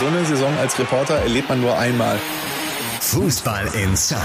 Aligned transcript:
So 0.00 0.06
eine 0.06 0.24
Saison 0.24 0.56
als 0.56 0.78
Reporter 0.78 1.16
erlebt 1.16 1.50
man 1.50 1.60
nur 1.60 1.76
einmal. 1.78 2.18
Fußball 3.02 3.66
Inside, 3.74 4.18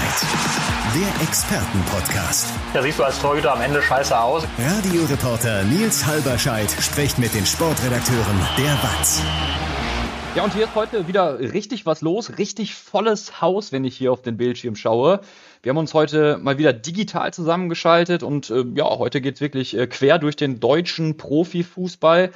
der 0.94 1.22
Expertenpodcast. 1.28 2.48
Da 2.72 2.82
siehst 2.82 2.98
du 2.98 3.04
als 3.04 3.20
Torhüter 3.20 3.52
am 3.52 3.60
Ende 3.60 3.82
scheiße 3.82 4.18
aus. 4.18 4.44
Radioreporter 4.58 5.64
Nils 5.64 6.06
Halberscheid 6.06 6.70
spricht 6.80 7.18
mit 7.18 7.34
den 7.34 7.44
Sportredakteuren 7.44 8.40
der 8.56 8.72
WAZ. 8.82 9.22
Ja, 10.34 10.44
und 10.44 10.54
hier 10.54 10.64
ist 10.64 10.74
heute 10.74 11.08
wieder 11.08 11.38
richtig 11.40 11.84
was 11.84 12.00
los, 12.00 12.38
richtig 12.38 12.74
volles 12.74 13.42
Haus, 13.42 13.70
wenn 13.70 13.84
ich 13.84 13.98
hier 13.98 14.12
auf 14.12 14.22
den 14.22 14.38
Bildschirm 14.38 14.76
schaue. 14.76 15.20
Wir 15.62 15.70
haben 15.70 15.78
uns 15.78 15.92
heute 15.92 16.38
mal 16.38 16.56
wieder 16.56 16.72
digital 16.72 17.34
zusammengeschaltet 17.34 18.22
und 18.22 18.48
äh, 18.48 18.64
ja, 18.74 18.84
heute 18.84 19.20
geht's 19.20 19.42
wirklich 19.42 19.76
äh, 19.76 19.86
quer 19.86 20.18
durch 20.18 20.36
den 20.36 20.58
deutschen 20.58 21.18
Profifußball. 21.18 22.32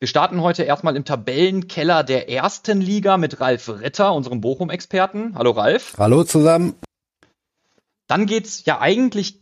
Wir 0.00 0.08
starten 0.08 0.40
heute 0.40 0.62
erstmal 0.62 0.96
im 0.96 1.04
Tabellenkeller 1.04 2.02
der 2.02 2.30
ersten 2.30 2.80
Liga 2.80 3.18
mit 3.18 3.38
Ralf 3.38 3.68
Ritter, 3.68 4.14
unserem 4.14 4.40
Bochum-Experten. 4.40 5.34
Hallo 5.34 5.50
Ralf. 5.50 5.96
Hallo 5.98 6.24
zusammen. 6.24 6.74
Dann 8.06 8.24
geht's 8.24 8.64
ja 8.64 8.80
eigentlich 8.80 9.40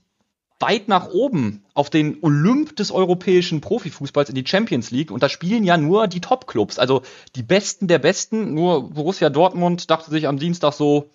weit 0.58 0.88
nach 0.88 1.10
oben 1.10 1.64
auf 1.74 1.90
den 1.90 2.18
Olymp 2.22 2.74
des 2.74 2.90
europäischen 2.90 3.60
Profifußballs 3.60 4.30
in 4.30 4.34
die 4.34 4.44
Champions 4.44 4.90
League 4.90 5.12
und 5.12 5.22
da 5.22 5.28
spielen 5.28 5.62
ja 5.62 5.76
nur 5.76 6.08
die 6.08 6.20
Top-Clubs, 6.20 6.80
also 6.80 7.02
die 7.36 7.44
Besten 7.44 7.86
der 7.86 8.00
Besten. 8.00 8.52
Nur 8.52 8.90
Borussia 8.90 9.30
Dortmund 9.30 9.88
dachte 9.92 10.10
sich 10.10 10.27
am 10.27 10.40
Dienstag 10.40 10.72
so, 10.72 11.08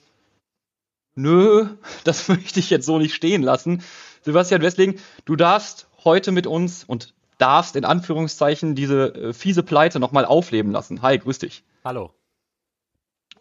nö, 1.16 1.68
das 2.06 2.30
möchte 2.30 2.62
ich 2.62 2.70
jetzt 2.70 2.86
so 2.86 2.98
nicht 2.98 3.14
stehen 3.14 3.44
lassen. 3.44 3.84
Sebastian 4.22 4.62
Westling, 4.62 5.00
du 5.26 5.36
darfst 5.36 5.88
heute 6.06 6.32
mit 6.32 6.48
uns 6.48 6.86
und 6.86 7.14
darfst 7.44 7.76
in 7.76 7.84
Anführungszeichen 7.84 8.74
diese 8.74 9.14
äh, 9.14 9.34
fiese 9.34 9.64
Pleite 9.64 10.00
nochmal 10.00 10.24
aufleben 10.24 10.72
lassen. 10.72 11.02
Hi, 11.02 11.20
grüß 11.20 11.40
dich. 11.40 11.64
Hallo. 11.84 12.12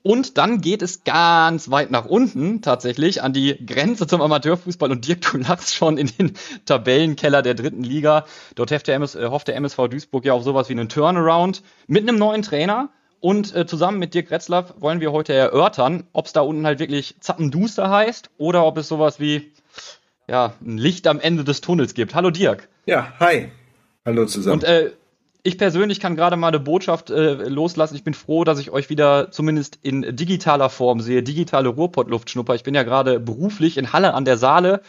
Und 0.03 0.37
dann 0.37 0.61
geht 0.61 0.83
es 0.83 1.05
ganz 1.05 1.71
weit 1.71 1.93
nach 1.93 2.07
unten 2.07 2.61
tatsächlich 2.63 3.23
an 3.23 3.33
die 3.33 3.65
Grenze 3.65 4.09
zum 4.09 4.21
Amateurfußball 4.21 4.91
und 4.91 5.07
Dirk, 5.07 5.21
du 5.31 5.39
lachst 5.39 5.73
schon 5.73 5.99
in 5.99 6.09
den 6.09 6.33
Tabellenkeller 6.67 7.43
der 7.43 7.55
dritten 7.55 7.85
Liga. 7.85 8.25
Dort 8.57 8.73
hofft 8.73 8.89
der, 8.89 8.97
MS, 8.97 9.15
äh, 9.15 9.29
hofft 9.29 9.47
der 9.47 9.55
MSV 9.55 9.87
Duisburg 9.89 10.25
ja 10.25 10.33
auf 10.33 10.43
sowas 10.43 10.69
wie 10.69 10.73
einen 10.73 10.89
Turnaround 10.89 11.63
mit 11.87 12.03
einem 12.03 12.19
neuen 12.19 12.43
Trainer. 12.43 12.91
Und 13.21 13.55
äh, 13.55 13.67
zusammen 13.67 14.01
mit 14.01 14.15
Dirk 14.15 14.33
Retzlaff 14.33 14.75
wollen 14.81 15.01
wir 15.01 15.13
heute 15.13 15.33
erörtern, 15.33 16.09
ob 16.13 16.27
es 16.27 16.33
da 16.33 16.41
unten 16.41 16.67
halt 16.67 16.81
wirklich 16.81 17.15
Zappenduster 17.21 17.89
heißt 17.89 18.31
oder 18.37 18.67
ob 18.67 18.79
es 18.79 18.89
sowas 18.89 19.21
wie 19.21 19.53
ja, 20.27 20.55
ein 20.61 20.77
Licht 20.77 21.07
am 21.07 21.21
Ende 21.21 21.45
des 21.45 21.61
Tunnels 21.61 21.95
gibt. 21.95 22.17
Hallo 22.17 22.31
Dirk. 22.31 22.69
Ja, 22.85 23.13
hi. 23.21 23.53
Hallo 24.05 24.27
zusammen. 24.27 24.55
Und 24.55 24.65
äh, 24.65 24.93
ich 25.45 25.59
persönlich 25.59 26.01
kann 26.01 26.17
gerade 26.17 26.37
mal 26.37 26.49
eine 26.49 26.61
Botschaft 26.61 27.11
äh, 27.11 27.35
loslassen. 27.49 27.95
Ich 27.95 28.05
bin 28.05 28.15
froh, 28.15 28.45
dass 28.45 28.59
ich 28.59 28.71
euch 28.71 28.91
wieder 28.91 29.31
zumindest 29.31 29.79
in 29.83 30.17
digitaler 30.17 30.71
Form 30.71 31.01
sehe, 31.01 31.23
digitale 31.23 31.69
Ruhrpottluftschnupper. 31.69 32.55
Ich 32.55 32.63
bin 32.63 32.75
ja 32.75 32.83
gerade 32.83 33.19
beruflich 33.19 33.77
in 33.77 33.93
Halle 33.93 34.15
an 34.15 34.25
der 34.25 34.37
Saale. 34.37 34.83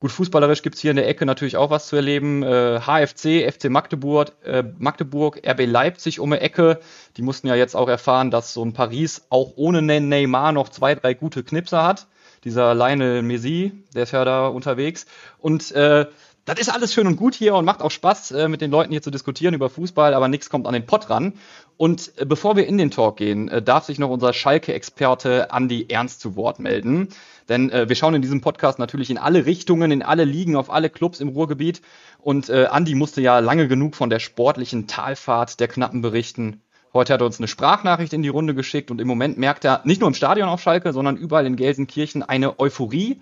Gut, 0.00 0.12
fußballerisch 0.12 0.62
gibt's 0.62 0.80
hier 0.80 0.92
in 0.92 0.96
der 0.96 1.06
Ecke 1.06 1.26
natürlich 1.26 1.58
auch 1.58 1.68
was 1.68 1.86
zu 1.86 1.96
erleben. 1.96 2.42
Äh, 2.42 2.80
HFC, 2.80 3.46
FC 3.52 3.68
Magdeburg, 3.68 4.32
äh, 4.44 4.64
Magdeburg, 4.78 5.42
RB 5.46 5.66
Leipzig 5.66 6.20
um 6.20 6.30
die 6.30 6.38
Ecke. 6.38 6.80
Die 7.18 7.22
mussten 7.22 7.48
ja 7.48 7.54
jetzt 7.54 7.76
auch 7.76 7.88
erfahren, 7.88 8.30
dass 8.30 8.54
so 8.54 8.64
ein 8.64 8.72
Paris 8.72 9.26
auch 9.28 9.52
ohne 9.56 9.82
Neymar 9.82 10.52
noch 10.52 10.70
zwei, 10.70 10.94
drei 10.94 11.12
gute 11.12 11.44
Knipser 11.44 11.84
hat. 11.84 12.06
Dieser 12.44 12.74
Lionel 12.74 13.20
Messi, 13.20 13.72
der 13.94 14.04
ist 14.04 14.12
ja 14.12 14.24
da 14.24 14.46
unterwegs. 14.46 15.04
Und 15.38 15.70
äh, 15.72 16.06
das 16.54 16.66
ist 16.66 16.74
alles 16.74 16.92
schön 16.92 17.06
und 17.06 17.16
gut 17.16 17.34
hier 17.34 17.54
und 17.54 17.64
macht 17.64 17.82
auch 17.82 17.90
Spaß, 17.90 18.32
äh, 18.32 18.48
mit 18.48 18.60
den 18.60 18.70
Leuten 18.70 18.92
hier 18.92 19.02
zu 19.02 19.10
diskutieren 19.10 19.54
über 19.54 19.70
Fußball, 19.70 20.14
aber 20.14 20.28
nichts 20.28 20.50
kommt 20.50 20.66
an 20.66 20.72
den 20.72 20.86
Pott 20.86 21.10
ran. 21.10 21.34
Und 21.76 22.12
äh, 22.16 22.24
bevor 22.24 22.56
wir 22.56 22.66
in 22.66 22.78
den 22.78 22.90
Talk 22.90 23.16
gehen, 23.16 23.48
äh, 23.48 23.62
darf 23.62 23.84
sich 23.84 23.98
noch 23.98 24.10
unser 24.10 24.32
Schalke-Experte 24.32 25.52
Andi 25.52 25.86
Ernst 25.88 26.20
zu 26.20 26.36
Wort 26.36 26.58
melden. 26.58 27.08
Denn 27.48 27.72
wir 27.72 27.96
schauen 27.96 28.14
in 28.14 28.22
diesem 28.22 28.42
Podcast 28.42 28.78
natürlich 28.78 29.10
in 29.10 29.18
alle 29.18 29.44
Richtungen, 29.44 29.90
in 29.90 30.04
alle 30.04 30.22
Ligen, 30.24 30.54
auf 30.54 30.70
alle 30.70 30.88
Clubs 30.88 31.18
im 31.18 31.30
Ruhrgebiet. 31.30 31.82
Und 32.20 32.48
Andi 32.48 32.94
musste 32.94 33.20
ja 33.20 33.40
lange 33.40 33.66
genug 33.66 33.96
von 33.96 34.08
der 34.08 34.20
sportlichen 34.20 34.86
Talfahrt 34.86 35.58
der 35.58 35.66
Knappen 35.66 36.00
berichten. 36.00 36.62
Heute 36.92 37.12
hat 37.12 37.22
er 37.22 37.26
uns 37.26 37.38
eine 37.38 37.48
Sprachnachricht 37.48 38.12
in 38.12 38.22
die 38.22 38.28
Runde 38.28 38.54
geschickt 38.54 38.92
und 38.92 39.00
im 39.00 39.08
Moment 39.08 39.36
merkt 39.36 39.64
er 39.64 39.80
nicht 39.82 40.00
nur 40.00 40.06
im 40.06 40.14
Stadion 40.14 40.48
auf 40.48 40.60
Schalke, 40.60 40.92
sondern 40.92 41.16
überall 41.16 41.44
in 41.44 41.56
Gelsenkirchen 41.56 42.22
eine 42.22 42.60
Euphorie, 42.60 43.20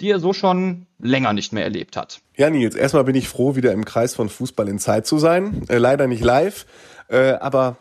die 0.00 0.10
er 0.10 0.20
so 0.20 0.32
schon 0.32 0.86
länger 0.98 1.32
nicht 1.32 1.52
mehr 1.52 1.64
erlebt 1.64 1.96
hat. 1.96 2.20
Ja, 2.36 2.50
Nils, 2.50 2.74
erstmal 2.74 3.04
bin 3.04 3.14
ich 3.14 3.28
froh, 3.28 3.56
wieder 3.56 3.72
im 3.72 3.84
Kreis 3.84 4.14
von 4.14 4.28
Fußball 4.28 4.68
in 4.68 4.78
Zeit 4.78 5.06
zu 5.06 5.18
sein. 5.18 5.62
Äh, 5.68 5.78
leider 5.78 6.06
nicht 6.06 6.22
live, 6.22 6.66
äh, 7.08 7.32
aber 7.32 7.76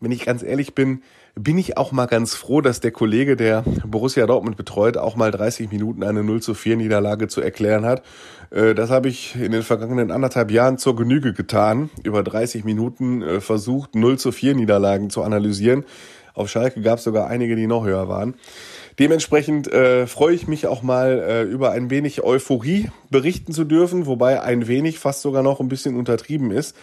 wenn 0.00 0.12
ich 0.12 0.24
ganz 0.24 0.42
ehrlich 0.42 0.74
bin, 0.74 1.02
bin 1.34 1.58
ich 1.58 1.76
auch 1.76 1.92
mal 1.92 2.06
ganz 2.06 2.34
froh, 2.34 2.60
dass 2.60 2.80
der 2.80 2.90
Kollege, 2.90 3.36
der 3.36 3.62
Borussia 3.86 4.26
Dortmund 4.26 4.56
betreut, 4.56 4.96
auch 4.96 5.16
mal 5.16 5.30
30 5.30 5.70
Minuten 5.70 6.02
eine 6.02 6.24
0 6.24 6.42
zu 6.42 6.54
4 6.54 6.76
Niederlage 6.76 7.28
zu 7.28 7.40
erklären 7.40 7.84
hat. 7.84 8.02
Äh, 8.50 8.74
das 8.74 8.90
habe 8.90 9.08
ich 9.08 9.36
in 9.36 9.52
den 9.52 9.62
vergangenen 9.62 10.10
anderthalb 10.10 10.50
Jahren 10.50 10.78
zur 10.78 10.96
Genüge 10.96 11.32
getan. 11.32 11.90
Über 12.02 12.22
30 12.22 12.64
Minuten 12.64 13.22
äh, 13.22 13.40
versucht, 13.40 13.94
0 13.94 14.18
zu 14.18 14.32
4 14.32 14.54
Niederlagen 14.54 15.10
zu 15.10 15.22
analysieren. 15.22 15.84
Auf 16.34 16.48
Schalke 16.48 16.80
gab 16.80 16.98
es 16.98 17.04
sogar 17.04 17.26
einige, 17.26 17.56
die 17.56 17.66
noch 17.66 17.84
höher 17.84 18.08
waren. 18.08 18.34
Dementsprechend 18.98 19.72
äh, 19.72 20.06
freue 20.06 20.34
ich 20.34 20.48
mich 20.48 20.66
auch 20.66 20.82
mal 20.82 21.18
äh, 21.18 21.42
über 21.42 21.72
ein 21.72 21.90
wenig 21.90 22.22
Euphorie 22.22 22.90
berichten 23.10 23.52
zu 23.52 23.64
dürfen, 23.64 24.06
wobei 24.06 24.42
ein 24.42 24.66
wenig 24.68 24.98
fast 24.98 25.22
sogar 25.22 25.42
noch 25.42 25.60
ein 25.60 25.68
bisschen 25.68 25.96
untertrieben 25.96 26.50
ist. 26.50 26.76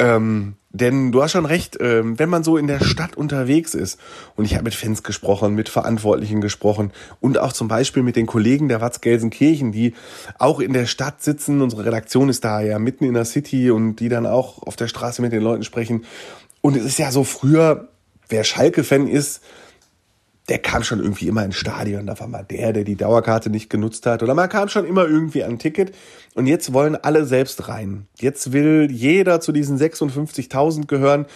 Ähm, 0.00 0.56
denn 0.70 1.12
du 1.12 1.22
hast 1.22 1.30
schon 1.30 1.46
recht, 1.46 1.78
ähm, 1.80 2.18
wenn 2.18 2.28
man 2.28 2.42
so 2.42 2.56
in 2.56 2.66
der 2.66 2.82
Stadt 2.82 3.16
unterwegs 3.16 3.74
ist, 3.74 4.00
und 4.34 4.44
ich 4.44 4.54
habe 4.54 4.64
mit 4.64 4.74
Fans 4.74 5.04
gesprochen, 5.04 5.54
mit 5.54 5.68
Verantwortlichen 5.68 6.40
gesprochen 6.40 6.90
und 7.20 7.38
auch 7.38 7.52
zum 7.52 7.68
Beispiel 7.68 8.02
mit 8.02 8.16
den 8.16 8.26
Kollegen 8.26 8.68
der 8.68 8.80
Watz 8.80 9.00
Gelsenkirchen, 9.00 9.70
die 9.70 9.94
auch 10.40 10.58
in 10.58 10.72
der 10.72 10.86
Stadt 10.86 11.22
sitzen. 11.22 11.62
Unsere 11.62 11.84
Redaktion 11.84 12.28
ist 12.28 12.44
da 12.44 12.60
ja 12.60 12.80
mitten 12.80 13.04
in 13.04 13.14
der 13.14 13.24
City 13.24 13.70
und 13.70 13.96
die 13.96 14.08
dann 14.08 14.26
auch 14.26 14.64
auf 14.64 14.74
der 14.74 14.88
Straße 14.88 15.22
mit 15.22 15.30
den 15.30 15.42
Leuten 15.42 15.62
sprechen. 15.62 16.04
Und 16.60 16.76
es 16.76 16.84
ist 16.84 16.98
ja 16.98 17.12
so 17.12 17.22
früher, 17.22 17.88
wer 18.28 18.42
Schalke-Fan 18.42 19.06
ist, 19.06 19.42
der 20.48 20.58
kam 20.58 20.82
schon 20.82 21.00
irgendwie 21.00 21.28
immer 21.28 21.44
ins 21.44 21.56
Stadion. 21.56 22.06
Da 22.06 22.18
war 22.20 22.26
mal 22.26 22.44
der, 22.44 22.72
der 22.72 22.84
die 22.84 22.96
Dauerkarte 22.96 23.48
nicht 23.48 23.70
genutzt 23.70 24.04
hat. 24.06 24.22
Oder 24.22 24.34
man 24.34 24.48
kam 24.48 24.68
schon 24.68 24.84
immer 24.84 25.04
irgendwie 25.06 25.42
an 25.42 25.52
ein 25.52 25.58
Ticket. 25.58 25.94
Und 26.34 26.48
jetzt 26.48 26.72
wollen 26.72 26.96
alle 26.96 27.26
selbst 27.26 27.68
rein. 27.68 28.08
Jetzt 28.18 28.52
will 28.52 28.88
jeder 28.90 29.40
zu 29.40 29.52
diesen 29.52 29.78
56.000 29.78 30.88
gehören, 30.88 31.26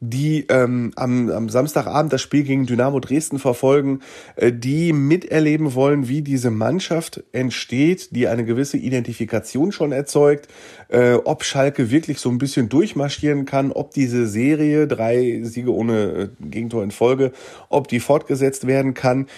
die 0.00 0.46
ähm, 0.48 0.90
am, 0.96 1.30
am 1.30 1.48
Samstagabend 1.48 2.12
das 2.12 2.22
Spiel 2.22 2.42
gegen 2.42 2.66
Dynamo 2.66 2.98
Dresden 2.98 3.38
verfolgen, 3.38 4.00
äh, 4.34 4.52
die 4.52 4.92
miterleben 4.92 5.74
wollen, 5.74 6.08
wie 6.08 6.22
diese 6.22 6.50
Mannschaft 6.50 7.22
entsteht, 7.30 8.16
die 8.16 8.26
eine 8.26 8.44
gewisse 8.44 8.78
Identifikation 8.78 9.70
schon 9.70 9.92
erzeugt, 9.92 10.48
äh, 10.88 11.12
ob 11.12 11.44
Schalke 11.44 11.92
wirklich 11.92 12.18
so 12.18 12.28
ein 12.28 12.38
bisschen 12.38 12.68
durchmarschieren 12.68 13.44
kann, 13.44 13.70
ob 13.70 13.92
diese 13.92 14.26
Serie, 14.26 14.88
drei 14.88 15.40
Siege 15.44 15.72
ohne 15.72 15.94
äh, 16.02 16.28
Gegentor 16.40 16.82
in 16.82 16.90
Folge, 16.90 17.30
ob 17.68 17.86
die 17.86 18.00
fortgesetzt 18.00 18.66
werden 18.66 18.94
kann. 18.94 19.28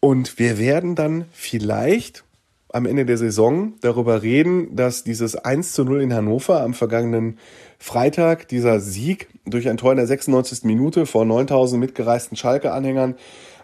Und 0.00 0.38
wir 0.38 0.58
werden 0.58 0.94
dann 0.94 1.24
vielleicht 1.32 2.24
am 2.72 2.86
Ende 2.86 3.04
der 3.04 3.18
Saison 3.18 3.74
darüber 3.80 4.22
reden, 4.22 4.74
dass 4.74 5.04
dieses 5.04 5.36
1 5.36 5.72
zu 5.72 5.84
0 5.84 6.02
in 6.02 6.14
Hannover 6.14 6.62
am 6.62 6.74
vergangenen 6.74 7.38
Freitag, 7.78 8.48
dieser 8.48 8.80
Sieg 8.80 9.28
durch 9.44 9.68
ein 9.68 9.76
Tor 9.76 9.92
in 9.92 9.96
der 9.96 10.06
96. 10.06 10.64
Minute 10.64 11.06
vor 11.06 11.24
9000 11.24 11.80
mitgereisten 11.80 12.36
Schalke-Anhängern, 12.36 13.16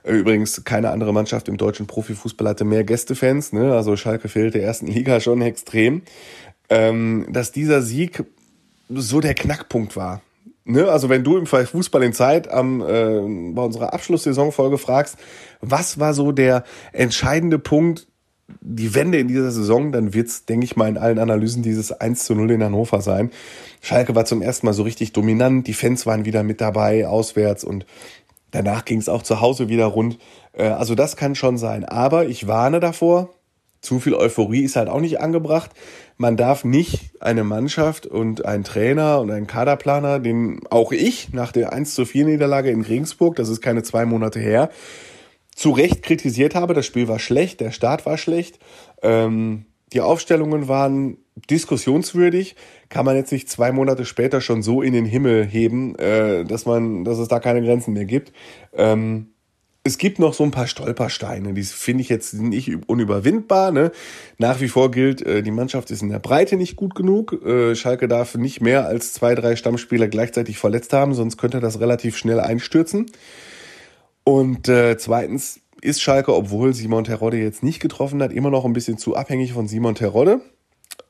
äh, 0.03 0.13
übrigens 0.13 0.65
keine 0.65 0.91
andere 0.91 1.13
Mannschaft 1.13 1.49
im 1.49 1.57
deutschen 1.57 1.87
Profifußball 1.87 2.49
hatte 2.49 2.65
mehr 2.65 2.85
Gästefans, 2.85 3.53
ne? 3.53 3.75
also 3.75 3.97
Schalke 3.97 4.29
fehlt 4.29 4.55
der 4.55 4.63
ersten 4.63 4.87
Liga 4.89 5.21
schon 5.21 5.41
extrem, 5.41 6.03
ähm, 6.69 7.27
dass 7.31 7.53
dieser 7.53 7.83
Sieg 7.83 8.25
so 8.89 9.21
der 9.21 9.35
Knackpunkt 9.35 9.97
war. 9.97 10.23
Ne, 10.65 10.87
also 10.87 11.09
wenn 11.09 11.25
du 11.25 11.39
im 11.39 11.47
Fall 11.47 11.65
Fußball 11.65 12.03
in 12.03 12.13
Zeit 12.13 12.51
am, 12.51 12.83
äh, 12.83 13.55
bei 13.55 13.63
unserer 13.63 13.95
Abschlusssaisonfolge 13.95 14.77
fragst, 14.77 15.17
was 15.63 15.99
war 15.99 16.13
so 16.13 16.31
der 16.31 16.63
entscheidende 16.93 17.59
Punkt, 17.59 18.07
die 18.61 18.95
Wende 18.95 19.19
in 19.19 19.29
dieser 19.29 19.51
Saison, 19.51 19.93
dann 19.93 20.15
wird's, 20.15 20.45
denke 20.47 20.65
ich 20.65 20.77
mal, 20.77 20.89
in 20.89 20.97
allen 20.97 21.19
Analysen 21.19 21.63
dieses 21.63 21.93
1 21.93 22.25
zu 22.25 22.35
0 22.35 22.51
in 22.53 22.63
Hannover 22.63 23.03
sein. 23.03 23.31
Schalke 23.83 24.15
war 24.15 24.25
zum 24.25 24.43
ersten 24.43 24.67
Mal 24.67 24.73
so 24.73 24.83
richtig 24.83 25.13
dominant, 25.13 25.67
die 25.67 25.75
Fans 25.75 26.07
waren 26.07 26.25
wieder 26.25 26.43
mit 26.43 26.61
dabei, 26.61 27.07
auswärts 27.07 27.63
und 27.65 27.85
danach 28.51 28.85
ging's 28.85 29.09
auch 29.09 29.23
zu 29.23 29.41
Hause 29.41 29.69
wieder 29.69 29.87
rund. 29.87 30.19
Äh, 30.53 30.69
also 30.69 30.95
das 30.95 31.17
kann 31.17 31.35
schon 31.35 31.59
sein. 31.59 31.85
Aber 31.85 32.27
ich 32.27 32.47
warne 32.47 32.81
davor, 32.81 33.31
zu 33.81 34.01
viel 34.01 34.15
Euphorie 34.15 34.65
ist 34.65 34.77
halt 34.77 34.89
auch 34.89 35.01
nicht 35.01 35.21
angebracht. 35.21 35.71
Man 36.17 36.37
darf 36.37 36.65
nicht 36.65 37.13
eine 37.21 37.45
Mannschaft 37.45 38.07
und 38.07 38.45
einen 38.45 38.65
Trainer 38.65 39.21
und 39.21 39.31
einen 39.31 39.47
Kaderplaner, 39.47 40.19
den 40.19 40.61
auch 40.71 40.91
ich 40.91 41.33
nach 41.33 41.53
der 41.53 41.73
1 41.73 41.95
zu 41.95 42.05
4 42.05 42.25
Niederlage 42.25 42.71
in 42.71 42.83
Regensburg, 42.83 43.37
das 43.37 43.49
ist 43.49 43.61
keine 43.61 43.85
zwei 43.85 44.05
Monate 44.05 44.41
her, 44.41 44.71
zu 45.59 45.73
Recht 45.73 46.05
kritisiert 46.05 46.55
habe. 46.55 46.73
Das 46.73 46.87
Spiel 46.87 47.09
war 47.09 47.19
schlecht, 47.19 47.61
der 47.61 47.73
Start 47.73 48.07
war 48.07 48.17
schlecht. 48.17 48.61
Ähm, 49.03 49.67
die 49.93 50.01
Aufstellungen 50.01 50.69
waren 50.69 51.19
diskussionswürdig, 51.51 52.55
kann 52.89 53.05
man 53.05 53.17
jetzt 53.17 53.33
nicht 53.33 53.49
zwei 53.49 53.73
Monate 53.73 54.05
später 54.05 54.41
schon 54.41 54.63
so 54.63 54.83
in 54.83 54.93
den 54.93 55.05
Himmel 55.05 55.45
heben, 55.45 55.97
äh, 55.97 56.45
dass 56.45 56.65
man, 56.65 57.05
dass 57.05 57.19
es 57.19 57.27
da 57.27 57.41
keine 57.41 57.63
Grenzen 57.63 57.93
mehr 57.95 58.05
gibt. 58.05 58.33
Ähm, 58.73 59.31
es 59.83 59.99
gibt 59.99 60.21
noch 60.21 60.35
so 60.35 60.45
ein 60.45 60.51
paar 60.53 60.67
Stolpersteine, 60.67 61.55
die 61.55 61.63
finde 61.63 62.03
ich 62.03 62.09
jetzt 62.09 62.35
nicht 62.35 62.89
unüberwindbar. 62.89 63.73
Ne? 63.73 63.91
Nach 64.37 64.61
wie 64.61 64.69
vor 64.69 64.93
gilt, 64.93 65.23
äh, 65.23 65.43
die 65.43 65.51
Mannschaft 65.51 65.91
ist 65.91 66.03
in 66.03 66.11
der 66.11 66.19
Breite 66.21 66.57
nicht 66.57 66.77
gut 66.77 66.95
genug. 66.95 67.33
Äh, 67.45 67.75
Schalke 67.75 68.07
darf 68.07 68.37
nicht 68.37 68.61
mehr 68.61 68.87
als 68.87 69.13
zwei, 69.13 69.35
drei 69.35 69.57
Stammspieler 69.57 70.07
gleichzeitig 70.07 70.59
verletzt 70.59 70.93
haben, 70.93 71.15
sonst 71.15 71.37
könnte 71.37 71.59
das 71.59 71.81
relativ 71.81 72.17
schnell 72.17 72.39
einstürzen. 72.39 73.07
Und 74.29 74.69
äh, 74.69 74.99
zweitens 74.99 75.59
ist 75.81 76.03
Schalke, 76.03 76.35
obwohl 76.35 76.75
Simon 76.75 77.05
Terodde 77.05 77.39
jetzt 77.39 77.63
nicht 77.63 77.81
getroffen 77.81 78.23
hat, 78.23 78.31
immer 78.31 78.51
noch 78.51 78.67
ein 78.67 78.75
bisschen 78.75 78.99
zu 78.99 79.17
abhängig 79.17 79.55
von 79.55 79.69
Simon 79.69 79.95
Terodde. 79.95 80.43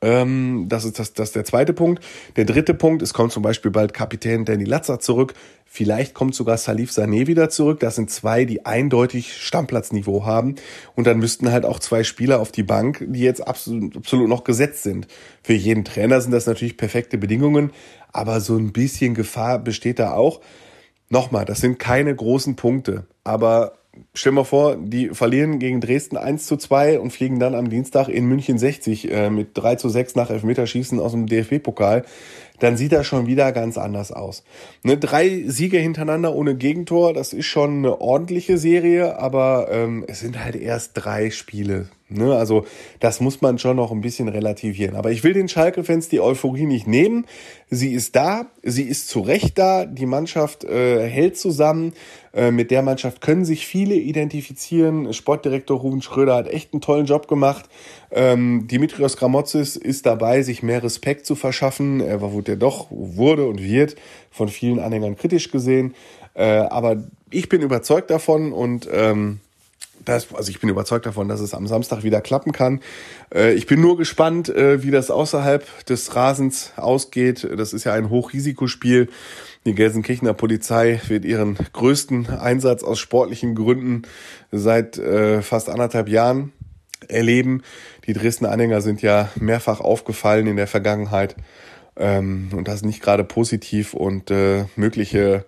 Ähm, 0.01 0.67
das, 0.69 0.85
ist 0.85 0.99
das, 0.99 1.11
das 1.11 1.27
ist 1.27 1.35
der 1.35 1.43
zweite 1.43 1.73
Punkt. 1.73 2.01
Der 2.37 2.45
dritte 2.45 2.73
Punkt, 2.73 3.01
es 3.01 3.13
kommt 3.13 3.33
zum 3.33 3.43
Beispiel 3.43 3.71
bald 3.71 3.93
Kapitän 3.93 4.45
Danny 4.45 4.63
Latzer 4.63 5.01
zurück. 5.01 5.33
Vielleicht 5.65 6.13
kommt 6.13 6.33
sogar 6.33 6.55
Salif 6.55 6.91
Sané 6.91 7.27
wieder 7.27 7.49
zurück. 7.49 7.81
Das 7.81 7.97
sind 7.97 8.09
zwei, 8.09 8.45
die 8.45 8.65
eindeutig 8.65 9.35
Stammplatzniveau 9.35 10.25
haben. 10.25 10.55
Und 10.95 11.05
dann 11.05 11.19
müssten 11.19 11.51
halt 11.51 11.65
auch 11.65 11.79
zwei 11.79 12.05
Spieler 12.05 12.39
auf 12.39 12.53
die 12.53 12.63
Bank, 12.63 13.05
die 13.05 13.19
jetzt 13.19 13.45
absolut, 13.45 13.97
absolut 13.97 14.29
noch 14.29 14.45
gesetzt 14.45 14.83
sind. 14.83 15.07
Für 15.43 15.51
jeden 15.51 15.83
Trainer 15.83 16.21
sind 16.21 16.31
das 16.31 16.45
natürlich 16.45 16.77
perfekte 16.77 17.17
Bedingungen. 17.17 17.73
Aber 18.13 18.39
so 18.39 18.55
ein 18.55 18.71
bisschen 18.71 19.13
Gefahr 19.13 19.59
besteht 19.59 19.99
da 19.99 20.13
auch. 20.13 20.39
Nochmal, 21.09 21.45
das 21.45 21.59
sind 21.59 21.79
keine 21.79 22.15
großen 22.15 22.55
Punkte. 22.55 23.07
Aber 23.23 23.73
stell 24.13 24.31
mal 24.31 24.43
vor, 24.43 24.75
die 24.75 25.09
verlieren 25.09 25.59
gegen 25.59 25.81
Dresden 25.81 26.17
1 26.17 26.45
zu 26.45 26.57
2 26.57 26.99
und 26.99 27.11
fliegen 27.11 27.39
dann 27.39 27.55
am 27.55 27.69
Dienstag 27.69 28.07
in 28.09 28.25
München 28.25 28.57
60 28.57 29.11
äh, 29.11 29.29
mit 29.29 29.49
3 29.53 29.75
zu 29.75 29.89
6 29.89 30.15
nach 30.15 30.29
Elfmeterschießen 30.29 30.99
aus 30.99 31.11
dem 31.11 31.25
DFB-Pokal. 31.25 32.05
Dann 32.59 32.77
sieht 32.77 32.91
das 32.91 33.07
schon 33.07 33.25
wieder 33.25 33.51
ganz 33.51 33.77
anders 33.77 34.11
aus. 34.11 34.43
Ne, 34.83 34.97
drei 34.97 35.43
Siege 35.47 35.77
hintereinander 35.77 36.35
ohne 36.35 36.55
Gegentor, 36.55 37.13
das 37.13 37.33
ist 37.33 37.45
schon 37.45 37.79
eine 37.79 38.01
ordentliche 38.01 38.57
Serie, 38.57 39.17
aber 39.17 39.69
ähm, 39.71 40.03
es 40.07 40.19
sind 40.19 40.43
halt 40.43 40.55
erst 40.55 40.91
drei 40.93 41.31
Spiele. 41.31 41.87
Ne? 42.09 42.33
Also 42.35 42.65
das 42.99 43.21
muss 43.21 43.41
man 43.41 43.59
schon 43.59 43.77
noch 43.77 43.91
ein 43.91 44.01
bisschen 44.01 44.27
relativieren. 44.27 44.95
Aber 44.95 45.11
ich 45.11 45.23
will 45.23 45.33
den 45.33 45.47
Schalke-Fans 45.47 46.09
die 46.09 46.19
Euphorie 46.19 46.65
nicht 46.65 46.87
nehmen. 46.87 47.25
Sie 47.69 47.93
ist 47.93 48.15
da, 48.15 48.47
sie 48.63 48.83
ist 48.83 49.09
zu 49.09 49.21
Recht 49.21 49.57
da, 49.59 49.85
die 49.85 50.07
Mannschaft 50.07 50.63
äh, 50.63 51.07
hält 51.07 51.37
zusammen. 51.37 51.93
Äh, 52.33 52.51
mit 52.51 52.71
der 52.71 52.81
Mannschaft 52.81 53.21
können 53.21 53.45
sich 53.45 53.67
viele 53.67 53.95
identifizieren. 53.95 55.13
Sportdirektor 55.13 55.79
Ruben 55.79 56.01
Schröder 56.01 56.35
hat 56.35 56.47
echt 56.47 56.73
einen 56.73 56.81
tollen 56.81 57.05
Job 57.05 57.27
gemacht. 57.27 57.69
Ähm, 58.11 58.67
Dimitrios 58.67 59.17
Gramotzis 59.17 59.75
ist 59.75 60.05
dabei, 60.05 60.41
sich 60.41 60.63
mehr 60.63 60.83
Respekt 60.83 61.27
zu 61.27 61.35
verschaffen. 61.35 62.01
Er 62.01 62.21
wurde 62.21 62.57
doch, 62.57 62.87
wurde 62.89 63.45
und 63.47 63.61
wird 63.61 63.95
von 64.31 64.47
vielen 64.47 64.79
Anhängern 64.79 65.15
kritisch 65.15 65.51
gesehen. 65.51 65.93
Äh, 66.33 66.43
aber 66.43 67.03
ich 67.29 67.49
bin 67.49 67.61
überzeugt 67.61 68.09
davon 68.09 68.51
und 68.51 68.87
ähm, 68.91 69.41
das, 70.05 70.33
also 70.33 70.49
ich 70.49 70.59
bin 70.59 70.69
überzeugt 70.69 71.05
davon, 71.05 71.27
dass 71.27 71.39
es 71.39 71.53
am 71.53 71.67
Samstag 71.67 72.03
wieder 72.03 72.21
klappen 72.21 72.51
kann. 72.51 72.81
Äh, 73.33 73.53
ich 73.53 73.67
bin 73.67 73.81
nur 73.81 73.97
gespannt, 73.97 74.49
äh, 74.49 74.83
wie 74.83 74.91
das 74.91 75.11
außerhalb 75.11 75.85
des 75.85 76.15
Rasens 76.15 76.73
ausgeht. 76.75 77.47
Das 77.57 77.73
ist 77.73 77.83
ja 77.83 77.93
ein 77.93 78.09
Hochrisikospiel. 78.09 79.09
Die 79.65 79.75
Gelsenkirchener 79.75 80.33
Polizei 80.33 81.01
wird 81.07 81.25
ihren 81.25 81.57
größten 81.73 82.27
Einsatz 82.27 82.83
aus 82.83 82.99
sportlichen 82.99 83.55
Gründen 83.55 84.03
seit 84.51 84.97
äh, 84.97 85.41
fast 85.41 85.69
anderthalb 85.69 86.07
Jahren 86.09 86.53
erleben. 87.07 87.63
Die 88.07 88.13
Dresdner 88.13 88.51
Anhänger 88.51 88.81
sind 88.81 89.01
ja 89.01 89.29
mehrfach 89.39 89.79
aufgefallen 89.79 90.47
in 90.47 90.55
der 90.55 90.67
Vergangenheit 90.67 91.35
ähm, 91.97 92.49
und 92.55 92.67
das 92.67 92.83
nicht 92.83 93.01
gerade 93.01 93.23
positiv 93.23 93.93
und 93.93 94.31
mögliche 94.75 95.45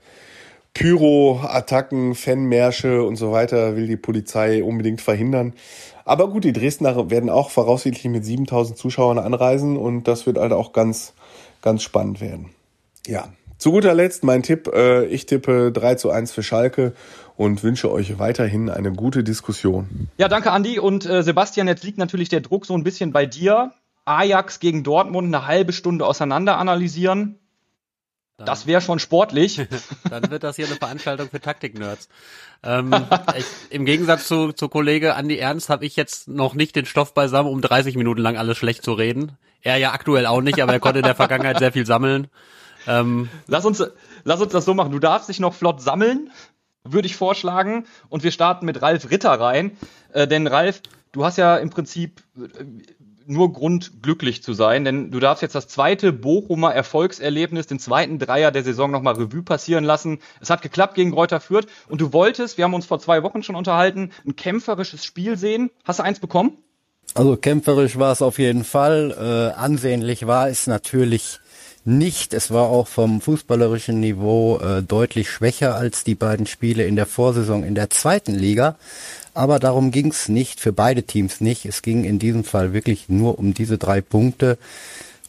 Pyro-Attacken, 0.74 2.16
Fanmärsche 2.16 3.04
und 3.04 3.18
so 3.18 3.32
weiter 3.32 3.76
will 3.76 3.88
die 3.88 3.98
Polizei 3.98 4.64
unbedingt 4.64 5.02
verhindern. 5.02 5.54
Aber 6.06 6.30
gut, 6.30 6.44
die 6.44 6.54
Dresdner 6.54 7.10
werden 7.10 7.30
auch 7.30 7.50
voraussichtlich 7.50 8.12
mit 8.12 8.26
7000 8.26 8.78
Zuschauern 8.78 9.20
anreisen 9.20 9.78
und 9.78 10.08
das 10.08 10.26
wird 10.26 10.38
halt 10.38 10.54
auch 10.54 10.74
ganz, 10.74 11.14
ganz 11.62 11.84
spannend 11.84 12.22
werden. 12.22 12.50
Ja, 13.06 13.30
zu 13.58 13.72
guter 13.72 13.94
Letzt 13.94 14.24
mein 14.24 14.42
Tipp. 14.42 14.72
Äh, 14.74 15.06
ich 15.06 15.28
tippe 15.28 15.72
3 15.72 15.96
zu 15.96 16.10
1 16.10 16.32
für 16.32 16.42
Schalke 16.42 16.94
und 17.38 17.62
wünsche 17.64 17.92
euch 17.92 18.18
weiterhin 18.18 18.70
eine 18.70 18.92
gute 18.92 19.24
Diskussion. 19.24 20.10
Ja, 20.18 20.28
danke 20.28 20.52
Andi 20.52 20.80
und 20.80 21.06
äh, 21.06 21.22
Sebastian, 21.22 21.68
jetzt 21.68 21.84
liegt 21.84 21.98
natürlich 21.98 22.30
der 22.30 22.42
Druck 22.42 22.66
so 22.66 22.74
ein 22.74 22.84
bisschen 22.84 23.12
bei 23.12 23.26
dir. 23.26 23.72
Ajax 24.06 24.60
gegen 24.60 24.84
Dortmund 24.84 25.28
eine 25.28 25.46
halbe 25.46 25.74
Stunde 25.74 26.08
auseinander 26.08 26.58
analysieren. 26.58 27.38
Dann, 28.42 28.46
das 28.48 28.66
wäre 28.68 28.82
schon 28.82 29.00
sportlich. 29.00 29.62
dann 30.10 30.30
wird 30.32 30.44
das 30.44 30.56
hier 30.56 30.66
eine 30.66 30.76
Veranstaltung 30.76 31.30
für 31.30 31.40
Taktik-Nerds. 31.40 32.10
Ähm, 32.64 32.94
Im 33.70 33.86
Gegensatz 33.86 34.28
zu, 34.28 34.52
zu 34.52 34.70
Kollege 34.70 35.16
Andi 35.16 35.38
Ernst 35.38 35.70
habe 35.70 35.86
ich 35.86 35.96
jetzt 35.96 36.28
noch 36.28 36.54
nicht 36.54 36.76
den 36.76 36.86
Stoff 36.86 37.14
beisammen, 37.14 37.50
um 37.50 37.62
30 37.62 37.96
Minuten 37.96 38.22
lang 38.22 38.38
alles 38.38 38.58
schlecht 38.58 38.84
zu 38.84 38.94
reden. 38.94 39.38
Er 39.62 39.78
ja 39.78 39.92
aktuell 39.92 40.26
auch 40.26 40.42
nicht, 40.42 40.62
aber 40.62 40.74
er 40.74 40.80
konnte 40.80 41.00
in 41.00 41.06
der 41.06 41.16
Vergangenheit 41.16 41.60
sehr 41.60 41.72
viel 41.72 41.86
sammeln. 41.86 42.28
Ähm, 42.88 43.30
lass, 43.48 43.66
uns, 43.66 43.84
lass 44.24 44.42
uns 44.42 44.52
das 44.52 44.66
so 44.66 44.74
machen. 44.74 44.92
Du 44.92 45.00
darfst 45.00 45.30
dich 45.30 45.40
noch 45.40 45.54
flott 45.54 45.82
sammeln, 45.82 46.32
würde 46.84 47.06
ich 47.06 47.16
vorschlagen. 47.16 47.86
Und 48.10 48.24
wir 48.24 48.32
starten 48.32 48.66
mit 48.66 48.82
Ralf 48.82 49.10
Ritter 49.12 49.32
rein. 49.32 49.78
Äh, 50.14 50.28
denn 50.28 50.48
Ralf, 50.48 50.82
du 51.12 51.24
hast 51.24 51.38
ja 51.38 51.58
im 51.58 51.70
Prinzip 51.70 52.22
äh, 52.38 52.64
nur 53.32 53.54
Grund, 53.54 54.02
glücklich 54.02 54.44
zu 54.44 54.54
sein, 54.54 54.86
denn 54.86 55.12
du 55.12 55.20
darfst 55.20 55.42
jetzt 55.42 55.56
das 55.56 55.68
zweite 55.68 56.14
Bochumer 56.14 56.74
Erfolgserlebnis, 56.74 57.68
den 57.68 57.80
zweiten 57.80 58.20
Dreier 58.20 58.52
der 58.52 58.64
Saison 58.64 58.92
nochmal 58.92 59.16
Revue 59.16 59.44
passieren 59.44 59.84
lassen. 59.84 60.20
Es 60.40 60.50
hat 60.50 60.62
geklappt 60.62 60.96
gegen 60.96 61.14
Reuter 61.14 61.40
Fürth 61.40 61.68
und 61.88 62.02
du 62.02 62.14
wolltest, 62.14 62.58
wir 62.58 62.66
haben 62.66 62.74
uns 62.74 62.86
vor 62.86 63.00
zwei 63.00 63.24
Wochen 63.24 63.44
schon 63.44 63.56
unterhalten, 63.56 64.12
ein 64.26 64.36
kämpferisches 64.36 65.06
Spiel 65.06 65.38
sehen. 65.38 65.72
Hast 65.84 66.00
du 66.00 66.04
eins 66.04 66.20
bekommen? 66.20 66.58
Also 67.14 67.36
kämpferisch 67.36 67.98
war 67.98 68.12
es 68.12 68.22
auf 68.22 68.40
jeden 68.40 68.64
Fall. 68.64 69.16
Äh, 69.18 69.60
ansehnlich 69.60 70.28
war 70.28 70.50
es 70.50 70.68
natürlich 70.68 71.40
nicht. 71.84 72.34
Es 72.34 72.52
war 72.52 72.70
auch 72.70 72.88
vom 72.88 73.22
fußballerischen 73.22 74.00
Niveau 74.00 74.60
äh, 74.60 74.84
deutlich 74.84 75.30
schwächer 75.30 75.76
als 75.76 76.04
die 76.04 76.16
beiden 76.16 76.46
Spiele 76.46 76.86
in 76.86 76.96
der 76.96 77.06
Vorsaison 77.06 77.64
in 77.64 77.76
der 77.76 77.90
zweiten 77.90 78.34
Liga. 78.34 78.78
Aber 79.34 79.60
darum 79.60 79.92
ging 79.92 80.12
es 80.12 80.30
nicht, 80.30 80.60
für 80.60 80.74
beide 80.74 81.04
Teams 81.04 81.42
nicht. 81.42 81.66
Es 81.66 81.82
ging 81.82 82.04
in 82.04 82.20
diesem 82.20 82.44
Fall 82.44 82.74
wirklich 82.74 83.08
nur 83.08 83.40
um 83.40 83.54
diese 83.54 83.78
drei 83.78 84.02
Punkte. 84.02 84.58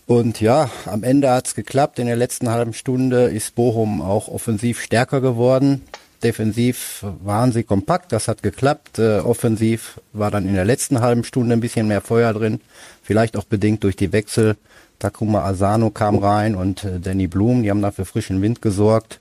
Und 0.07 0.41
ja, 0.41 0.71
am 0.87 1.05
Ende 1.05 1.31
hat's 1.31 1.55
geklappt. 1.55 1.99
In 1.99 2.07
der 2.07 2.17
letzten 2.17 2.51
halben 2.51 2.73
Stunde 2.73 3.25
ist 3.25 3.55
Bochum 3.55 4.03
auch 4.03 4.29
offensiv 4.29 4.81
stärker 4.81 5.21
geworden. 5.21 5.83
Defensiv 6.23 7.05
waren 7.23 7.53
sie 7.53 7.65
kompakt, 7.65 8.13
das 8.13 8.29
hat 8.29 8.43
geklappt. 8.43 8.99
Äh, 8.99 9.19
offensiv 9.19 10.01
war 10.13 10.31
dann 10.31 10.47
in 10.47 10.55
der 10.55 10.65
letzten 10.65 11.01
halben 11.01 11.25
Stunde 11.25 11.55
ein 11.55 11.61
bisschen 11.61 11.89
mehr 11.89 12.01
Feuer 12.01 12.33
drin. 12.33 12.61
Vielleicht 13.03 13.37
auch 13.37 13.45
bedingt 13.45 13.83
durch 13.83 13.97
die 13.97 14.13
Wechsel. 14.13 14.57
Takuma 15.01 15.43
Asano 15.45 15.91
kam 15.91 16.19
rein 16.19 16.55
und 16.55 16.85
äh, 16.85 17.01
Danny 17.01 17.27
Blum, 17.27 17.63
die 17.63 17.71
haben 17.71 17.83
dafür 17.83 18.05
frischen 18.05 18.41
Wind 18.41 18.63
gesorgt. 18.63 19.21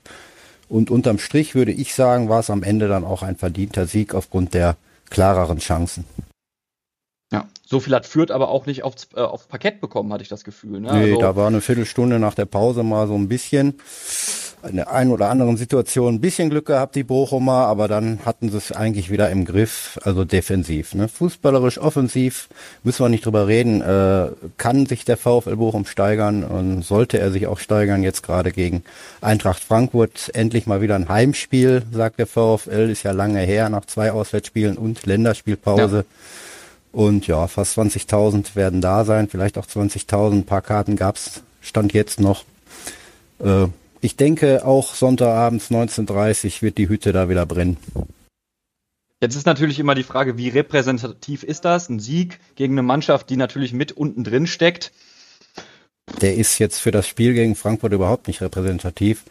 Und 0.72 0.90
unterm 0.90 1.18
Strich 1.18 1.54
würde 1.54 1.70
ich 1.70 1.92
sagen, 1.92 2.30
war 2.30 2.40
es 2.40 2.48
am 2.48 2.62
Ende 2.62 2.88
dann 2.88 3.04
auch 3.04 3.22
ein 3.22 3.36
verdienter 3.36 3.86
Sieg 3.86 4.14
aufgrund 4.14 4.54
der 4.54 4.78
klareren 5.10 5.58
Chancen. 5.58 6.06
So 7.72 7.80
viel 7.80 7.94
hat 7.94 8.04
Fürth 8.04 8.30
aber 8.30 8.50
auch 8.50 8.66
nicht 8.66 8.84
aufs, 8.84 9.08
äh, 9.16 9.20
aufs 9.20 9.46
Parkett 9.46 9.80
bekommen, 9.80 10.12
hatte 10.12 10.22
ich 10.22 10.28
das 10.28 10.44
Gefühl. 10.44 10.80
Ne? 10.80 10.92
Nee, 10.92 11.12
also, 11.12 11.20
da 11.22 11.36
war 11.36 11.46
eine 11.46 11.62
Viertelstunde 11.62 12.18
nach 12.18 12.34
der 12.34 12.44
Pause 12.44 12.82
mal 12.82 13.06
so 13.08 13.14
ein 13.14 13.28
bisschen 13.28 13.80
in 14.68 14.76
der 14.76 14.92
einen 14.92 15.10
oder 15.10 15.30
anderen 15.30 15.56
Situation 15.56 16.16
ein 16.16 16.20
bisschen 16.20 16.50
Glück 16.50 16.66
gehabt, 16.66 16.96
die 16.96 17.02
Bochumer, 17.02 17.66
aber 17.68 17.88
dann 17.88 18.26
hatten 18.26 18.50
sie 18.50 18.58
es 18.58 18.72
eigentlich 18.72 19.10
wieder 19.10 19.30
im 19.30 19.46
Griff, 19.46 19.98
also 20.02 20.26
defensiv. 20.26 20.94
Ne? 20.94 21.08
Fußballerisch, 21.08 21.78
offensiv, 21.78 22.50
müssen 22.84 23.06
wir 23.06 23.08
nicht 23.08 23.24
drüber 23.24 23.46
reden, 23.48 23.80
äh, 23.80 24.28
kann 24.58 24.84
sich 24.84 25.06
der 25.06 25.16
VfL 25.16 25.56
Bochum 25.56 25.86
steigern 25.86 26.44
und 26.44 26.84
sollte 26.84 27.20
er 27.20 27.30
sich 27.30 27.46
auch 27.46 27.58
steigern, 27.58 28.02
jetzt 28.02 28.22
gerade 28.22 28.52
gegen 28.52 28.84
Eintracht 29.22 29.64
Frankfurt. 29.64 30.30
Endlich 30.34 30.66
mal 30.66 30.82
wieder 30.82 30.96
ein 30.96 31.08
Heimspiel, 31.08 31.84
sagt 31.90 32.18
der 32.18 32.26
VfL, 32.26 32.90
ist 32.90 33.02
ja 33.02 33.12
lange 33.12 33.40
her, 33.40 33.70
nach 33.70 33.86
zwei 33.86 34.12
Auswärtsspielen 34.12 34.76
und 34.76 35.06
Länderspielpause. 35.06 35.96
Ja. 35.96 36.04
Und 36.92 37.26
ja, 37.26 37.46
fast 37.46 37.78
20.000 37.78 38.54
werden 38.54 38.80
da 38.80 39.04
sein, 39.04 39.28
vielleicht 39.28 39.56
auch 39.58 39.66
20.000. 39.66 40.32
Ein 40.32 40.44
paar 40.44 40.62
Karten 40.62 40.96
gab's, 40.96 41.42
stand 41.62 41.92
jetzt 41.94 42.20
noch. 42.20 42.44
Äh, 43.40 43.66
ich 44.00 44.16
denke, 44.16 44.64
auch 44.64 44.94
Sonntagabends 44.94 45.70
19.30 45.70 46.60
wird 46.60 46.76
die 46.76 46.88
Hütte 46.88 47.12
da 47.12 47.28
wieder 47.28 47.46
brennen. 47.46 47.78
Jetzt 49.22 49.36
ist 49.36 49.46
natürlich 49.46 49.78
immer 49.78 49.94
die 49.94 50.02
Frage, 50.02 50.36
wie 50.36 50.48
repräsentativ 50.48 51.44
ist 51.44 51.64
das? 51.64 51.88
Ein 51.88 52.00
Sieg 52.00 52.40
gegen 52.56 52.74
eine 52.74 52.82
Mannschaft, 52.82 53.30
die 53.30 53.36
natürlich 53.36 53.72
mit 53.72 53.92
unten 53.92 54.24
drin 54.24 54.48
steckt. 54.48 54.92
Der 56.20 56.34
ist 56.34 56.58
jetzt 56.58 56.78
für 56.78 56.90
das 56.90 57.06
Spiel 57.06 57.32
gegen 57.32 57.54
Frankfurt 57.54 57.92
überhaupt 57.92 58.26
nicht 58.26 58.42
repräsentativ. 58.42 59.22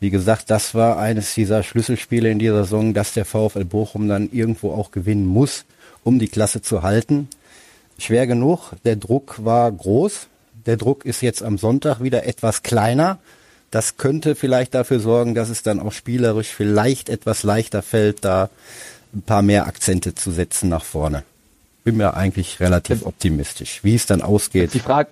Wie 0.00 0.10
gesagt, 0.10 0.50
das 0.50 0.74
war 0.74 0.98
eines 0.98 1.34
dieser 1.34 1.62
Schlüsselspiele 1.62 2.28
in 2.28 2.40
dieser 2.40 2.64
Saison, 2.64 2.92
dass 2.92 3.14
der 3.14 3.24
VfL 3.24 3.64
Bochum 3.64 4.08
dann 4.08 4.28
irgendwo 4.32 4.72
auch 4.72 4.90
gewinnen 4.90 5.26
muss, 5.26 5.64
um 6.06 6.20
die 6.20 6.28
Klasse 6.28 6.62
zu 6.62 6.82
halten. 6.82 7.28
schwer 7.98 8.28
genug. 8.28 8.72
Der 8.84 8.94
Druck 8.94 9.44
war 9.44 9.70
groß. 9.72 10.28
Der 10.64 10.76
Druck 10.76 11.04
ist 11.04 11.20
jetzt 11.20 11.42
am 11.42 11.58
Sonntag 11.58 12.00
wieder 12.00 12.26
etwas 12.26 12.62
kleiner. 12.62 13.18
Das 13.72 13.96
könnte 13.96 14.36
vielleicht 14.36 14.74
dafür 14.74 15.00
sorgen, 15.00 15.34
dass 15.34 15.48
es 15.48 15.64
dann 15.64 15.80
auch 15.80 15.92
spielerisch 15.92 16.48
vielleicht 16.48 17.08
etwas 17.08 17.42
leichter 17.42 17.82
fällt, 17.82 18.24
da 18.24 18.50
ein 19.12 19.22
paar 19.22 19.42
mehr 19.42 19.66
Akzente 19.66 20.14
zu 20.14 20.30
setzen 20.30 20.68
nach 20.68 20.84
vorne. 20.84 21.24
Bin 21.82 21.96
mir 21.96 22.14
eigentlich 22.14 22.60
relativ 22.60 23.04
optimistisch. 23.04 23.80
Wie 23.82 23.96
es 23.96 24.06
dann 24.06 24.22
ausgeht. 24.22 24.74
Die 24.74 24.80
Frage, 24.80 25.10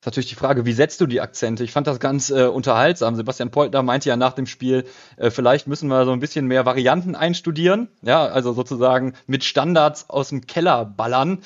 ist 0.00 0.06
natürlich 0.06 0.30
die 0.30 0.34
Frage, 0.34 0.64
wie 0.64 0.72
setzt 0.72 1.02
du 1.02 1.06
die 1.06 1.20
Akzente? 1.20 1.62
Ich 1.62 1.72
fand 1.72 1.86
das 1.86 2.00
ganz 2.00 2.30
äh, 2.30 2.46
unterhaltsam. 2.46 3.16
Sebastian 3.16 3.50
Poltner 3.50 3.82
meinte 3.82 4.08
ja 4.08 4.16
nach 4.16 4.32
dem 4.32 4.46
Spiel, 4.46 4.86
äh, 5.18 5.30
vielleicht 5.30 5.66
müssen 5.66 5.88
wir 5.88 6.06
so 6.06 6.12
ein 6.12 6.20
bisschen 6.20 6.46
mehr 6.46 6.64
Varianten 6.64 7.14
einstudieren. 7.14 7.88
Ja, 8.00 8.24
also 8.24 8.54
sozusagen 8.54 9.12
mit 9.26 9.44
Standards 9.44 10.08
aus 10.08 10.30
dem 10.30 10.46
Keller 10.46 10.86
ballern. 10.86 11.42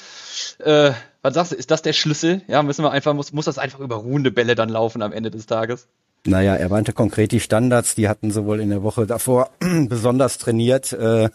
Äh, 0.61 0.92
was 1.20 1.34
sagst 1.34 1.50
du, 1.50 1.56
ist 1.56 1.73
das 1.73 1.82
der 1.82 1.94
Schlüssel? 1.94 2.42
Ja, 2.46 2.62
müssen 2.62 2.84
wir 2.84 2.92
einfach, 2.92 3.12
muss, 3.12 3.32
muss 3.32 3.46
das 3.46 3.58
einfach 3.58 3.80
über 3.80 3.96
ruhende 3.96 4.30
Bälle 4.30 4.54
dann 4.54 4.68
laufen 4.68 5.02
am 5.02 5.12
Ende 5.12 5.32
des 5.32 5.46
Tages? 5.46 5.88
Naja, 6.26 6.57
er 6.57 6.71
meinte 6.71 6.95
konkret 6.95 7.33
die 7.33 7.40
Standards, 7.40 7.95
die 7.95 8.09
hatten 8.09 8.31
sowohl 8.31 8.61
in 8.61 8.71
der 8.71 8.83
Woche 8.83 9.07
davor 9.07 9.50
besonders 9.88 10.38
trainiert. 10.38 10.90
Äh, 10.95 11.28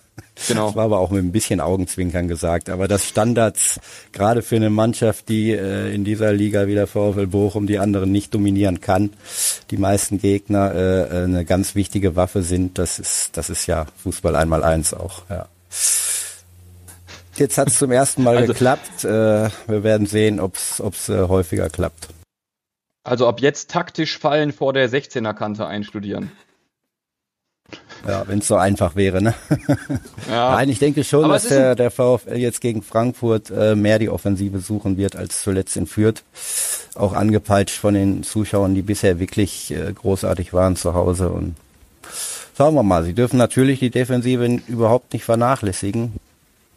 genau. 0.47 0.67
Das 0.67 0.75
war 0.75 0.85
aber 0.85 0.97
auch 0.97 1.11
mit 1.11 1.23
ein 1.23 1.31
bisschen 1.31 1.61
Augenzwinkern 1.61 2.27
gesagt. 2.27 2.71
Aber 2.71 2.87
das 2.87 3.07
Standards, 3.07 3.79
gerade 4.13 4.41
für 4.41 4.55
eine 4.55 4.71
Mannschaft, 4.71 5.29
die 5.29 5.51
äh, 5.51 5.93
in 5.93 6.05
dieser 6.05 6.33
Liga 6.33 6.65
wie 6.65 6.73
der 6.73 6.87
VfL 6.87 7.27
Bochum 7.27 7.67
die 7.67 7.77
anderen 7.77 8.11
nicht 8.11 8.33
dominieren 8.33 8.81
kann, 8.81 9.11
die 9.69 9.77
meisten 9.77 10.19
Gegner 10.19 10.73
äh, 10.73 11.23
eine 11.23 11.45
ganz 11.45 11.75
wichtige 11.75 12.15
Waffe 12.15 12.41
sind, 12.41 12.79
das 12.79 12.97
ist, 12.97 13.37
das 13.37 13.51
ist 13.51 13.67
ja 13.67 13.85
Fußball 14.01 14.35
einmal 14.35 14.63
eins 14.63 14.95
auch, 14.95 15.21
ja. 15.29 15.47
Jetzt 17.35 17.57
hat 17.57 17.69
es 17.69 17.77
zum 17.77 17.91
ersten 17.91 18.23
Mal 18.23 18.37
also, 18.37 18.51
geklappt. 18.51 19.05
Äh, 19.05 19.49
wir 19.67 19.83
werden 19.83 20.07
sehen, 20.07 20.39
ob 20.41 20.55
es 20.55 21.09
äh, 21.09 21.27
häufiger 21.27 21.69
klappt. 21.69 22.09
Also 23.03 23.27
ab 23.27 23.41
jetzt 23.41 23.71
taktisch 23.71 24.17
fallen 24.17 24.51
vor 24.51 24.73
der 24.73 24.89
16er 24.89 25.33
Kante 25.33 25.65
einstudieren. 25.65 26.31
Ja, 28.07 28.27
wenn 28.27 28.39
es 28.39 28.47
so 28.47 28.55
einfach 28.55 28.95
wäre, 28.95 29.21
ne? 29.21 29.33
Ja. 30.29 30.51
Nein, 30.51 30.69
ich 30.69 30.79
denke 30.79 31.03
schon, 31.03 31.25
Aber 31.25 31.33
dass 31.33 31.47
der, 31.47 31.75
der 31.75 31.91
VfL 31.91 32.37
jetzt 32.37 32.61
gegen 32.61 32.81
Frankfurt 32.81 33.49
äh, 33.49 33.75
mehr 33.75 33.99
die 33.99 34.09
Offensive 34.09 34.59
suchen 34.59 34.97
wird 34.97 35.15
als 35.15 35.41
zuletzt 35.41 35.75
in 35.75 35.87
Fürth. 35.87 36.23
Auch 36.95 37.13
angepeitscht 37.13 37.77
von 37.77 37.93
den 37.93 38.23
Zuschauern, 38.23 38.75
die 38.75 38.81
bisher 38.81 39.19
wirklich 39.19 39.71
äh, 39.71 39.91
großartig 39.91 40.53
waren 40.53 40.75
zu 40.75 40.93
Hause. 40.93 41.29
Und 41.29 41.55
schauen 42.55 42.75
wir 42.75 42.83
mal, 42.83 43.03
sie 43.03 43.13
dürfen 43.13 43.37
natürlich 43.37 43.79
die 43.79 43.89
Defensive 43.89 44.59
überhaupt 44.67 45.13
nicht 45.13 45.23
vernachlässigen 45.23 46.13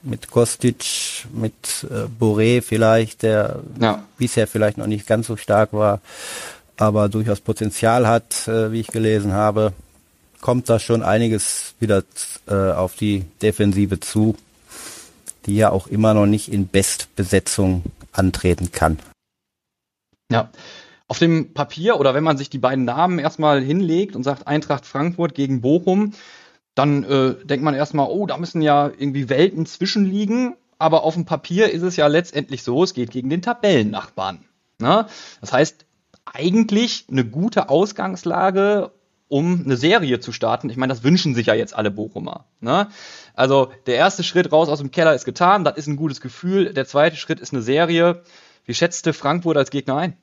mit 0.03 0.31
Kostic, 0.31 1.27
mit 1.33 1.87
äh, 1.91 2.07
Boré 2.21 2.63
vielleicht, 2.63 3.23
der 3.23 3.61
ja. 3.81 4.05
bisher 4.19 4.47
vielleicht 4.47 4.79
noch 4.79 4.87
nicht 4.87 5.07
ganz 5.07 5.27
so 5.27 5.37
stark 5.37 5.73
war, 5.73 6.01
aber 6.77 7.09
durchaus 7.09 7.41
Potenzial 7.41 8.07
hat, 8.07 8.49
äh, 8.49 8.73
wie 8.73 8.81
ich 8.81 8.89
gelesen 8.89 9.33
habe, 9.33 9.73
kommt 10.41 10.69
da 10.69 10.79
schon 10.79 11.03
einiges 11.03 11.75
wieder 11.79 12.03
äh, 12.49 12.55
auf 12.55 12.97
die 12.97 13.25
Defensive 13.41 14.01
zu, 14.01 14.37
die 15.47 15.57
ja 15.57 15.71
auch 15.71 15.87
immer 15.87 16.15
noch 16.15 16.27
nicht 16.27 16.53
in 16.53 16.69
Bestbesetzung 16.69 17.85
antreten 18.13 18.73
kann. 18.73 18.99
Ja. 20.31 20.51
Auf 21.09 21.19
dem 21.19 21.53
Papier 21.53 22.01
oder 22.01 22.15
wenn 22.15 22.25
man 22.25 22.39
sich 22.39 22.49
die 22.49 22.59
beiden 22.59 22.87
Namen 22.87 23.19
erstmal 23.19 23.61
hinlegt 23.63 24.17
und 24.17 24.23
sagt 24.23 24.47
Eintracht 24.47 24.87
Frankfurt 24.87 25.35
gegen 25.35 25.61
Bochum, 25.61 26.15
dann 26.75 27.05
äh, 27.05 27.35
denkt 27.45 27.65
man 27.65 27.75
erstmal, 27.75 28.09
oh, 28.09 28.27
da 28.27 28.39
müssen 28.39 28.63
ja 28.63 28.87
irgendwie 28.87 29.29
Welten 29.29 29.67
zwischenliegen. 29.67 30.57
Aber 30.79 31.05
auf 31.05 31.15
dem 31.15 31.27
Papier 31.27 31.71
ist 31.71 31.83
es 31.83 31.97
ja 31.97 32.09
letztendlich 32.09 32.65
so, 32.65 32.83
es 32.83 32.95
geht 32.95 33.11
gegen 33.13 33.31
den 33.31 33.43
Tabellennachbarn. 33.43 34.45
Ne? 34.81 35.07
Das 35.41 35.53
heißt, 35.53 35.87
eigentlich 36.25 37.07
eine 37.11 37.25
gute 37.25 37.69
Ausgangslage, 37.69 38.91
um 39.29 39.63
eine 39.65 39.77
Serie 39.77 40.19
zu 40.19 40.33
starten. 40.33 40.71
Ich 40.71 40.77
meine, 40.77 40.93
das 40.93 41.05
wünschen 41.05 41.35
sich 41.35 41.47
ja 41.47 41.55
jetzt 41.55 41.75
alle 41.75 41.91
Bochumer. 41.91 42.47
Ne? 42.61 42.89
Also 43.35 43.71
der 43.87 43.95
erste 43.95 44.25
Schritt 44.25 44.51
raus 44.51 44.69
aus 44.69 44.81
dem 44.81 44.91
Keller 44.91 45.15
ist 45.15 45.25
getan, 45.25 45.65
das 45.65 45.77
ist 45.77 45.87
ein 45.87 45.97
gutes 45.97 46.21
Gefühl. 46.21 46.75
Der 46.75 46.87
zweite 46.87 47.17
Schritt 47.17 47.41
ist 47.41 47.53
eine 47.53 47.63
Serie. 47.63 48.23
Wie 48.65 48.75
schätzte 48.75 49.13
Frankfurt 49.13 49.57
als 49.57 49.71
Gegner 49.71 49.97
ein? 49.97 50.17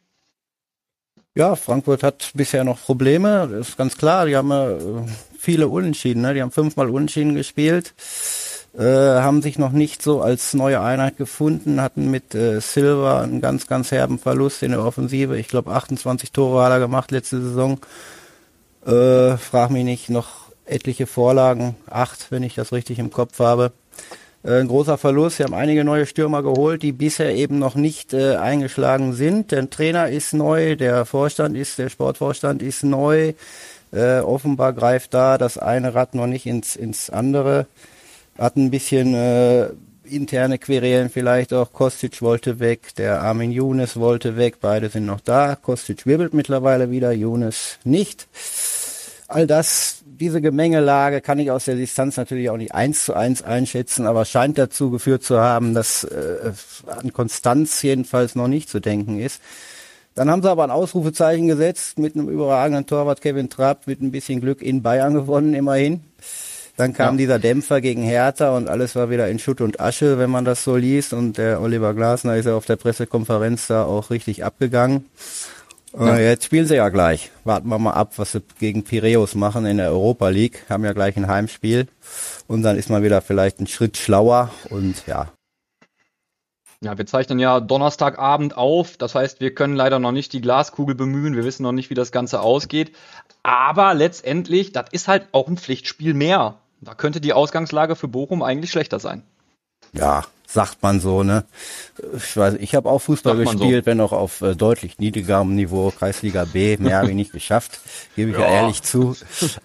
Ja, 1.36 1.56
Frankfurt 1.56 2.02
hat 2.02 2.32
bisher 2.34 2.64
noch 2.64 2.82
Probleme, 2.82 3.48
das 3.52 3.70
ist 3.70 3.78
ganz 3.78 3.98
klar. 3.98 4.26
Die 4.26 4.36
haben 4.36 4.52
äh, 4.52 4.78
viele 5.38 5.68
Unentschieden, 5.68 6.24
ne? 6.24 6.34
die 6.34 6.42
haben 6.42 6.52
fünfmal 6.52 6.90
Unentschieden 6.90 7.36
gespielt, 7.36 7.94
äh, 8.76 8.84
haben 8.84 9.44
sich 9.44 9.60
noch 9.60 9.72
nicht 9.72 10.02
so 10.02 10.22
als 10.22 10.56
neue 10.56 10.82
Einheit 10.82 11.18
gefunden, 11.18 11.82
hatten 11.82 12.10
mit 12.10 12.34
äh, 12.34 12.60
Silva 12.62 13.22
einen 13.22 13.42
ganz, 13.42 13.68
ganz 13.68 13.92
herben 13.92 14.18
Verlust 14.18 14.64
in 14.64 14.72
der 14.72 14.84
Offensive. 14.84 15.38
Ich 15.38 15.48
glaube, 15.48 15.72
28 15.72 16.32
Tore 16.32 16.64
hat 16.64 16.72
er 16.72 16.80
gemacht 16.80 17.12
letzte 17.12 17.40
Saison. 17.42 17.80
Äh, 18.86 19.38
frag 19.38 19.70
mich 19.70 19.84
nicht, 19.84 20.10
noch 20.10 20.50
etliche 20.66 21.06
Vorlagen, 21.06 21.76
acht, 21.88 22.32
wenn 22.32 22.42
ich 22.42 22.56
das 22.56 22.74
richtig 22.74 22.98
im 22.98 23.12
Kopf 23.12 23.38
habe. 23.40 23.72
Äh, 24.44 24.60
ein 24.60 24.68
großer 24.68 24.98
Verlust. 24.98 25.38
Sie 25.38 25.44
haben 25.44 25.54
einige 25.54 25.84
neue 25.84 26.06
Stürmer 26.06 26.44
geholt, 26.44 26.82
die 26.82 26.92
bisher 26.92 27.36
eben 27.36 27.60
noch 27.60 27.76
nicht 27.76 28.14
äh, 28.14 28.36
eingeschlagen 28.36 29.14
sind. 29.14 29.52
Der 29.52 29.70
Trainer 29.70 30.10
ist 30.10 30.34
neu, 30.34 30.76
der 30.76 31.06
Vorstand 31.06 31.58
ist, 31.58 31.78
der 31.78 31.90
Sportvorstand 31.90 32.62
ist 32.62 32.84
neu. 32.84 33.34
Äh, 33.92 34.20
offenbar 34.20 34.74
greift 34.74 35.14
da 35.14 35.38
das 35.38 35.58
eine 35.58 35.96
Rad 35.96 36.16
noch 36.16 36.28
nicht 36.28 36.46
ins, 36.46 36.76
ins 36.76 37.10
andere. 37.10 37.66
Hat 38.38 38.56
ein 38.56 38.72
bisschen 38.72 39.14
äh, 39.14 39.70
interne 40.04 40.58
Querelen 40.58 41.10
vielleicht 41.10 41.54
auch. 41.54 41.74
Kostic 41.74 42.22
wollte 42.22 42.60
weg, 42.60 42.96
der 42.98 43.22
Armin 43.22 43.52
Younes 43.52 43.98
wollte 43.98 44.38
weg, 44.38 44.58
beide 44.62 44.90
sind 44.90 45.06
noch 45.06 45.20
da. 45.20 45.56
Kostic 45.56 46.06
wirbelt 46.06 46.34
mittlerweile 46.34 46.92
wieder, 46.92 47.12
Younes 47.12 47.80
nicht. 47.84 48.28
All 49.28 49.48
das 49.48 50.04
diese 50.20 50.42
Gemengelage 50.42 51.22
kann 51.22 51.40
ich 51.40 51.52
aus 51.52 51.66
der 51.66 51.76
Distanz 51.76 52.18
natürlich 52.18 52.50
auch 52.50 52.58
nicht 52.58 52.74
eins 52.74 53.06
zu 53.06 53.14
eins 53.14 53.42
einschätzen, 53.42 54.06
aber 54.06 54.26
scheint 54.26 54.58
dazu 54.58 54.92
geführt 54.92 55.24
zu 55.24 55.40
haben, 55.40 55.74
dass 55.74 56.04
äh, 56.04 56.52
an 56.88 57.14
Konstanz 57.14 57.82
jedenfalls 57.82 58.36
noch 58.36 58.48
nicht 58.48 58.70
zu 58.70 58.80
denken 58.80 59.20
ist. 59.20 59.42
Dann 60.16 60.30
haben 60.30 60.42
sie 60.42 60.50
aber 60.50 60.64
ein 60.66 60.72
Ausrufezeichen 60.72 61.48
gesetzt 61.48 61.98
mit 61.98 62.16
einem 62.16 62.28
überragenden 62.28 62.86
Torwart 62.86 63.22
Kevin 63.22 63.50
Trapp 63.50 63.88
mit 63.88 64.02
ein 64.02 64.12
bisschen 64.12 64.42
Glück 64.42 64.62
in 64.62 64.82
Bayern 64.82 65.14
gewonnen 65.14 65.54
immerhin. 65.54 66.02
Dann 66.76 66.94
kam 66.94 67.16
ja. 67.16 67.18
dieser 67.18 67.40
Dämpfer 67.40 67.82
gegen 67.82 68.04
Hertha 68.04 68.56
und 68.56 68.70
alles 68.70 68.96
war 68.96 69.10
wieder 69.10 69.30
in 69.30 69.40
Schutt 69.40 69.62
und 69.62 69.80
Asche, 69.80 70.18
wenn 70.18 70.30
man 70.30 70.46
das 70.46 70.64
so 70.64 70.76
liest. 70.76 71.14
Und 71.14 71.38
der 71.38 71.62
Oliver 71.62 71.94
Glasner 71.94 72.38
ist 72.38 72.46
ja 72.46 72.56
auf 72.56 72.66
der 72.66 72.78
Pressekonferenz 72.78 73.68
da 73.68 73.84
auch 73.84 74.10
richtig 74.10 74.46
abgegangen. 74.46 75.06
Ja. 75.98 76.18
Jetzt 76.18 76.46
spielen 76.46 76.68
sie 76.68 76.76
ja 76.76 76.90
gleich. 76.90 77.32
Warten 77.44 77.68
wir 77.70 77.80
mal 77.80 77.94
ab, 77.94 78.14
was 78.18 78.34
sie 78.34 78.42
gegen 78.60 78.84
Piräus 78.84 79.36
machen 79.36 79.66
in 79.66 79.78
der 79.78 79.90
Europa 79.90 80.30
League. 80.30 80.66
Haben 80.70 80.86
ja 80.86 80.94
gleich 80.94 81.18
ein 81.18 81.28
Heimspiel. 81.28 81.88
Und 82.48 82.64
dann 82.64 82.78
ist 82.78 82.90
man 82.90 83.04
wieder 83.04 83.22
vielleicht 83.22 83.60
einen 83.60 83.68
Schritt 83.68 83.98
schlauer 83.98 84.52
und 84.70 85.06
ja. 85.08 85.32
Ja, 86.82 86.98
wir 86.98 87.06
zeichnen 87.06 87.40
ja 87.40 87.60
Donnerstagabend 87.60 88.56
auf. 88.56 88.96
Das 88.98 89.14
heißt, 89.14 89.42
wir 89.42 89.54
können 89.54 89.76
leider 89.76 90.00
noch 90.00 90.14
nicht 90.14 90.32
die 90.32 90.42
Glaskugel 90.42 90.96
bemühen. 90.96 91.36
Wir 91.36 91.44
wissen 91.44 91.64
noch 91.64 91.74
nicht, 91.74 91.90
wie 91.90 91.96
das 91.96 92.12
Ganze 92.12 92.40
ausgeht. 92.40 92.96
Aber 93.44 93.94
letztendlich, 93.94 94.72
das 94.72 94.86
ist 94.92 95.08
halt 95.08 95.28
auch 95.34 95.48
ein 95.48 95.58
Pflichtspiel 95.58 96.14
mehr. 96.14 96.56
Da 96.82 96.94
könnte 96.94 97.20
die 97.20 97.34
Ausgangslage 97.34 97.96
für 97.98 98.08
Bochum 98.08 98.42
eigentlich 98.44 98.72
schlechter 98.72 99.00
sein. 99.00 99.24
Ja, 99.94 100.26
sagt 100.48 100.82
man 100.82 101.00
so, 101.00 101.24
ne? 101.24 101.44
Ich 102.16 102.36
weiß, 102.36 102.56
ich 102.60 102.76
habe 102.76 102.90
auch 102.90 103.00
Fußball 103.00 103.38
gespielt, 103.38 103.86
so. 103.86 103.86
wenn 103.86 104.02
auch 104.02 104.12
auf 104.12 104.42
äh, 104.42 104.56
deutlich 104.56 104.98
niedrigerem 104.98 105.56
Niveau, 105.56 105.92
Kreisliga 105.92 106.46
B, 106.46 106.78
mehr 106.78 106.98
habe 106.98 107.10
ich 107.10 107.16
nicht 107.16 107.32
geschafft, 107.32 107.80
gebe 108.16 108.32
ich 108.32 108.38
ja. 108.38 108.44
ja. 108.44 108.62
ehrlich 108.62 108.82
zu. 108.82 109.16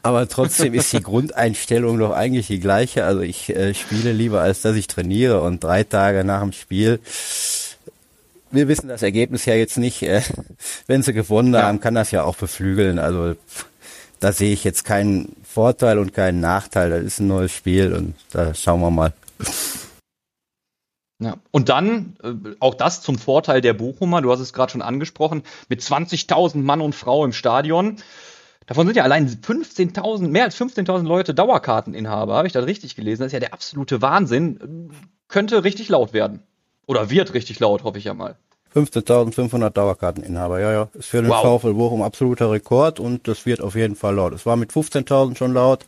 Aber 0.02 0.28
trotzdem 0.28 0.74
ist 0.74 0.92
die 0.92 1.02
Grundeinstellung 1.02 1.98
doch 1.98 2.12
eigentlich 2.12 2.48
die 2.48 2.60
gleiche. 2.60 3.04
Also 3.04 3.22
ich 3.22 3.50
äh, 3.50 3.74
spiele 3.74 4.12
lieber, 4.12 4.42
als 4.42 4.62
dass 4.62 4.76
ich 4.76 4.86
trainiere 4.86 5.40
und 5.40 5.64
drei 5.64 5.84
Tage 5.84 6.24
nach 6.24 6.40
dem 6.40 6.52
Spiel 6.52 7.00
wir 8.54 8.68
wissen 8.68 8.88
das 8.88 9.02
Ergebnis 9.02 9.44
ja 9.44 9.54
jetzt 9.54 9.78
nicht. 9.78 10.02
Äh, 10.02 10.22
wenn 10.86 11.02
sie 11.02 11.12
gewonnen 11.12 11.54
ja. 11.54 11.62
haben, 11.62 11.80
kann 11.80 11.94
das 11.94 12.10
ja 12.10 12.24
auch 12.24 12.36
beflügeln. 12.36 12.98
Also 12.98 13.34
da 14.20 14.32
sehe 14.32 14.52
ich 14.52 14.64
jetzt 14.64 14.84
keinen 14.84 15.36
Vorteil 15.44 15.98
und 15.98 16.14
keinen 16.14 16.40
Nachteil. 16.40 16.90
Das 16.90 17.02
ist 17.02 17.20
ein 17.20 17.26
neues 17.26 17.52
Spiel 17.52 17.92
und 17.92 18.14
da 18.30 18.54
schauen 18.54 18.80
wir 18.80 18.90
mal. 18.90 19.12
Ja. 21.20 21.36
Und 21.52 21.68
dann, 21.68 22.16
äh, 22.22 22.32
auch 22.60 22.74
das 22.74 23.00
zum 23.00 23.18
Vorteil 23.18 23.60
der 23.60 23.72
Bochumer, 23.72 24.20
du 24.20 24.30
hast 24.32 24.40
es 24.40 24.52
gerade 24.52 24.72
schon 24.72 24.82
angesprochen, 24.82 25.42
mit 25.68 25.80
20.000 25.80 26.62
Mann 26.62 26.80
und 26.80 26.94
Frau 26.94 27.24
im 27.24 27.32
Stadion. 27.32 27.96
Davon 28.66 28.86
sind 28.86 28.96
ja 28.96 29.04
allein 29.04 29.28
15.000, 29.28 30.28
mehr 30.28 30.44
als 30.44 30.56
15.000 30.56 31.02
Leute 31.06 31.34
Dauerkarteninhaber, 31.34 32.34
habe 32.34 32.46
ich 32.46 32.52
das 32.52 32.66
richtig 32.66 32.96
gelesen. 32.96 33.20
Das 33.22 33.28
ist 33.28 33.32
ja 33.34 33.40
der 33.40 33.52
absolute 33.52 34.02
Wahnsinn. 34.02 34.90
Könnte 35.28 35.64
richtig 35.64 35.88
laut 35.88 36.12
werden. 36.12 36.42
Oder 36.86 37.10
wird 37.10 37.34
richtig 37.34 37.60
laut, 37.60 37.84
hoffe 37.84 37.98
ich 37.98 38.04
ja 38.04 38.14
mal. 38.14 38.36
15.500 38.74 39.70
Dauerkarteninhaber, 39.70 40.60
ja, 40.60 40.72
ja. 40.72 40.88
Ist 40.94 41.06
für 41.06 41.22
den 41.22 41.30
wow. 41.30 41.60
VfL 41.62 41.74
Bochum 41.74 42.02
absoluter 42.02 42.50
Rekord 42.50 42.98
und 42.98 43.28
das 43.28 43.46
wird 43.46 43.60
auf 43.60 43.76
jeden 43.76 43.94
Fall 43.94 44.16
laut. 44.16 44.32
Es 44.32 44.46
war 44.46 44.56
mit 44.56 44.72
15.000 44.72 45.36
schon 45.36 45.54
laut. 45.54 45.86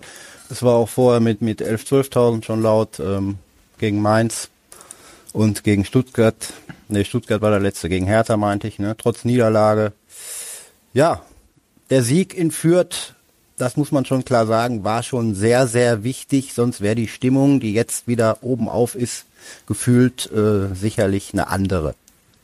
Es 0.51 0.63
war 0.63 0.75
auch 0.75 0.89
vorher 0.89 1.21
mit, 1.21 1.43
mit 1.43 1.61
11.000, 1.61 2.13
12.000 2.13 2.45
schon 2.45 2.63
laut 2.63 3.01
ähm, 3.01 3.39
gegen 3.79 4.01
Mainz. 4.01 4.51
Und 5.37 5.65
gegen 5.65 5.85
Stuttgart, 5.85 6.55
ne, 6.89 7.05
Stuttgart 7.05 7.43
war 7.43 7.51
der 7.51 7.61
letzte, 7.61 7.91
gegen 7.91 8.07
Hertha 8.07 8.39
meinte 8.39 8.69
ich, 8.69 8.79
ne, 8.79 8.97
trotz 8.97 9.27
Niederlage. 9.27 9.93
Ja, 10.95 11.21
der 11.91 12.03
Sieg 12.03 12.33
in 12.33 12.51
Fürth, 12.51 13.13
das 13.59 13.77
muss 13.77 13.93
man 13.93 14.07
schon 14.07 14.25
klar 14.25 14.47
sagen, 14.47 14.83
war 14.83 15.03
schon 15.03 15.35
sehr, 15.35 15.67
sehr 15.67 16.05
wichtig, 16.05 16.55
sonst 16.55 16.81
wäre 16.81 16.95
die 16.95 17.07
Stimmung, 17.07 17.61
die 17.61 17.75
jetzt 17.75 18.09
wieder 18.09 18.39
oben 18.41 18.71
auf 18.71 18.95
ist, 18.95 19.27
gefühlt 19.67 20.33
äh, 20.33 20.75
sicherlich 20.75 21.35
eine 21.35 21.49
andere. 21.49 21.95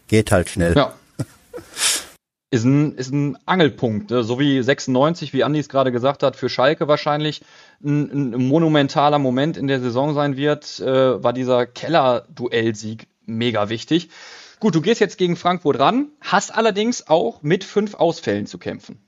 Geht 0.09 0.31
halt 0.31 0.51
schnell. 0.51 0.77
Ja. 0.77 0.93
ist 2.53 2.65
ein, 2.65 2.97
ist 2.97 3.11
ein 3.11 3.39
Angelpunkt, 3.47 4.11
ne? 4.11 4.23
so 4.25 4.39
wie 4.39 4.63
96, 4.63 5.33
wie 5.33 5.43
Andi 5.43 5.59
es 5.59 5.71
gerade 5.71 5.91
gesagt 5.91 6.23
hat, 6.23 6.37
für 6.37 6.51
Schalke 6.51 6.87
wahrscheinlich 6.87 7.41
ein, 7.83 8.35
ein 8.35 8.47
monumentaler 8.47 9.19
Moment 9.19 9.57
in 9.57 9.69
der 9.69 9.81
Saison 9.81 10.13
sein 10.13 10.37
wird, 10.37 10.79
äh, 10.81 11.25
war 11.25 11.33
dieser 11.33 11.65
Keller-Duellsieg 11.65 13.07
mega 13.25 13.71
wichtig. 13.71 14.11
Gut, 14.61 14.75
du 14.75 14.83
gehst 14.83 15.01
jetzt 15.01 15.17
gegen 15.17 15.37
Frankfurt 15.37 15.79
ran, 15.79 16.09
hast 16.21 16.55
allerdings 16.55 17.09
auch 17.09 17.43
mit 17.43 17.65
fünf 17.65 17.95
Ausfällen 17.95 18.47
zu 18.47 18.59
kämpfen. 18.59 19.01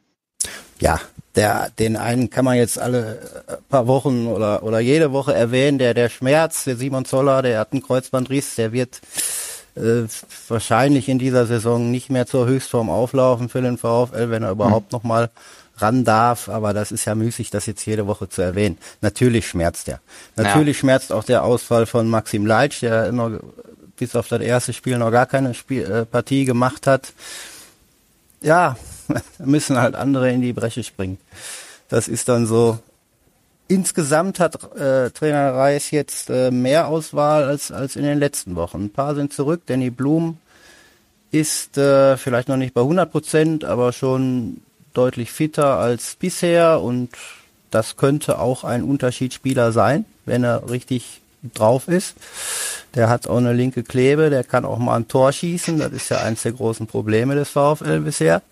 Ja, 0.81 0.99
der, 1.35 1.69
den 1.79 1.97
einen 1.97 2.31
kann 2.31 2.47
man 2.47 2.57
jetzt 2.57 2.79
alle 2.79 3.45
äh, 3.47 3.57
paar 3.69 3.87
Wochen 3.87 4.27
oder, 4.27 4.63
oder 4.63 4.81
jede 4.81 5.13
Woche 5.13 5.35
erwähnen, 5.35 5.77
der, 5.77 5.93
der 5.93 6.09
Schmerz, 6.09 6.65
der 6.65 6.77
Simon 6.77 7.05
Zoller, 7.05 7.43
der 7.43 7.59
hat 7.59 7.73
einen 7.73 7.83
Kreuzbandriss, 7.83 8.55
der 8.55 8.73
wird 8.73 9.03
äh, 9.77 10.05
wahrscheinlich 10.49 11.09
in 11.09 11.19
dieser 11.19 11.47
Saison 11.47 11.91
nicht 11.91 12.11
mehr 12.11 12.27
zur 12.27 12.47
Höchstform 12.47 12.91
auflaufen 12.91 13.49
für 13.49 13.63
den 13.63 13.79
VfL, 13.79 14.31
wenn 14.31 14.43
er 14.43 14.51
überhaupt 14.51 14.93
mhm. 14.93 14.97
noch 14.97 15.03
mal 15.05 15.31
ran 15.77 16.05
darf. 16.05 16.49
Aber 16.49 16.73
das 16.73 16.93
ist 16.93 17.05
ja 17.05 17.15
müßig, 17.15 17.51
das 17.51 17.67
jetzt 17.67 17.85
jede 17.85 18.07
Woche 18.07 18.29
zu 18.29 18.43
erwähnen. 18.43 18.79
Natürlich 19.01 19.49
schmerzt 19.49 19.89
er. 19.89 20.01
Natürlich 20.37 20.77
ja. 20.77 20.81
schmerzt 20.81 21.13
auch 21.13 21.25
der 21.25 21.45
Ausfall 21.45 21.87
von 21.87 22.09
Maxim 22.09 22.47
Leitsch, 22.47 22.83
der 22.83 23.13
noch 23.13 23.31
bis 23.97 24.17
auf 24.17 24.29
das 24.29 24.41
erste 24.41 24.73
Spiel 24.73 24.99
noch 24.99 25.11
gar 25.11 25.27
keine 25.27 25.55
Spiel, 25.55 25.85
äh, 25.85 26.05
Partie 26.05 26.45
gemacht 26.45 26.87
hat. 26.87 27.13
Ja, 28.43 28.77
müssen 29.39 29.79
halt 29.79 29.95
andere 29.95 30.31
in 30.31 30.41
die 30.41 30.53
Bresche 30.53 30.85
springen. 30.85 31.19
Das 31.89 32.09
ist 32.09 32.29
dann 32.29 32.47
so 32.47 32.79
Insgesamt 33.67 34.41
hat 34.41 34.77
äh, 34.77 35.11
Trainer 35.11 35.55
Reis 35.55 35.91
jetzt 35.91 36.29
äh, 36.29 36.51
mehr 36.51 36.89
Auswahl 36.89 37.45
als, 37.45 37.73
als 37.73 37.97
in 37.97 38.03
den 38.03 38.19
letzten 38.19 38.57
Wochen. 38.57 38.85
Ein 38.85 38.91
paar 38.91 39.15
sind 39.15 39.33
zurück. 39.33 39.63
Danny 39.67 39.91
Blum 39.91 40.37
ist 41.31 41.79
äh, 41.79 42.17
vielleicht 42.17 42.49
noch 42.49 42.59
nicht 42.59 42.75
bei 42.75 42.83
100 42.83 43.11
Prozent, 43.11 43.65
aber 43.65 43.93
schon 43.93 44.61
deutlich 44.93 45.33
fitter 45.33 45.79
als 45.79 46.15
bisher 46.15 46.81
und 46.81 47.11
das 47.71 47.97
könnte 47.97 48.39
auch 48.39 48.63
ein 48.63 48.85
Unterschiedsspieler 48.85 49.73
sein, 49.73 50.05
wenn 50.27 50.45
er 50.45 50.71
richtig 50.71 51.21
drauf 51.55 51.89
ist. 51.89 52.15
Der 52.95 53.09
hat 53.09 53.27
auch 53.27 53.39
eine 53.39 53.53
linke 53.53 53.83
Klebe, 53.83 54.31
der 54.31 54.45
kann 54.45 54.65
auch 54.65 54.79
mal 54.79 54.97
ein 54.97 55.09
Tor 55.09 55.33
schießen. 55.33 55.79
Das 55.79 55.93
ist 55.93 56.11
ja 56.11 56.19
eins 56.19 56.43
der 56.43 56.53
großen 56.53 56.87
Probleme 56.87 57.35
des 57.35 57.49
VfL 57.49 58.01
bisher. 58.01 58.43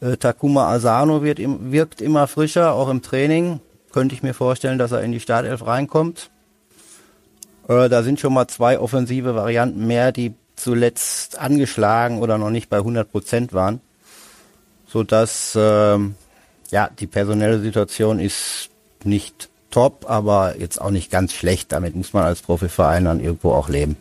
Äh, 0.00 0.16
Takuma 0.16 0.68
Asano 0.72 1.22
wird, 1.22 1.40
wirkt 1.40 2.00
immer 2.00 2.28
frischer, 2.28 2.74
auch 2.74 2.88
im 2.88 3.02
Training 3.02 3.60
könnte 3.94 4.16
ich 4.16 4.24
mir 4.24 4.34
vorstellen, 4.34 4.76
dass 4.76 4.90
er 4.90 5.02
in 5.02 5.12
die 5.12 5.20
Startelf 5.20 5.64
reinkommt. 5.64 6.28
Äh, 7.68 7.88
da 7.88 8.02
sind 8.02 8.18
schon 8.18 8.34
mal 8.34 8.48
zwei 8.48 8.80
offensive 8.80 9.36
Varianten 9.36 9.86
mehr, 9.86 10.10
die 10.10 10.34
zuletzt 10.56 11.38
angeschlagen 11.38 12.20
oder 12.20 12.36
noch 12.36 12.50
nicht 12.50 12.68
bei 12.68 12.78
100 12.78 13.10
Prozent 13.10 13.52
waren. 13.52 13.80
Sodass, 14.88 15.56
ähm, 15.56 16.16
ja, 16.72 16.90
die 16.98 17.06
personelle 17.06 17.60
Situation 17.60 18.18
ist 18.18 18.70
nicht 19.04 19.48
top, 19.70 20.10
aber 20.10 20.58
jetzt 20.58 20.80
auch 20.80 20.90
nicht 20.90 21.12
ganz 21.12 21.32
schlecht. 21.32 21.70
Damit 21.70 21.94
muss 21.94 22.12
man 22.12 22.24
als 22.24 22.42
Profiverein 22.42 23.04
dann 23.04 23.20
irgendwo 23.20 23.52
auch 23.52 23.68
leben. 23.68 23.96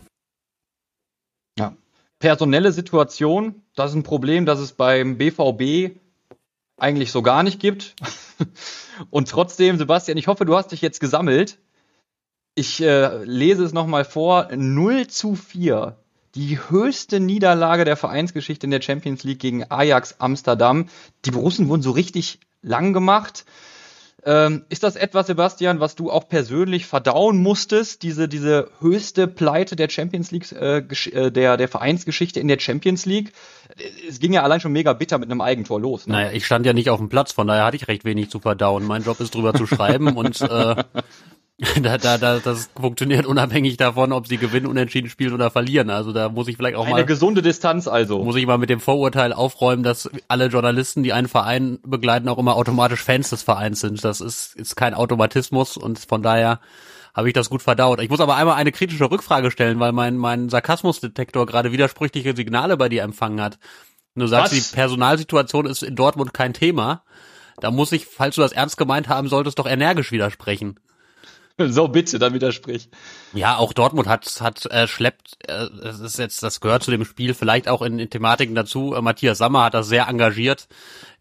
Ja. 1.60 1.76
Personelle 2.18 2.72
Situation, 2.72 3.62
das 3.76 3.92
ist 3.92 3.98
ein 3.98 4.04
Problem, 4.04 4.48
das 4.48 4.58
es 4.58 4.72
beim 4.72 5.20
BVB 5.20 6.00
eigentlich 6.78 7.12
so 7.12 7.22
gar 7.22 7.44
nicht 7.44 7.60
gibt. 7.60 7.96
Und 9.10 9.30
trotzdem, 9.30 9.78
Sebastian, 9.78 10.18
ich 10.18 10.28
hoffe, 10.28 10.46
du 10.46 10.56
hast 10.56 10.72
dich 10.72 10.82
jetzt 10.82 11.00
gesammelt. 11.00 11.60
Ich 12.56 12.82
äh, 12.82 13.24
lese 13.24 13.64
es 13.64 13.74
nochmal 13.74 14.06
vor. 14.06 14.50
0 14.56 15.08
zu 15.08 15.36
4. 15.36 15.98
Die 16.36 16.58
höchste 16.70 17.20
Niederlage 17.20 17.86
der 17.86 17.98
Vereinsgeschichte 17.98 18.66
in 18.66 18.72
der 18.72 18.82
Champions 18.82 19.24
League 19.24 19.40
gegen 19.40 19.70
Ajax 19.70 20.16
Amsterdam. 20.20 20.88
Die 21.26 21.32
Borussen 21.32 21.70
wurden 21.70 21.82
so 21.82 21.92
richtig 21.92 22.40
lang 22.62 22.94
gemacht. 22.94 23.46
Ähm, 24.26 24.64
ist 24.70 24.84
das 24.84 24.96
etwas, 24.96 25.28
Sebastian, 25.28 25.80
was 25.80 25.96
du 25.96 26.10
auch 26.10 26.28
persönlich 26.30 26.86
verdauen 26.86 27.38
musstest, 27.42 28.04
diese, 28.04 28.30
diese 28.30 28.70
höchste 28.80 29.28
Pleite 29.28 29.76
der 29.76 29.90
Champions 29.90 30.32
League, 30.32 30.52
äh, 30.54 30.78
äh, 30.78 31.32
der, 31.32 31.58
der 31.58 31.68
Vereinsgeschichte 31.68 32.40
in 32.40 32.48
der 32.48 32.60
Champions 32.60 33.06
League? 33.06 33.34
Es 34.08 34.20
ging 34.20 34.32
ja 34.32 34.44
allein 34.44 34.62
schon 34.62 34.72
mega 34.72 34.94
bitter 34.94 35.18
mit 35.18 35.30
einem 35.30 35.42
Eigentor 35.42 35.80
los. 35.80 36.08
Ne? 36.08 36.14
Naja, 36.14 36.32
ich 36.32 36.46
stand 36.46 36.66
ja 36.66 36.74
nicht 36.74 36.90
auf 36.90 37.00
dem 37.00 37.10
Platz, 37.10 37.34
von 37.34 37.48
daher 37.48 37.66
hatte 37.66 37.76
ich 37.76 37.88
recht 37.88 38.06
wenig 38.06 38.30
zu 38.30 38.40
verdauen. 38.40 38.86
Mein 38.86 39.04
Job 39.04 39.20
ist 39.20 39.36
drüber 39.36 39.54
zu 39.54 39.68
schreiben 39.68 40.16
und 40.16 40.40
äh, 40.42 40.76
da, 41.82 41.98
da, 41.98 42.18
da, 42.18 42.40
das 42.40 42.70
funktioniert 42.80 43.26
unabhängig 43.26 43.78
davon, 43.78 44.12
ob 44.12 44.28
sie 44.28 44.38
gewinnen, 44.38 44.66
unentschieden 44.66 45.10
spielen 45.10 45.34
oder 45.34 45.52
verlieren. 45.52 45.90
Also 45.90 46.12
da 46.12 46.30
muss 46.30 46.48
ich 46.48 46.58
vielleicht 46.58 46.76
auch 46.76 46.84
Eine 46.84 46.92
mal. 46.92 46.98
Eine 46.98 47.06
gesunde 47.06 47.42
Distanz 47.42 47.88
also. 47.88 48.24
Muss 48.24 48.36
ich 48.36 48.46
mal 48.46 48.58
mit 48.58 48.70
dem 48.70 48.80
Vorurteil 48.80 49.34
aufräumen, 49.34 49.84
dass 49.84 50.10
alle 50.28 50.48
Journalisten, 50.48 51.04
die 51.04 51.14
einen 51.14 51.28
Verein 51.28 51.80
begleiten, 51.86 52.28
auch 52.30 52.38
immer 52.38 52.56
automatisch 52.56 53.04
Fans 53.04 53.30
des 53.30 53.44
Vereins 53.44 53.80
sind. 53.80 54.04
Das 54.04 54.22
ist, 54.22 54.56
ist 54.56 54.76
kein 54.76 54.94
Automatismus 54.94 55.78
und 55.78 56.00
von 56.00 56.22
daher 56.22 56.60
habe 57.14 57.28
ich 57.28 57.34
das 57.34 57.50
gut 57.50 57.62
verdaut. 57.62 58.02
Ich 58.02 58.10
muss 58.10 58.20
aber 58.20 58.36
einmal 58.36 58.56
eine 58.56 58.72
kritische 58.72 59.10
Rückfrage 59.10 59.52
stellen, 59.52 59.80
weil 59.80 59.92
mein, 59.92 60.18
mein 60.18 60.50
Sarkasmusdetektor 60.50 61.46
gerade 61.46 61.72
widersprüchliche 61.72 62.36
Signale 62.36 62.76
bei 62.76 62.90
dir 62.90 63.04
empfangen 63.04 63.40
hat. 63.40 63.60
Du 64.16 64.28
sagst, 64.28 64.54
Was? 64.54 64.70
die 64.70 64.76
Personalsituation 64.76 65.66
ist 65.66 65.84
in 65.84 65.96
Dortmund 65.96 66.34
kein 66.34 66.54
Thema. 66.54 67.04
Da 67.60 67.72
muss 67.72 67.92
ich, 67.92 68.08
falls 68.08 68.36
du 68.36 68.42
das 68.42 68.52
ernst 68.52 68.78
gemeint 68.78 69.10
haben 69.10 69.28
solltest, 69.28 69.60
doch 69.60 69.68
energisch 69.68 70.12
widersprechen. 70.12 70.80
So, 71.60 71.88
bitte, 71.88 72.18
dann 72.18 72.34
widersprich. 72.34 72.90
Ja, 73.34 73.58
auch 73.58 73.74
Dortmund 73.74 74.08
hat, 74.08 74.42
hat 74.42 74.66
äh, 74.66 74.88
schleppt, 74.88 75.38
äh, 75.48 75.68
das 75.84 76.00
ist 76.00 76.18
jetzt, 76.18 76.42
das 76.42 76.62
gehört 76.62 76.82
zu 76.82 76.90
dem 76.90 77.06
Spiel, 77.06 77.36
vielleicht 77.36 77.68
auch 77.68 77.84
in, 77.84 78.00
in 78.00 78.10
Thematiken 78.10 78.56
dazu. 78.56 78.96
Äh, 78.96 79.02
Matthias 79.02 79.38
Sammer 79.38 79.66
hat 79.66 79.76
das 79.76 79.88
sehr 79.88 80.08
engagiert 80.08 80.68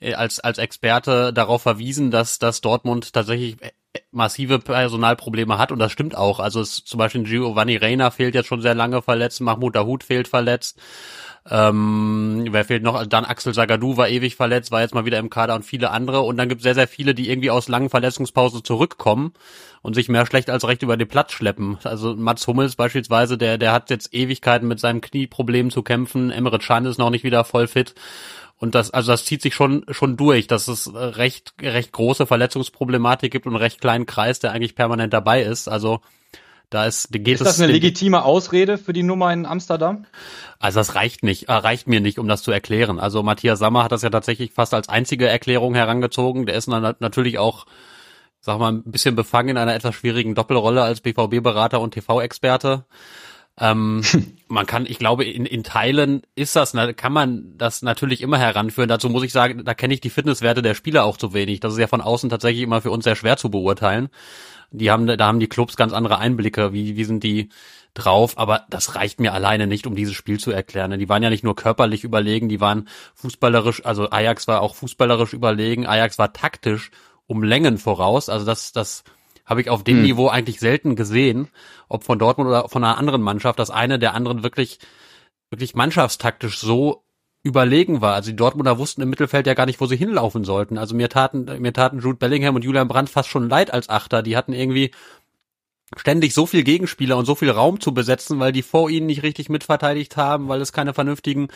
äh, 0.01 0.15
als, 0.15 0.41
als 0.41 0.57
Experte 0.57 1.35
darauf 1.35 1.63
verwiesen, 1.63 2.11
dass, 2.11 2.39
dass 2.39 2.63
Dortmund 2.63 3.13
tatsächlich 3.13 3.61
äh, 3.61 3.73
massive 4.11 4.59
Personalprobleme 4.59 5.59
hat 5.59 5.71
und 5.71 5.79
das 5.79 5.93
stimmt 5.93 6.17
auch. 6.17 6.41
Also 6.41 6.61
es, 6.63 6.83
zum 6.83 6.97
Beispiel 6.97 7.25
Giovanni 7.25 7.77
Reina 7.77 8.11
fehlt 8.11 8.35
jetzt 8.35 8.47
schon 8.47 8.63
sehr 8.63 8.75
lange 8.75 9.03
verletzt, 9.03 9.43
Mahmoud 9.43 9.77
Dahoud 9.77 10.03
fehlt 10.03 10.29
verletzt. 10.29 10.79
Ähm, 11.51 12.47
wer 12.51 12.65
fehlt 12.65 12.85
noch? 12.85 13.05
Dann 13.07 13.25
Axel 13.25 13.53
Sagadou 13.53 13.97
war 13.97 14.09
ewig 14.09 14.37
verletzt, 14.37 14.71
war 14.71 14.81
jetzt 14.81 14.95
mal 14.95 15.05
wieder 15.05 15.19
im 15.19 15.29
Kader 15.29 15.55
und 15.55 15.65
viele 15.65 15.91
andere. 15.91 16.21
Und 16.21 16.37
dann 16.37 16.49
gibt 16.49 16.61
es 16.61 16.63
sehr, 16.63 16.75
sehr 16.75 16.87
viele, 16.87 17.15
die 17.15 17.31
irgendwie 17.31 17.51
aus 17.51 17.69
langen 17.69 17.91
Verletzungspausen 17.91 18.63
zurückkommen 18.65 19.33
und 19.83 19.95
sich 19.95 20.09
mehr 20.09 20.25
schlecht 20.25 20.51
als 20.51 20.67
recht 20.67 20.83
über 20.83 20.97
den 20.97 21.09
Platz 21.09 21.33
schleppen. 21.33 21.79
Also 21.83 22.15
Mats 22.15 22.47
Hummels 22.47 22.77
beispielsweise, 22.77 23.39
der, 23.39 23.59
der 23.59 23.73
hat 23.73 23.91
jetzt 23.91 24.15
Ewigkeiten 24.15 24.69
mit 24.69 24.79
seinem 24.79 25.01
Knieproblem 25.01 25.71
zu 25.71 25.83
kämpfen. 25.83 26.31
Emre 26.31 26.59
Can 26.61 26.87
ist 26.87 26.99
noch 26.99 27.11
nicht 27.11 27.25
wieder 27.25 27.45
voll 27.45 27.67
fit. 27.67 27.95
Und 28.63 28.77
das, 28.77 28.93
also 28.93 29.11
das 29.11 29.25
zieht 29.25 29.43
sich 29.43 29.57
schon, 29.57 29.85
schon 29.91 30.17
durch, 30.17 30.47
dass 30.47 30.69
es 30.69 30.95
recht, 30.95 31.55
recht 31.61 31.91
große 31.91 32.27
Verletzungsproblematik 32.27 33.33
gibt 33.33 33.49
und 33.49 33.57
recht 33.57 33.81
kleinen 33.81 34.07
Kreis, 34.07 34.39
der 34.39 34.53
eigentlich 34.53 34.77
permanent 34.77 35.13
dabei 35.13 35.43
ist. 35.43 35.67
Also, 35.67 36.01
da 36.73 36.87
ist, 36.87 37.13
geht 37.13 37.29
ist 37.29 37.45
das 37.45 37.61
eine 37.61 37.71
legitime 37.71 38.25
Ausrede 38.25 38.79
für 38.79 38.93
die 38.93 39.03
Nummer 39.03 39.33
in 39.33 39.45
Amsterdam? 39.45 40.07
Also 40.59 40.81
das 40.81 40.95
reicht 40.95 41.23
nicht, 41.23 41.49
äh, 41.49 41.53
reicht 41.53 41.87
mir 41.87 42.01
nicht, 42.01 42.19
um 42.19 42.29
das 42.29 42.43
zu 42.43 42.51
erklären. 42.51 42.99
Also 42.99 43.23
Matthias 43.23 43.59
Sammer 43.59 43.85
hat 43.85 43.93
das 43.93 44.03
ja 44.03 44.11
tatsächlich 44.11 44.53
fast 44.53 44.73
als 44.73 44.89
einzige 44.89 45.29
Erklärung 45.29 45.75
herangezogen. 45.75 46.47
Der 46.47 46.55
ist 46.55 46.69
natürlich 46.69 47.39
auch, 47.39 47.67
sag 48.41 48.59
mal, 48.59 48.73
ein 48.73 48.85
bisschen 48.85 49.15
befangen 49.15 49.51
in 49.51 49.59
einer 49.59 49.75
etwas 49.75 49.95
schwierigen 49.95 50.35
Doppelrolle 50.35 50.83
als 50.83 51.03
BVB-Berater 51.03 51.81
und 51.81 51.93
TV-Experte. 51.93 52.87
Ähm, 53.59 54.03
man 54.49 54.65
kann, 54.65 54.87
ich 54.87 54.99
glaube, 54.99 55.25
in, 55.25 55.45
in 55.45 55.65
Teilen 55.65 56.23
ist 56.35 56.57
das, 56.57 56.75
kann 56.97 57.13
man 57.13 57.53
das 57.59 57.83
natürlich 57.83 58.23
immer 58.23 58.39
heranführen. 58.39 58.89
Dazu 58.89 59.11
muss 59.11 59.25
ich 59.25 59.33
sagen, 59.33 59.65
da 59.65 59.75
kenne 59.75 59.93
ich 59.93 60.01
die 60.01 60.11
Fitnesswerte 60.11 60.63
der 60.63 60.75
Spieler 60.75 61.05
auch 61.05 61.19
zu 61.19 61.35
wenig. 61.35 61.61
Das 61.61 61.75
ist 61.75 61.79
ja 61.79 61.87
von 61.87 62.01
außen 62.01 62.31
tatsächlich 62.31 62.63
immer 62.63 62.81
für 62.81 62.91
uns 62.91 63.05
sehr 63.05 63.17
schwer 63.17 63.37
zu 63.37 63.51
beurteilen. 63.51 64.09
Die 64.73 64.91
haben, 64.91 65.07
da 65.07 65.27
haben 65.27 65.41
die 65.41 65.49
Clubs 65.49 65.77
ganz 65.77 65.93
andere 65.93 66.19
Einblicke. 66.19 66.73
Wie, 66.73 66.97
wie 66.97 67.05
sind 67.05 67.23
die 67.23 67.51
drauf? 67.95 68.39
Aber 68.39 68.67
das 68.71 68.95
reicht 68.95 69.21
mir 69.21 69.33
alleine 69.33 69.67
nicht, 69.67 69.87
um 69.87 69.95
dieses 69.95 70.15
Spiel 70.15 70.41
zu 70.41 70.51
erklären. 70.51 70.99
Die 70.99 71.09
waren 71.09 71.23
ja 71.23 71.31
nicht 71.31 71.45
nur 71.45 71.55
körperlich 71.55 72.05
überlegen, 72.05 72.49
die 72.49 72.61
waren 72.61 72.89
fußballerisch, 73.15 73.85
also 73.85 74.11
Ajax 74.11 74.49
war 74.49 74.63
auch 74.63 74.75
fußballerisch 74.75 75.33
überlegen. 75.33 75.87
Ajax 75.87 76.19
war 76.19 76.33
taktisch 76.33 76.91
um 77.27 77.43
Längen 77.43 77.79
voraus. 77.79 78.29
Also 78.29 78.45
das, 78.45 78.73
das, 78.73 79.05
habe 79.45 79.61
ich 79.61 79.71
auf 79.71 79.85
dem 79.85 79.97
hm. 79.97 80.03
Niveau 80.03 80.29
eigentlich 80.29 80.61
selten 80.61 80.97
gesehen, 80.97 81.49
ob 81.89 82.05
von 82.05 82.19
Dortmund 82.19 82.49
oder 82.49 82.69
von 82.69 82.85
einer 82.85 82.99
anderen 82.99 83.23
Mannschaft, 83.23 83.59
dass 83.59 83.71
eine 83.71 83.99
der 83.99 84.15
anderen 84.15 84.43
wirklich, 84.43 84.79
wirklich 85.51 85.75
mannschaftstaktisch 85.75 86.59
so 86.59 87.05
überlegen 87.43 88.01
war. 88.01 88.15
Also 88.15 88.31
die 88.31 88.37
Dortmunder 88.37 88.79
wussten 88.79 89.03
im 89.03 89.11
Mittelfeld 89.11 89.47
ja 89.47 89.55
gar 89.55 89.67
nicht, 89.67 89.81
wo 89.81 89.87
sie 89.87 89.97
hinlaufen 89.97 90.45
sollten. 90.45 90.79
Also 90.79 90.95
mir 90.95 91.09
taten, 91.09 91.45
mir 91.61 91.73
taten 91.73 91.99
Jude 91.99 92.19
Bellingham 92.19 92.55
und 92.55 92.65
Julian 92.65 92.89
Brandt 92.89 93.11
fast 93.11 93.29
schon 93.29 93.49
leid 93.49 93.73
als 93.73 93.89
Achter. 93.89 94.23
Die 94.23 94.37
hatten 94.37 94.53
irgendwie 94.53 94.93
ständig 95.97 96.33
so 96.35 96.47
viel 96.47 96.63
Gegenspieler 96.63 97.17
und 97.17 97.27
so 97.27 97.35
viel 97.35 97.51
Raum 97.51 97.81
zu 97.81 97.93
besetzen, 97.93 98.39
weil 98.39 98.53
die 98.53 98.63
vor 98.63 98.89
ihnen 98.89 99.07
nicht 99.07 99.23
richtig 99.23 99.49
mitverteidigt 99.49 100.17
haben, 100.17 100.49
weil 100.49 100.61
es 100.61 100.73
keine 100.73 100.95
vernünftigen 100.95 101.49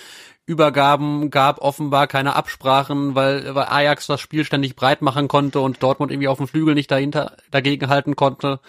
Übergaben 0.44 1.30
gab, 1.30 1.60
offenbar 1.60 2.06
keine 2.06 2.36
Absprachen, 2.36 3.14
weil, 3.14 3.54
weil 3.54 3.66
Ajax 3.66 4.06
das 4.06 4.20
Spiel 4.20 4.44
ständig 4.44 4.76
breit 4.76 5.02
machen 5.02 5.28
konnte 5.28 5.60
und 5.60 5.82
Dortmund 5.82 6.12
irgendwie 6.12 6.28
auf 6.28 6.38
dem 6.38 6.48
Flügel 6.48 6.74
nicht 6.74 6.90
dahinter 6.90 7.36
dagegen 7.50 7.88
halten 7.88 8.14
konnte. 8.14 8.60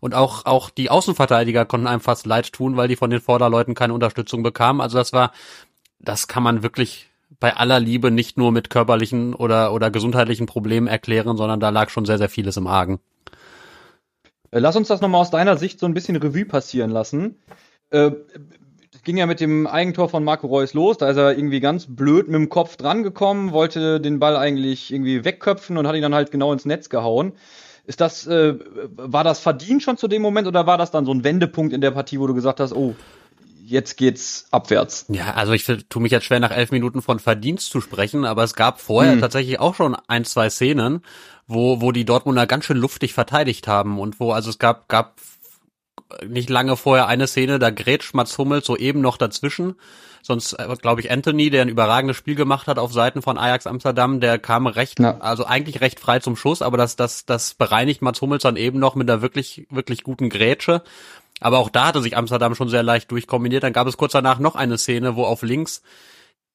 Und 0.00 0.14
auch, 0.14 0.44
auch 0.46 0.70
die 0.70 0.90
Außenverteidiger 0.90 1.64
konnten 1.64 1.86
einem 1.86 2.00
fast 2.00 2.26
leid 2.26 2.52
tun, 2.52 2.76
weil 2.76 2.88
die 2.88 2.96
von 2.96 3.10
den 3.10 3.20
Vorderleuten 3.20 3.74
keine 3.74 3.94
Unterstützung 3.94 4.42
bekamen. 4.42 4.80
Also 4.80 4.98
das 4.98 5.12
war, 5.12 5.32
das 6.02 6.28
kann 6.28 6.42
man 6.42 6.62
wirklich 6.62 7.08
bei 7.40 7.56
aller 7.56 7.80
Liebe 7.80 8.10
nicht 8.10 8.36
nur 8.36 8.52
mit 8.52 8.70
körperlichen 8.70 9.34
oder, 9.34 9.72
oder 9.72 9.90
gesundheitlichen 9.90 10.46
Problemen 10.46 10.86
erklären, 10.86 11.36
sondern 11.36 11.60
da 11.60 11.70
lag 11.70 11.90
schon 11.90 12.04
sehr, 12.04 12.18
sehr 12.18 12.28
vieles 12.28 12.56
im 12.56 12.66
Argen. 12.66 13.00
Äh, 14.50 14.58
lass 14.60 14.76
uns 14.76 14.88
das 14.88 15.00
nochmal 15.00 15.20
aus 15.20 15.30
deiner 15.30 15.56
Sicht 15.56 15.80
so 15.80 15.86
ein 15.86 15.94
bisschen 15.94 16.16
Revue 16.16 16.44
passieren 16.44 16.90
lassen. 16.90 17.36
Äh, 17.90 18.12
ging 19.04 19.16
ja 19.16 19.26
mit 19.26 19.40
dem 19.40 19.66
Eigentor 19.66 20.08
von 20.08 20.22
Marco 20.22 20.46
Reus 20.46 20.74
los. 20.74 20.98
Da 20.98 21.08
ist 21.08 21.16
er 21.16 21.36
irgendwie 21.36 21.60
ganz 21.60 21.86
blöd 21.88 22.28
mit 22.28 22.36
dem 22.36 22.48
Kopf 22.48 22.76
drangekommen, 22.76 23.52
wollte 23.52 24.00
den 24.00 24.20
Ball 24.20 24.36
eigentlich 24.36 24.92
irgendwie 24.92 25.24
wegköpfen 25.24 25.76
und 25.76 25.86
hat 25.86 25.96
ihn 25.96 26.02
dann 26.02 26.14
halt 26.14 26.30
genau 26.30 26.52
ins 26.52 26.64
Netz 26.64 26.88
gehauen. 26.88 27.32
Ist 27.84 28.00
das, 28.00 28.26
äh, 28.28 28.54
war 28.96 29.24
das 29.24 29.40
verdient 29.40 29.82
schon 29.82 29.96
zu 29.96 30.06
dem 30.06 30.22
Moment 30.22 30.46
oder 30.46 30.66
war 30.66 30.78
das 30.78 30.92
dann 30.92 31.04
so 31.04 31.12
ein 31.12 31.24
Wendepunkt 31.24 31.72
in 31.72 31.80
der 31.80 31.90
Partie, 31.90 32.20
wo 32.20 32.28
du 32.28 32.34
gesagt 32.34 32.60
hast, 32.60 32.72
oh, 32.72 32.94
jetzt 33.72 33.96
geht's 33.96 34.46
abwärts? 34.50 35.06
Ja, 35.08 35.34
also 35.34 35.52
ich 35.52 35.64
tue 35.64 36.02
mich 36.02 36.12
jetzt 36.12 36.24
schwer 36.24 36.40
nach 36.40 36.52
elf 36.52 36.70
Minuten 36.70 37.02
von 37.02 37.18
Verdienst 37.18 37.70
zu 37.70 37.80
sprechen, 37.80 38.24
aber 38.24 38.44
es 38.44 38.54
gab 38.54 38.80
vorher 38.80 39.14
hm. 39.14 39.20
tatsächlich 39.20 39.58
auch 39.58 39.74
schon 39.74 39.96
ein, 40.06 40.24
zwei 40.24 40.50
Szenen, 40.50 41.02
wo, 41.46 41.80
wo 41.80 41.90
die 41.90 42.04
Dortmunder 42.04 42.46
ganz 42.46 42.66
schön 42.66 42.76
luftig 42.76 43.14
verteidigt 43.14 43.66
haben 43.66 43.98
und 43.98 44.20
wo, 44.20 44.32
also 44.32 44.50
es 44.50 44.58
gab, 44.58 44.88
gab 44.88 45.16
nicht 46.26 46.50
lange 46.50 46.76
vorher 46.76 47.06
eine 47.06 47.26
Szene, 47.26 47.58
da 47.58 47.70
grätscht 47.70 48.14
Mats 48.14 48.36
Hummels 48.38 48.66
so 48.66 48.76
eben 48.76 49.00
noch 49.00 49.16
dazwischen. 49.16 49.76
Sonst, 50.24 50.52
äh, 50.52 50.76
glaube 50.80 51.00
ich, 51.00 51.10
Anthony, 51.10 51.50
der 51.50 51.62
ein 51.62 51.68
überragendes 51.68 52.16
Spiel 52.16 52.36
gemacht 52.36 52.68
hat 52.68 52.78
auf 52.78 52.92
Seiten 52.92 53.22
von 53.22 53.38
Ajax 53.38 53.66
Amsterdam, 53.66 54.20
der 54.20 54.38
kam 54.38 54.68
recht, 54.68 55.00
ja. 55.00 55.18
also 55.18 55.44
eigentlich 55.44 55.80
recht 55.80 55.98
frei 55.98 56.20
zum 56.20 56.36
Schuss, 56.36 56.62
aber 56.62 56.76
das, 56.76 56.94
das, 56.94 57.26
das 57.26 57.54
bereinigt 57.54 58.02
Mats 58.02 58.20
Hummels 58.20 58.44
dann 58.44 58.56
eben 58.56 58.78
noch 58.78 58.94
mit 58.94 59.10
einer 59.10 59.20
wirklich, 59.20 59.66
wirklich 59.70 60.04
guten 60.04 60.28
Grätsche. 60.28 60.82
Aber 61.42 61.58
auch 61.58 61.70
da 61.70 61.86
hatte 61.86 62.02
sich 62.02 62.16
Amsterdam 62.16 62.54
schon 62.54 62.68
sehr 62.68 62.82
leicht 62.82 63.10
durchkombiniert. 63.10 63.62
Dann 63.62 63.72
gab 63.72 63.86
es 63.86 63.96
kurz 63.96 64.12
danach 64.12 64.38
noch 64.38 64.54
eine 64.54 64.78
Szene, 64.78 65.16
wo 65.16 65.24
auf 65.24 65.42
links, 65.42 65.82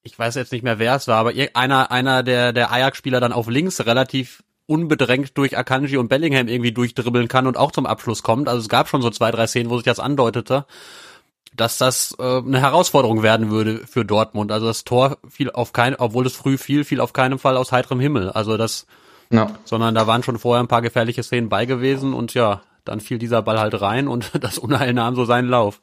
ich 0.03 0.17
weiß 0.17 0.35
jetzt 0.35 0.51
nicht 0.51 0.63
mehr, 0.63 0.79
wer 0.79 0.95
es 0.95 1.07
war, 1.07 1.17
aber 1.17 1.33
einer, 1.53 1.91
einer 1.91 2.23
der, 2.23 2.53
der 2.53 2.71
Ajax-Spieler 2.71 3.19
dann 3.19 3.33
auf 3.33 3.47
links 3.47 3.85
relativ 3.85 4.43
unbedrängt 4.67 5.37
durch 5.37 5.57
Akanji 5.57 5.97
und 5.97 6.09
Bellingham 6.09 6.47
irgendwie 6.47 6.73
durchdribbeln 6.73 7.27
kann 7.27 7.47
und 7.47 7.57
auch 7.57 7.71
zum 7.71 7.85
Abschluss 7.85 8.21
kommt. 8.21 8.49
Also 8.49 8.61
es 8.61 8.69
gab 8.69 8.89
schon 8.89 9.01
so 9.01 9.09
zwei, 9.09 9.31
drei 9.31 9.47
Szenen, 9.47 9.69
wo 9.69 9.77
sich 9.77 9.85
das 9.85 9.99
andeutete, 9.99 10.65
dass 11.55 11.77
das 11.77 12.15
äh, 12.19 12.37
eine 12.37 12.59
Herausforderung 12.59 13.23
werden 13.23 13.49
würde 13.49 13.87
für 13.87 14.05
Dortmund. 14.05 14.51
Also 14.51 14.67
das 14.67 14.83
Tor 14.83 15.17
fiel 15.27 15.51
auf 15.51 15.73
kein, 15.73 15.95
obwohl 15.95 16.25
es 16.25 16.35
früh 16.35 16.57
fiel, 16.57 16.83
fiel 16.83 16.99
auf 16.99 17.13
keinen 17.13 17.39
Fall 17.39 17.57
aus 17.57 17.71
heiterem 17.71 17.99
Himmel. 17.99 18.29
Also 18.29 18.57
das, 18.57 18.85
ja. 19.31 19.51
sondern 19.63 19.95
da 19.95 20.05
waren 20.05 20.21
schon 20.21 20.37
vorher 20.37 20.61
ein 20.61 20.67
paar 20.67 20.81
gefährliche 20.81 21.23
Szenen 21.23 21.49
bei 21.49 21.65
gewesen 21.65 22.13
und 22.13 22.33
ja, 22.33 22.61
dann 22.87 22.99
fiel 22.99 23.17
dieser 23.17 23.41
Ball 23.41 23.59
halt 23.59 23.79
rein 23.81 24.07
und 24.07 24.31
das 24.41 24.57
Unheil 24.57 24.93
nahm 24.93 25.15
so 25.15 25.25
seinen 25.25 25.49
Lauf. 25.49 25.81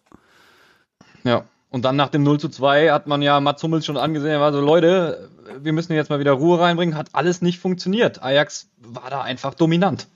Ja, 1.24 1.44
und 1.70 1.84
dann 1.84 1.96
nach 1.96 2.08
dem 2.08 2.22
0 2.22 2.38
zu 2.38 2.48
2 2.48 2.92
hat 2.92 3.06
man 3.06 3.20
ja 3.20 3.40
Mats 3.40 3.62
Hummels 3.62 3.84
schon 3.84 3.96
angesehen, 3.96 4.30
er 4.30 4.40
war 4.40 4.52
so, 4.52 4.60
Leute, 4.60 5.28
wir 5.60 5.72
müssen 5.72 5.92
jetzt 5.92 6.10
mal 6.10 6.20
wieder 6.20 6.32
Ruhe 6.32 6.60
reinbringen, 6.60 6.96
hat 6.96 7.08
alles 7.12 7.42
nicht 7.42 7.58
funktioniert. 7.58 8.22
Ajax 8.22 8.68
war 8.78 9.10
da 9.10 9.22
einfach 9.22 9.54
dominant. 9.54 10.06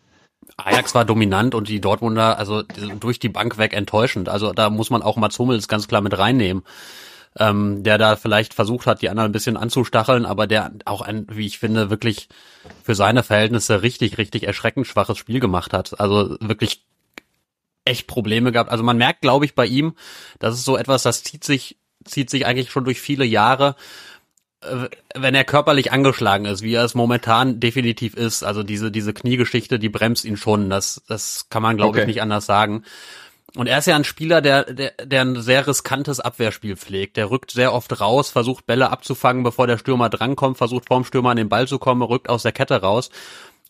Ajax 0.57 0.95
war 0.95 1.05
dominant 1.05 1.55
und 1.55 1.69
die 1.69 1.81
Dortmunder, 1.81 2.39
also 2.39 2.63
durch 3.01 3.19
die 3.19 3.29
Bank 3.29 3.59
weg 3.59 3.73
enttäuschend. 3.73 4.29
Also 4.29 4.53
da 4.53 4.71
muss 4.71 4.91
man 4.91 5.03
auch 5.03 5.17
Mats 5.17 5.39
Hummels 5.39 5.69
ganz 5.69 5.89
klar 5.89 6.01
mit 6.01 6.17
reinnehmen. 6.17 6.63
Ähm, 7.39 7.83
der 7.83 7.99
da 7.99 8.17
vielleicht 8.17 8.55
versucht 8.55 8.87
hat, 8.87 9.03
die 9.03 9.09
anderen 9.11 9.31
ein 9.31 9.33
bisschen 9.33 9.57
anzustacheln, 9.57 10.25
aber 10.25 10.47
der 10.47 10.73
auch 10.87 11.03
ein, 11.03 11.27
wie 11.31 11.47
ich 11.47 11.59
finde, 11.59 11.91
wirklich 11.91 12.29
für 12.83 12.95
seine 12.95 13.23
Verhältnisse 13.23 13.83
richtig, 13.83 14.19
richtig 14.19 14.45
erschreckend 14.45 14.87
schwaches 14.87 15.19
Spiel 15.19 15.39
gemacht 15.39 15.73
hat. 15.73 16.01
Also 16.01 16.37
wirklich 16.41 16.85
echt 17.89 18.07
Probleme 18.07 18.53
gehabt. 18.53 18.71
Also 18.71 18.85
man 18.85 18.97
merkt, 18.97 19.23
glaube 19.23 19.45
ich, 19.45 19.55
bei 19.55 19.67
ihm, 19.67 19.95
das 20.39 20.55
ist 20.55 20.65
so 20.65 20.77
etwas, 20.77 21.03
das 21.03 21.23
zieht 21.23 21.45
sich, 21.45 21.77
zieht 22.05 22.31
sich 22.31 22.47
eigentlich 22.47 22.71
schon 22.71 22.85
durch 22.85 23.01
viele 23.01 23.25
Jahre, 23.25 23.77
äh, 24.61 24.89
wenn 25.15 25.35
er 25.35 25.45
körperlich 25.45 25.93
angeschlagen 25.93 26.45
ist, 26.45 26.63
wie 26.63 26.75
er 26.75 26.85
es 26.85 26.95
momentan 26.95 27.61
definitiv 27.61 28.15
ist. 28.15 28.43
Also 28.43 28.63
diese, 28.63 28.91
diese 28.91 29.13
Kniegeschichte, 29.13 29.79
die 29.79 29.89
bremst 29.89 30.25
ihn 30.25 30.37
schon. 30.37 30.71
Das, 30.71 31.03
das 31.09 31.49
kann 31.49 31.63
man, 31.63 31.77
glaube 31.77 31.91
okay. 31.91 32.01
ich, 32.03 32.07
nicht 32.07 32.23
anders 32.23 32.47
sagen. 32.47 32.85
Und 33.55 33.67
er 33.67 33.79
ist 33.79 33.87
ja 33.87 33.97
ein 33.97 34.05
Spieler, 34.05 34.41
der, 34.43 34.65
der, 34.65 34.93
der 35.03 35.23
ein 35.23 35.41
sehr 35.41 35.67
riskantes 35.67 36.21
Abwehrspiel 36.21 36.77
pflegt. 36.77 37.17
Der 37.17 37.31
rückt 37.31 37.51
sehr 37.51 37.73
oft 37.73 38.01
raus, 38.01 38.31
versucht 38.31 38.67
Bälle 38.67 38.91
abzufangen, 38.91 39.43
bevor 39.43 39.67
der 39.67 39.79
Stürmer 39.79 40.11
drankommt, 40.11 40.59
versucht 40.59 40.89
vorm 40.89 41.05
Stürmer 41.05 41.31
an 41.31 41.39
den 41.39 41.49
Ball 41.49 41.67
zu 41.67 41.79
kommen, 41.79 42.03
rückt 42.03 42.29
aus 42.29 42.43
der 42.43 42.53
Kette 42.53 42.83
raus. 42.83 43.11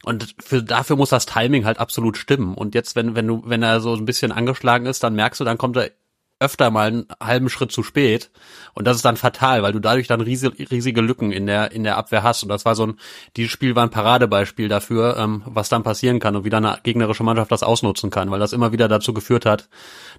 Und 0.05 0.35
für, 0.41 0.63
dafür 0.63 0.97
muss 0.97 1.11
das 1.11 1.27
Timing 1.27 1.65
halt 1.65 1.79
absolut 1.79 2.17
stimmen. 2.17 2.55
Und 2.55 2.75
jetzt, 2.75 2.97
wenn, 2.97 3.15
wenn 3.15 3.27
du, 3.27 3.43
wenn 3.45 3.63
er 3.63 3.81
so 3.81 3.95
ein 3.95 4.05
bisschen 4.05 4.33
angeschlagen 4.33 4.87
ist, 4.87 5.03
dann 5.03 5.15
merkst 5.15 5.41
du, 5.41 5.45
dann 5.45 5.59
kommt 5.59 5.77
er 5.77 5.91
öfter 6.41 6.71
mal 6.71 6.89
einen 6.89 7.07
halben 7.23 7.49
Schritt 7.49 7.73
zu 7.73 7.83
spät. 7.83 8.31
Und 8.75 8.87
das 8.87 8.97
ist 8.97 9.05
dann 9.05 9.17
fatal, 9.17 9.63
weil 9.63 9.73
du 9.73 9.81
dadurch 9.81 10.07
dann 10.07 10.21
riesige, 10.21 10.71
riesige 10.71 11.01
Lücken 11.01 11.33
in 11.33 11.47
der, 11.47 11.73
in 11.73 11.83
der 11.85 11.97
Abwehr 11.97 12.23
hast. 12.23 12.43
Und 12.43 12.49
das 12.49 12.65
war 12.65 12.75
so 12.75 12.87
ein, 12.87 12.99
dieses 13.37 13.51
Spiel 13.51 13.75
war 13.75 13.83
ein 13.83 13.91
Paradebeispiel 13.91 14.69
dafür, 14.69 15.17
ähm, 15.17 15.43
was 15.47 15.69
dann 15.69 15.83
passieren 15.83 16.21
kann 16.21 16.37
und 16.37 16.45
wie 16.45 16.51
dann 16.51 16.65
eine 16.65 16.79
gegnerische 16.83 17.25
Mannschaft 17.25 17.51
das 17.51 17.63
ausnutzen 17.63 18.11
kann, 18.11 18.31
weil 18.31 18.41
das 18.41 18.53
immer 18.53 18.73
wieder 18.73 18.89
dazu 18.89 19.13
geführt 19.13 19.47
hat, 19.47 19.69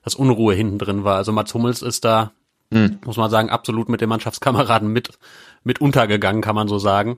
dass 0.03 0.15
Unruhe 0.15 0.53
hinten 0.53 0.77
drin 0.77 1.03
war. 1.03 1.15
Also 1.15 1.31
Mats 1.31 1.53
Hummels 1.53 1.81
ist 1.81 2.03
da, 2.03 2.31
hm. 2.71 2.99
muss 3.05 3.17
man 3.17 3.31
sagen, 3.31 3.49
absolut 3.49 3.87
mit 3.87 4.01
den 4.01 4.09
Mannschaftskameraden 4.09 4.91
mit, 4.91 5.17
mit 5.63 5.79
untergegangen, 5.79 6.41
kann 6.41 6.55
man 6.55 6.67
so 6.67 6.79
sagen. 6.79 7.17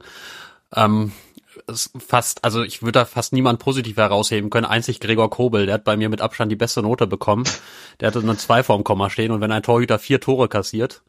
Ähm, 0.76 1.12
fast, 1.68 2.44
also 2.44 2.64
ich 2.64 2.82
würde 2.82 3.00
da 3.00 3.06
fast 3.06 3.34
niemand 3.34 3.60
positiv 3.60 3.98
herausheben 3.98 4.50
können. 4.50 4.66
Einzig 4.66 5.00
Gregor 5.00 5.30
Kobel, 5.30 5.66
der 5.66 5.76
hat 5.76 5.84
bei 5.84 5.98
mir 5.98 6.10
mit 6.10 6.22
Abstand 6.22 6.52
die 6.52 6.56
beste 6.56 6.82
Note 6.82 7.08
bekommen. 7.08 7.44
Der 8.00 8.08
hatte 8.08 8.20
eine 8.20 8.38
zwei 8.38 8.64
vorm 8.64 8.84
Komma 8.84 9.10
stehen 9.10 9.32
und 9.32 9.42
wenn 9.42 9.52
ein 9.52 9.64
Torhüter 9.64 10.00
vier 10.00 10.20
Tore 10.20 10.48
kassiert 10.48 11.02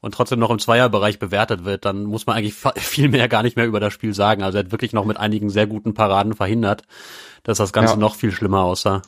und 0.00 0.14
trotzdem 0.14 0.38
noch 0.38 0.50
im 0.50 0.58
Zweierbereich 0.58 1.18
bewertet 1.18 1.64
wird, 1.64 1.84
dann 1.84 2.04
muss 2.04 2.26
man 2.26 2.36
eigentlich 2.36 2.54
viel 2.76 3.08
mehr 3.08 3.28
gar 3.28 3.42
nicht 3.42 3.56
mehr 3.56 3.66
über 3.66 3.80
das 3.80 3.92
Spiel 3.92 4.14
sagen. 4.14 4.42
Also 4.42 4.58
er 4.58 4.64
hat 4.64 4.72
wirklich 4.72 4.92
noch 4.92 5.04
mit 5.04 5.16
einigen 5.16 5.50
sehr 5.50 5.66
guten 5.66 5.94
Paraden 5.94 6.34
verhindert, 6.34 6.82
dass 7.42 7.58
das 7.58 7.72
Ganze 7.72 7.94
ja. 7.94 7.98
noch 7.98 8.14
viel 8.14 8.32
schlimmer 8.32 8.62
aussah 8.62 9.02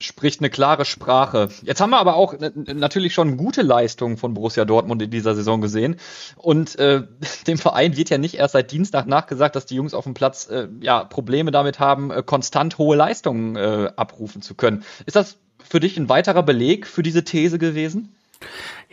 spricht 0.00 0.40
eine 0.40 0.50
klare 0.50 0.84
Sprache. 0.84 1.48
Jetzt 1.62 1.80
haben 1.80 1.90
wir 1.90 1.98
aber 1.98 2.16
auch 2.16 2.34
natürlich 2.38 3.14
schon 3.14 3.36
gute 3.36 3.62
Leistungen 3.62 4.18
von 4.18 4.34
Borussia 4.34 4.66
Dortmund 4.66 5.00
in 5.00 5.10
dieser 5.10 5.34
Saison 5.34 5.60
gesehen. 5.60 5.96
Und 6.36 6.78
äh, 6.78 7.04
dem 7.46 7.58
Verein 7.58 7.96
wird 7.96 8.10
ja 8.10 8.18
nicht 8.18 8.34
erst 8.34 8.52
seit 8.52 8.72
Dienstag 8.72 9.06
nachgesagt, 9.06 9.56
dass 9.56 9.66
die 9.66 9.76
Jungs 9.76 9.94
auf 9.94 10.04
dem 10.04 10.14
Platz 10.14 10.48
äh, 10.48 10.68
ja 10.80 11.04
Probleme 11.04 11.50
damit 11.50 11.80
haben, 11.80 12.10
äh, 12.10 12.22
konstant 12.22 12.76
hohe 12.78 12.96
Leistungen 12.96 13.56
äh, 13.56 13.90
abrufen 13.96 14.42
zu 14.42 14.54
können. 14.54 14.84
Ist 15.06 15.16
das 15.16 15.38
für 15.64 15.80
dich 15.80 15.96
ein 15.96 16.08
weiterer 16.08 16.42
Beleg 16.42 16.86
für 16.86 17.02
diese 17.02 17.24
These 17.24 17.58
gewesen? 17.58 18.14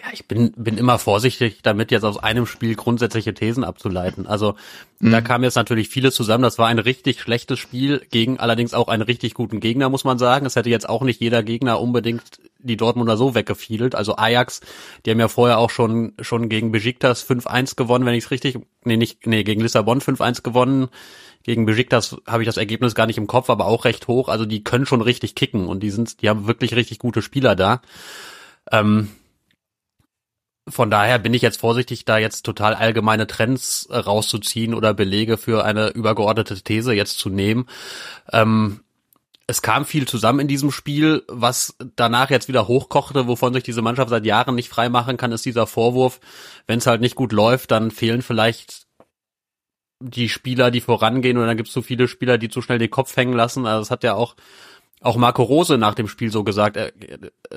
Ja, 0.03 0.09
ich 0.11 0.27
bin, 0.27 0.51
bin 0.57 0.77
immer 0.77 0.99
vorsichtig 0.99 1.61
damit, 1.63 1.89
jetzt 1.89 2.03
aus 2.03 2.17
einem 2.17 2.45
Spiel 2.45 2.75
grundsätzliche 2.75 3.33
Thesen 3.33 3.63
abzuleiten. 3.63 4.27
Also 4.27 4.55
mhm. 4.99 5.11
da 5.11 5.21
kam 5.21 5.43
jetzt 5.43 5.55
natürlich 5.55 5.87
vieles 5.87 6.13
zusammen. 6.13 6.43
Das 6.43 6.57
war 6.57 6.67
ein 6.67 6.79
richtig 6.79 7.21
schlechtes 7.21 7.57
Spiel 7.59 8.01
gegen 8.11 8.37
allerdings 8.37 8.73
auch 8.73 8.89
einen 8.89 9.03
richtig 9.03 9.33
guten 9.33 9.61
Gegner, 9.61 9.89
muss 9.89 10.03
man 10.03 10.17
sagen. 10.17 10.45
Es 10.45 10.57
hätte 10.57 10.69
jetzt 10.69 10.89
auch 10.89 11.03
nicht 11.03 11.21
jeder 11.21 11.41
Gegner 11.41 11.79
unbedingt 11.79 12.23
die 12.59 12.75
Dortmunder 12.75 13.15
so 13.15 13.33
weggefiedelt. 13.33 13.95
Also 13.95 14.17
Ajax, 14.17 14.59
die 15.05 15.11
haben 15.11 15.21
ja 15.21 15.29
vorher 15.29 15.57
auch 15.57 15.69
schon, 15.69 16.13
schon 16.19 16.49
gegen 16.49 16.73
Besiktas 16.73 17.25
5-1 17.25 17.77
gewonnen, 17.77 18.05
wenn 18.05 18.15
ich 18.15 18.25
es 18.25 18.31
richtig, 18.31 18.59
nee, 18.83 18.97
nicht, 18.97 19.25
nee, 19.25 19.43
gegen 19.43 19.61
Lissabon 19.61 20.01
5-1 20.01 20.41
gewonnen. 20.43 20.89
Gegen 21.43 21.65
Besiktas 21.65 22.17
habe 22.27 22.43
ich 22.43 22.47
das 22.47 22.57
Ergebnis 22.57 22.93
gar 22.93 23.05
nicht 23.05 23.17
im 23.17 23.27
Kopf, 23.27 23.49
aber 23.49 23.67
auch 23.67 23.85
recht 23.85 24.07
hoch. 24.09 24.27
Also 24.27 24.45
die 24.45 24.65
können 24.65 24.85
schon 24.85 25.01
richtig 25.01 25.35
kicken 25.35 25.67
und 25.67 25.81
die 25.81 25.91
sind, 25.91 26.21
die 26.21 26.27
haben 26.27 26.45
wirklich 26.45 26.75
richtig 26.75 26.99
gute 26.99 27.21
Spieler 27.21 27.55
da. 27.55 27.81
Ähm, 28.69 29.09
von 30.67 30.89
daher 30.89 31.19
bin 31.19 31.33
ich 31.33 31.41
jetzt 31.41 31.59
vorsichtig, 31.59 32.05
da 32.05 32.17
jetzt 32.17 32.43
total 32.43 32.73
allgemeine 32.73 33.27
Trends 33.27 33.87
äh, 33.89 33.97
rauszuziehen 33.97 34.73
oder 34.73 34.93
Belege 34.93 35.37
für 35.37 35.65
eine 35.65 35.89
übergeordnete 35.89 36.55
These 36.61 36.93
jetzt 36.93 37.19
zu 37.19 37.29
nehmen. 37.29 37.67
Ähm, 38.31 38.81
es 39.45 39.61
kam 39.61 39.85
viel 39.85 40.07
zusammen 40.07 40.39
in 40.39 40.47
diesem 40.47 40.71
Spiel, 40.71 41.23
was 41.27 41.75
danach 41.97 42.29
jetzt 42.29 42.47
wieder 42.47 42.67
hochkochte, 42.67 43.27
wovon 43.27 43.53
sich 43.53 43.63
diese 43.63 43.81
Mannschaft 43.81 44.09
seit 44.09 44.25
Jahren 44.25 44.55
nicht 44.55 44.69
freimachen 44.69 45.17
kann, 45.17 45.33
ist 45.33 45.45
dieser 45.45 45.67
Vorwurf, 45.67 46.21
wenn 46.65 46.79
es 46.79 46.87
halt 46.87 47.01
nicht 47.01 47.15
gut 47.15 47.33
läuft, 47.33 47.71
dann 47.71 47.91
fehlen 47.91 48.21
vielleicht 48.21 48.87
die 49.99 50.29
Spieler, 50.29 50.71
die 50.71 50.81
vorangehen 50.81 51.37
und 51.37 51.45
dann 51.45 51.57
gibt 51.57 51.69
es 51.69 51.73
so 51.73 51.81
viele 51.81 52.07
Spieler, 52.07 52.37
die 52.37 52.49
zu 52.49 52.61
schnell 52.61 52.79
den 52.79 52.89
Kopf 52.89 53.15
hängen 53.15 53.33
lassen. 53.33 53.65
Also 53.65 53.81
es 53.81 53.91
hat 53.91 54.03
ja 54.03 54.15
auch 54.15 54.35
auch 55.03 55.17
Marco 55.17 55.43
Rose 55.43 55.77
nach 55.77 55.93
dem 55.93 56.07
Spiel 56.07 56.31
so 56.31 56.43
gesagt. 56.43 56.77
Äh, 56.77 56.91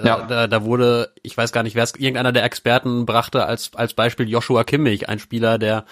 ja. 0.03 0.27
da, 0.27 0.47
da 0.47 0.65
wurde, 0.65 1.13
ich 1.23 1.37
weiß 1.37 1.53
gar 1.53 1.63
nicht, 1.63 1.75
wer 1.75 1.85
es 1.85 1.95
irgendeiner 1.95 2.33
der 2.33 2.45
Experten 2.45 3.07
brachte 3.07 3.47
als 3.47 3.71
als 3.75 3.95
Beispiel 3.95 4.29
Joshua 4.29 4.65
Kimmich, 4.65 5.09
ein 5.09 5.19
Spieler, 5.19 5.59
der 5.59 5.85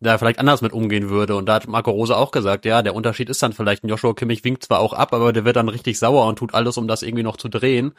da 0.00 0.18
vielleicht 0.18 0.38
anders 0.38 0.62
mit 0.62 0.72
umgehen 0.72 1.10
würde. 1.10 1.36
Und 1.36 1.46
da 1.46 1.54
hat 1.54 1.68
Marco 1.68 1.90
Rose 1.90 2.16
auch 2.16 2.30
gesagt, 2.30 2.64
ja, 2.64 2.82
der 2.82 2.94
Unterschied 2.94 3.28
ist 3.30 3.42
dann 3.42 3.52
vielleicht, 3.52 3.84
Joshua 3.84 4.14
Kimmich 4.14 4.44
winkt 4.44 4.64
zwar 4.64 4.80
auch 4.80 4.92
ab, 4.92 5.12
aber 5.14 5.32
der 5.32 5.44
wird 5.44 5.56
dann 5.56 5.68
richtig 5.68 5.98
sauer 5.98 6.26
und 6.26 6.38
tut 6.38 6.54
alles, 6.54 6.76
um 6.76 6.88
das 6.88 7.02
irgendwie 7.02 7.22
noch 7.22 7.36
zu 7.36 7.48
drehen. 7.48 7.92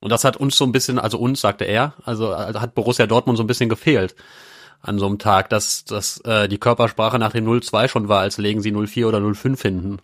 Und 0.00 0.10
das 0.10 0.24
hat 0.24 0.36
uns 0.36 0.56
so 0.56 0.64
ein 0.64 0.72
bisschen, 0.72 0.98
also 0.98 1.18
uns, 1.18 1.40
sagte 1.40 1.64
er, 1.64 1.94
also, 2.04 2.32
also 2.32 2.60
hat 2.60 2.74
Borussia 2.74 3.06
Dortmund 3.06 3.36
so 3.36 3.44
ein 3.44 3.48
bisschen 3.48 3.68
gefehlt 3.68 4.14
an 4.82 4.98
so 4.98 5.06
einem 5.06 5.18
Tag, 5.18 5.50
dass, 5.50 5.84
dass 5.84 6.18
äh, 6.22 6.48
die 6.48 6.58
Körpersprache 6.58 7.18
nach 7.18 7.32
dem 7.32 7.46
0-2 7.46 7.88
schon 7.88 8.08
war, 8.08 8.20
als 8.20 8.38
legen 8.38 8.62
sie 8.62 8.72
0-4 8.72 9.06
oder 9.06 9.18
0-5 9.18 9.60
hinten. 9.60 9.98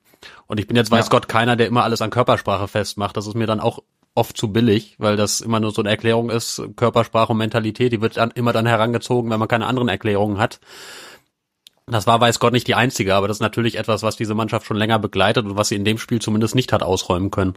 Und 0.46 0.60
ich 0.60 0.66
bin 0.66 0.76
jetzt, 0.76 0.90
weiß 0.90 1.06
ja. 1.06 1.10
Gott, 1.10 1.28
keiner, 1.28 1.56
der 1.56 1.66
immer 1.66 1.84
alles 1.84 2.02
an 2.02 2.10
Körpersprache 2.10 2.68
festmacht. 2.68 3.16
Das 3.16 3.26
ist 3.26 3.34
mir 3.34 3.46
dann 3.46 3.60
auch 3.60 3.80
oft 4.14 4.36
zu 4.36 4.52
billig, 4.52 4.96
weil 4.98 5.16
das 5.16 5.40
immer 5.40 5.60
nur 5.60 5.72
so 5.72 5.82
eine 5.82 5.90
Erklärung 5.90 6.30
ist, 6.30 6.62
Körpersprache 6.76 7.32
und 7.32 7.38
Mentalität, 7.38 7.92
die 7.92 8.00
wird 8.00 8.16
dann 8.16 8.30
immer 8.30 8.52
dann 8.52 8.66
herangezogen, 8.66 9.30
wenn 9.30 9.38
man 9.38 9.48
keine 9.48 9.66
anderen 9.66 9.88
Erklärungen 9.88 10.38
hat. 10.38 10.60
Das 11.86 12.06
war, 12.06 12.20
weiß 12.20 12.40
Gott, 12.40 12.52
nicht 12.52 12.66
die 12.66 12.74
einzige, 12.74 13.14
aber 13.14 13.28
das 13.28 13.36
ist 13.36 13.42
natürlich 13.42 13.76
etwas, 13.78 14.02
was 14.02 14.16
diese 14.16 14.34
Mannschaft 14.34 14.66
schon 14.66 14.76
länger 14.76 14.98
begleitet 14.98 15.44
und 15.44 15.56
was 15.56 15.68
sie 15.68 15.76
in 15.76 15.84
dem 15.84 15.98
Spiel 15.98 16.20
zumindest 16.20 16.54
nicht 16.54 16.72
hat 16.72 16.82
ausräumen 16.82 17.30
können. 17.30 17.56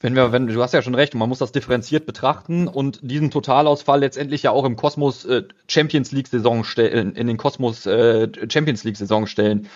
Wenn 0.00 0.14
wir, 0.14 0.30
wenn, 0.30 0.46
du 0.46 0.62
hast 0.62 0.74
ja 0.74 0.82
schon 0.82 0.94
recht, 0.94 1.14
man 1.14 1.28
muss 1.28 1.38
das 1.38 1.52
differenziert 1.52 2.04
betrachten 2.04 2.68
und 2.68 2.98
diesen 3.02 3.30
Totalausfall 3.30 4.00
letztendlich 4.00 4.42
ja 4.42 4.50
auch 4.50 4.64
im 4.64 4.76
Kosmos 4.76 5.24
äh, 5.24 5.44
Champions 5.68 6.12
League 6.12 6.28
Saison 6.28 6.64
stellen, 6.64 7.14
in 7.14 7.26
den 7.26 7.38
Kosmos 7.38 7.86
äh, 7.86 8.28
Champions 8.50 8.84
League 8.84 8.96
Saison 8.96 9.26
stellen. 9.26 9.68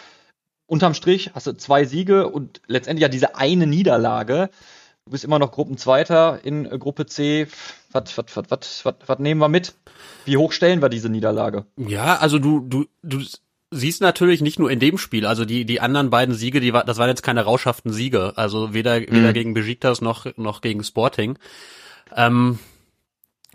Unterm 0.66 0.94
Strich 0.94 1.30
hast 1.35 1.46
du 1.46 1.52
zwei 1.56 1.85
Siege 1.85 2.28
und 2.28 2.61
letztendlich 2.66 3.02
ja 3.02 3.09
diese 3.09 3.37
eine 3.37 3.66
Niederlage. 3.66 4.50
Du 5.06 5.12
bist 5.12 5.24
immer 5.24 5.38
noch 5.38 5.52
Gruppenzweiter 5.52 6.44
in 6.44 6.66
äh, 6.66 6.78
Gruppe 6.78 7.06
C. 7.06 7.46
Was, 7.90 8.16
was, 8.16 8.37
was, 8.37 8.44
was, 8.50 8.85
was, 8.85 8.94
was 9.06 9.18
nehmen 9.18 9.40
wir 9.40 9.48
mit? 9.48 9.74
Wie 10.26 10.37
hoch 10.37 10.52
stellen 10.52 10.83
wir 10.83 10.90
diese 10.90 11.09
Niederlage? 11.09 11.64
Ja, 11.76 12.18
also 12.18 12.38
du, 12.38 12.61
du, 12.61 12.85
du 13.02 13.20
siehst 13.70 14.00
natürlich 14.00 14.40
nicht 14.40 14.59
nur 14.59 14.70
in 14.70 14.80
dem 14.80 14.98
Spiel, 14.98 15.26
also 15.26 15.44
die, 15.44 15.64
die 15.64 15.80
anderen 15.80 16.11
beiden 16.11 16.35
Siege, 16.35 16.61
die 16.61 16.72
war, 16.72 16.85
das 16.85 16.98
waren 16.98 17.09
jetzt 17.09 17.22
keine 17.22 17.42
rauschhaften 17.42 17.92
Siege, 17.92 18.33
also 18.37 18.74
weder, 18.74 19.00
mhm. 19.00 19.06
weder 19.11 19.33
gegen 19.33 19.54
Besiktas 19.54 20.00
noch, 20.00 20.26
noch 20.37 20.61
gegen 20.61 20.83
Sporting. 20.83 21.38
Ähm, 22.14 22.59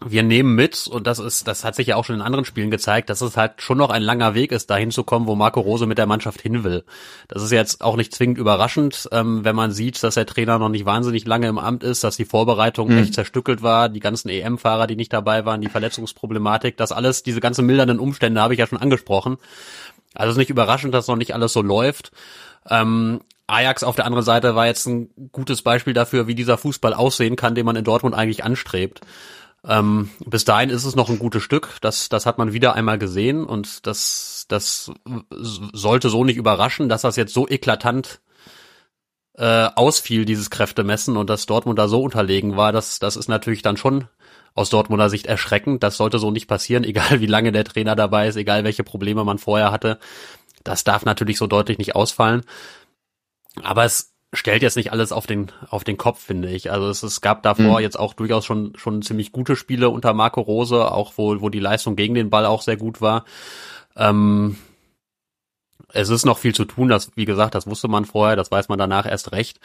wir 0.04 0.24
nehmen 0.24 0.56
mit, 0.56 0.88
und 0.88 1.08
das 1.08 1.20
ist, 1.20 1.48
das 1.48 1.64
hat 1.64 1.76
sich 1.76 1.88
ja 1.88 1.96
auch 1.96 2.04
schon 2.04 2.18
in 2.18 2.22
anderen 2.22 2.44
Spielen 2.44 2.70
gezeigt, 2.70 3.10
dass 3.10 3.22
es 3.22 3.38
halt 3.38 3.62
schon 3.62 3.78
noch 3.78 3.90
ein 3.90 4.02
langer 4.02 4.36
Weg 4.36 4.52
ist, 4.52 4.70
dahin 4.70 4.92
zu 4.92 5.06
kommen, 5.06 5.26
wo 5.26 5.36
Marco 5.36 5.62
Rose 5.62 5.86
mit 5.86 5.98
der 5.98 6.06
Mannschaft 6.06 6.42
hin 6.42 6.66
will. 6.66 6.84
Das 7.30 7.42
ist 7.42 7.52
jetzt 7.52 7.82
auch 7.82 7.96
nicht 7.96 8.14
zwingend 8.14 8.38
überraschend, 8.38 9.08
ähm, 9.14 9.46
wenn 9.46 9.56
man 9.56 9.72
sieht, 9.72 10.04
dass 10.04 10.16
der 10.16 10.26
Trainer 10.26 10.60
noch 10.60 10.68
nicht 10.68 10.86
wahnsinnig 10.86 11.26
lange 11.26 11.48
im 11.48 11.58
Amt 11.58 11.84
ist, 11.84 12.04
dass 12.04 12.18
die 12.18 12.26
Vorbereitung 12.26 12.90
mhm. 12.90 12.98
echt 12.98 13.14
zerstückelt 13.14 13.64
war, 13.64 13.88
die 13.88 14.02
ganzen 14.02 14.28
EM-Fahrer, 14.28 14.86
die 14.88 14.98
nicht 14.98 15.14
dabei 15.14 15.46
waren, 15.46 15.62
die 15.62 15.70
Verletzungsproblematik, 15.70 16.76
das 16.76 16.92
alles, 16.92 17.24
diese 17.24 17.40
ganzen 17.40 17.66
mildernden 17.66 18.00
Umstände 18.00 18.42
habe 18.42 18.54
ich 18.54 18.60
ja 18.60 18.68
schon 18.68 18.82
angesprochen. 18.82 19.38
Also 20.16 20.30
es 20.30 20.36
ist 20.36 20.40
nicht 20.40 20.50
überraschend, 20.50 20.94
dass 20.94 21.08
noch 21.08 21.16
nicht 21.16 21.34
alles 21.34 21.54
so 21.54 21.62
läuft. 21.62 22.12
Ähm, 22.70 23.22
Ajax 23.48 23.84
auf 23.84 23.96
der 23.96 24.06
anderen 24.06 24.26
Seite 24.26 24.56
war 24.56 24.66
jetzt 24.66 24.88
ein 24.88 25.10
gutes 25.32 25.62
Beispiel 25.62 25.94
dafür, 25.94 26.28
wie 26.28 26.36
dieser 26.36 26.58
Fußball 26.58 26.94
aussehen 26.94 27.36
kann, 27.36 27.56
den 27.56 27.66
man 27.66 27.76
in 27.76 27.84
Dortmund 27.84 28.16
eigentlich 28.16 28.44
anstrebt. 28.44 29.02
Ähm, 29.68 30.10
bis 30.26 30.46
dahin 30.46 30.70
ist 30.70 30.86
es 30.86 30.96
noch 30.96 31.10
ein 31.10 31.20
gutes 31.20 31.44
Stück. 31.44 31.78
Das, 31.82 32.10
das 32.10 32.26
hat 32.26 32.38
man 32.38 32.54
wieder 32.54 32.76
einmal 32.76 32.98
gesehen 32.98 33.46
und 33.46 33.86
das, 33.88 34.46
das 34.48 34.92
sollte 35.44 36.10
so 36.10 36.24
nicht 36.24 36.38
überraschen, 36.38 36.90
dass 36.90 37.02
das 37.02 37.16
jetzt 37.16 37.34
so 37.34 37.48
eklatant 37.48 38.20
äh, 39.38 39.70
ausfiel, 39.76 40.26
dieses 40.26 40.50
Kräftemessen 40.50 41.18
und 41.18 41.30
dass 41.30 41.46
Dortmund 41.46 41.78
da 41.78 41.88
so 41.88 42.02
unterlegen 42.02 42.58
war. 42.58 42.72
Das, 42.72 43.00
das 43.00 43.16
ist 43.16 43.28
natürlich 43.28 43.62
dann 43.62 43.78
schon 43.78 44.08
aus 44.56 44.70
Dortmunder 44.70 45.10
Sicht 45.10 45.28
erschreckend. 45.28 45.84
Das 45.84 45.98
sollte 45.98 46.18
so 46.18 46.32
nicht 46.32 46.48
passieren, 46.48 46.84
egal 46.86 47.22
wie 47.22 47.28
lange 47.28 47.52
der 47.52 47.66
Trainer 47.66 47.96
dabei 47.96 48.28
ist, 48.28 48.38
egal 48.38 48.64
welche 48.64 48.84
Probleme 48.84 49.24
man 49.24 49.38
vorher 49.38 49.72
hatte. 49.72 50.00
Das 50.64 50.84
darf 50.84 51.06
natürlich 51.06 51.38
so 51.38 51.46
deutlich 51.46 51.78
nicht 51.78 51.96
ausfallen. 51.96 52.42
Aber 53.62 53.86
es 53.86 54.14
stellt 54.34 54.64
jetzt 54.64 54.76
nicht 54.76 54.92
alles 54.92 55.12
auf 55.12 55.28
den, 55.28 55.52
auf 55.70 55.84
den 55.84 55.98
Kopf, 55.98 56.22
finde 56.22 56.50
ich. 56.50 56.72
Also 56.72 56.90
es, 56.90 57.04
es 57.04 57.22
gab 57.22 57.44
davor 57.44 57.78
mhm. 57.78 57.80
jetzt 57.80 58.00
auch 58.00 58.14
durchaus 58.14 58.46
schon, 58.46 58.74
schon 58.76 59.02
ziemlich 59.02 59.32
gute 59.32 59.56
Spiele 59.56 59.90
unter 59.90 60.14
Marco 60.14 60.42
Rose, 60.42 60.92
auch 60.92 61.14
wo, 61.18 61.40
wo 61.42 61.50
die 61.50 61.60
Leistung 61.60 61.96
gegen 61.96 62.16
den 62.16 62.30
Ball 62.30 62.46
auch 62.46 62.62
sehr 62.62 62.78
gut 62.78 63.02
war. 63.02 63.26
Ähm, 63.96 64.58
es 65.96 66.10
ist 66.10 66.26
noch 66.26 66.38
viel 66.38 66.54
zu 66.54 66.66
tun, 66.66 66.90
das, 66.90 67.12
wie 67.16 67.26
gesagt, 67.26 67.56
das 67.56 67.68
wusste 67.68 67.88
man 67.88 68.06
vorher, 68.06 68.36
das 68.36 68.52
weiß 68.52 68.70
man 68.70 68.78
danach 68.78 69.06
erst 69.06 69.32
recht. 69.32 69.60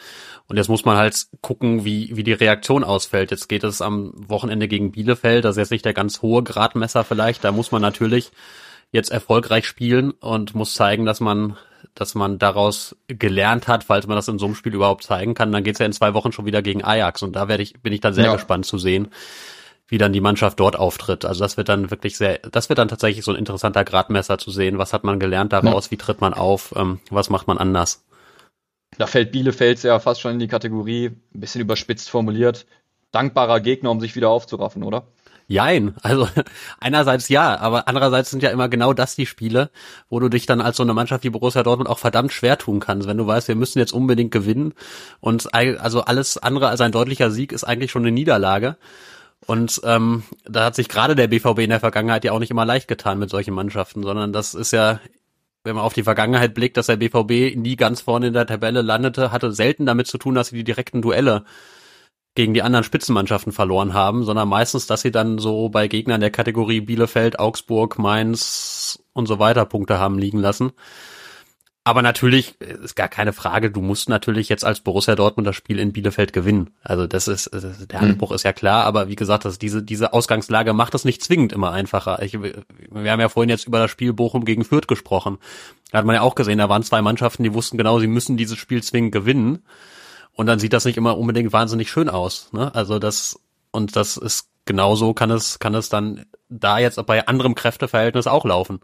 Und 0.47 0.57
jetzt 0.57 0.69
muss 0.69 0.85
man 0.85 0.97
halt 0.97 1.27
gucken, 1.41 1.83
wie, 1.83 2.15
wie 2.15 2.23
die 2.23 2.33
Reaktion 2.33 2.83
ausfällt. 2.83 3.31
Jetzt 3.31 3.49
geht 3.49 3.63
es 3.63 3.81
am 3.81 4.13
Wochenende 4.15 4.67
gegen 4.67 4.91
Bielefeld, 4.91 5.45
das 5.45 5.51
ist 5.51 5.61
jetzt 5.61 5.71
nicht 5.71 5.85
der 5.85 5.93
ganz 5.93 6.21
hohe 6.21 6.43
Gradmesser 6.43 7.03
vielleicht, 7.03 7.43
da 7.43 7.51
muss 7.51 7.71
man 7.71 7.81
natürlich 7.81 8.31
jetzt 8.91 9.11
erfolgreich 9.11 9.65
spielen 9.65 10.11
und 10.11 10.55
muss 10.55 10.73
zeigen, 10.73 11.05
dass 11.05 11.19
man 11.19 11.57
dass 11.93 12.15
man 12.15 12.39
daraus 12.39 12.95
gelernt 13.07 13.67
hat, 13.67 13.83
falls 13.83 14.07
man 14.07 14.15
das 14.15 14.27
in 14.27 14.39
so 14.39 14.45
einem 14.45 14.55
Spiel 14.55 14.73
überhaupt 14.73 15.03
zeigen 15.03 15.33
kann. 15.33 15.51
Dann 15.51 15.63
geht's 15.63 15.79
ja 15.79 15.85
in 15.85 15.91
zwei 15.91 16.13
Wochen 16.13 16.31
schon 16.31 16.45
wieder 16.45 16.61
gegen 16.61 16.85
Ajax 16.85 17.21
und 17.21 17.35
da 17.35 17.49
werde 17.49 17.63
ich, 17.63 17.81
bin 17.81 17.91
ich 17.91 17.99
dann 17.99 18.13
sehr 18.13 18.25
ja. 18.25 18.33
gespannt 18.33 18.65
zu 18.65 18.77
sehen, 18.77 19.09
wie 19.91 19.97
dann 19.97 20.13
die 20.13 20.21
Mannschaft 20.21 20.57
dort 20.61 20.79
auftritt. 20.79 21.25
Also 21.25 21.43
das 21.43 21.57
wird 21.57 21.67
dann 21.67 21.91
wirklich 21.91 22.17
sehr, 22.17 22.39
das 22.49 22.69
wird 22.69 22.79
dann 22.79 22.87
tatsächlich 22.87 23.25
so 23.25 23.31
ein 23.31 23.37
interessanter 23.37 23.83
Gradmesser 23.83 24.37
zu 24.37 24.49
sehen. 24.49 24.77
Was 24.77 24.93
hat 24.93 25.03
man 25.03 25.19
gelernt 25.19 25.51
daraus? 25.51 25.87
Ja. 25.87 25.91
Wie 25.91 25.97
tritt 25.97 26.21
man 26.21 26.33
auf? 26.33 26.73
Ähm, 26.77 27.01
was 27.09 27.29
macht 27.29 27.47
man 27.47 27.57
anders? 27.57 28.05
Da 28.97 29.05
fällt 29.05 29.33
Bielefeld 29.33 29.83
ja 29.83 29.99
fast 29.99 30.21
schon 30.21 30.31
in 30.31 30.39
die 30.39 30.47
Kategorie, 30.47 31.07
ein 31.07 31.39
bisschen 31.41 31.59
überspitzt 31.59 32.09
formuliert, 32.09 32.65
dankbarer 33.11 33.59
Gegner, 33.59 33.91
um 33.91 33.99
sich 33.99 34.15
wieder 34.15 34.29
aufzuraffen, 34.29 34.83
oder? 34.83 35.07
Jein. 35.47 35.93
Also 36.01 36.29
einerseits 36.79 37.27
ja, 37.27 37.59
aber 37.59 37.89
andererseits 37.89 38.29
sind 38.29 38.43
ja 38.43 38.49
immer 38.51 38.69
genau 38.69 38.93
das 38.93 39.17
die 39.17 39.25
Spiele, 39.25 39.71
wo 40.09 40.21
du 40.21 40.29
dich 40.29 40.45
dann 40.45 40.61
als 40.61 40.77
so 40.77 40.83
eine 40.83 40.93
Mannschaft 40.93 41.25
wie 41.25 41.31
Borussia 41.31 41.63
Dortmund 41.63 41.89
auch 41.89 41.99
verdammt 41.99 42.31
schwer 42.31 42.57
tun 42.57 42.79
kannst, 42.79 43.09
wenn 43.09 43.17
du 43.17 43.27
weißt, 43.27 43.49
wir 43.49 43.55
müssen 43.55 43.79
jetzt 43.79 43.91
unbedingt 43.91 44.31
gewinnen 44.31 44.73
und 45.19 45.53
also 45.53 46.01
alles 46.05 46.37
andere 46.37 46.69
als 46.69 46.79
ein 46.79 46.93
deutlicher 46.93 47.29
Sieg 47.29 47.51
ist 47.51 47.65
eigentlich 47.65 47.91
schon 47.91 48.03
eine 48.03 48.13
Niederlage. 48.13 48.77
Und 49.47 49.81
ähm, 49.83 50.23
da 50.45 50.65
hat 50.65 50.75
sich 50.75 50.87
gerade 50.87 51.15
der 51.15 51.27
BVB 51.27 51.59
in 51.59 51.69
der 51.69 51.79
Vergangenheit 51.79 52.23
ja 52.23 52.31
auch 52.31 52.39
nicht 52.39 52.51
immer 52.51 52.65
leicht 52.65 52.87
getan 52.87 53.19
mit 53.19 53.29
solchen 53.29 53.53
Mannschaften, 53.53 54.03
sondern 54.03 54.33
das 54.33 54.53
ist 54.53 54.71
ja, 54.71 54.99
wenn 55.63 55.75
man 55.75 55.83
auf 55.83 55.93
die 55.93 56.03
Vergangenheit 56.03 56.53
blickt, 56.53 56.77
dass 56.77 56.85
der 56.85 56.97
BVB 56.97 57.55
nie 57.55 57.75
ganz 57.75 58.01
vorne 58.01 58.27
in 58.27 58.33
der 58.33 58.45
Tabelle 58.45 58.81
landete, 58.81 59.31
hatte 59.31 59.51
selten 59.51 59.85
damit 59.85 60.07
zu 60.07 60.17
tun, 60.17 60.35
dass 60.35 60.49
sie 60.49 60.57
die 60.57 60.63
direkten 60.63 61.01
Duelle 61.01 61.43
gegen 62.35 62.53
die 62.53 62.61
anderen 62.61 62.85
Spitzenmannschaften 62.85 63.51
verloren 63.51 63.93
haben, 63.93 64.23
sondern 64.23 64.47
meistens, 64.47 64.87
dass 64.87 65.01
sie 65.01 65.11
dann 65.11 65.37
so 65.37 65.69
bei 65.69 65.87
Gegnern 65.87 66.21
der 66.21 66.31
Kategorie 66.31 66.81
Bielefeld, 66.81 67.39
Augsburg, 67.39 67.99
Mainz 67.99 69.03
und 69.13 69.27
so 69.27 69.37
weiter 69.39 69.65
Punkte 69.65 69.99
haben 69.99 70.17
liegen 70.17 70.39
lassen. 70.39 70.71
Aber 71.83 72.03
natürlich 72.03 72.61
ist 72.61 72.95
gar 72.95 73.07
keine 73.07 73.33
Frage, 73.33 73.71
du 73.71 73.81
musst 73.81 74.07
natürlich 74.07 74.49
jetzt 74.49 74.63
als 74.63 74.81
Borussia 74.81 75.15
Dortmund 75.15 75.47
das 75.47 75.55
Spiel 75.55 75.79
in 75.79 75.93
Bielefeld 75.93 76.31
gewinnen. 76.31 76.69
Also 76.83 77.07
das 77.07 77.27
ist, 77.27 77.49
der 77.51 78.01
hm. 78.01 78.09
Anspruch 78.09 78.31
ist 78.33 78.43
ja 78.43 78.53
klar, 78.53 78.85
aber 78.85 79.07
wie 79.07 79.15
gesagt, 79.15 79.45
dass 79.45 79.57
diese, 79.57 79.81
diese 79.81 80.13
Ausgangslage 80.13 80.73
macht 80.73 80.93
es 80.93 81.05
nicht 81.05 81.23
zwingend 81.23 81.53
immer 81.53 81.71
einfacher. 81.71 82.21
Ich, 82.21 82.39
wir 82.39 83.11
haben 83.11 83.19
ja 83.19 83.29
vorhin 83.29 83.49
jetzt 83.49 83.65
über 83.65 83.79
das 83.79 83.89
Spiel 83.89 84.13
Bochum 84.13 84.45
gegen 84.45 84.63
Fürth 84.63 84.87
gesprochen. 84.87 85.39
Da 85.91 85.97
hat 85.97 86.05
man 86.05 86.15
ja 86.15 86.21
auch 86.21 86.35
gesehen, 86.35 86.59
da 86.59 86.69
waren 86.69 86.83
zwei 86.83 87.01
Mannschaften, 87.01 87.43
die 87.43 87.53
wussten 87.55 87.77
genau, 87.77 87.99
sie 87.99 88.07
müssen 88.07 88.37
dieses 88.37 88.59
Spiel 88.59 88.83
zwingend 88.83 89.11
gewinnen. 89.11 89.63
Und 90.33 90.45
dann 90.45 90.59
sieht 90.59 90.73
das 90.73 90.85
nicht 90.85 90.97
immer 90.97 91.17
unbedingt 91.17 91.51
wahnsinnig 91.51 91.89
schön 91.89 92.09
aus. 92.09 92.53
Ne? 92.53 92.73
Also 92.75 92.99
das, 92.99 93.39
und 93.71 93.95
das 93.95 94.17
ist 94.17 94.49
genauso 94.65 95.13
kann 95.15 95.31
es, 95.31 95.57
kann 95.57 95.73
es 95.73 95.89
dann 95.89 96.25
da 96.47 96.77
jetzt 96.77 97.03
bei 97.07 97.27
anderem 97.27 97.55
Kräfteverhältnis 97.55 98.27
auch 98.27 98.45
laufen. 98.45 98.81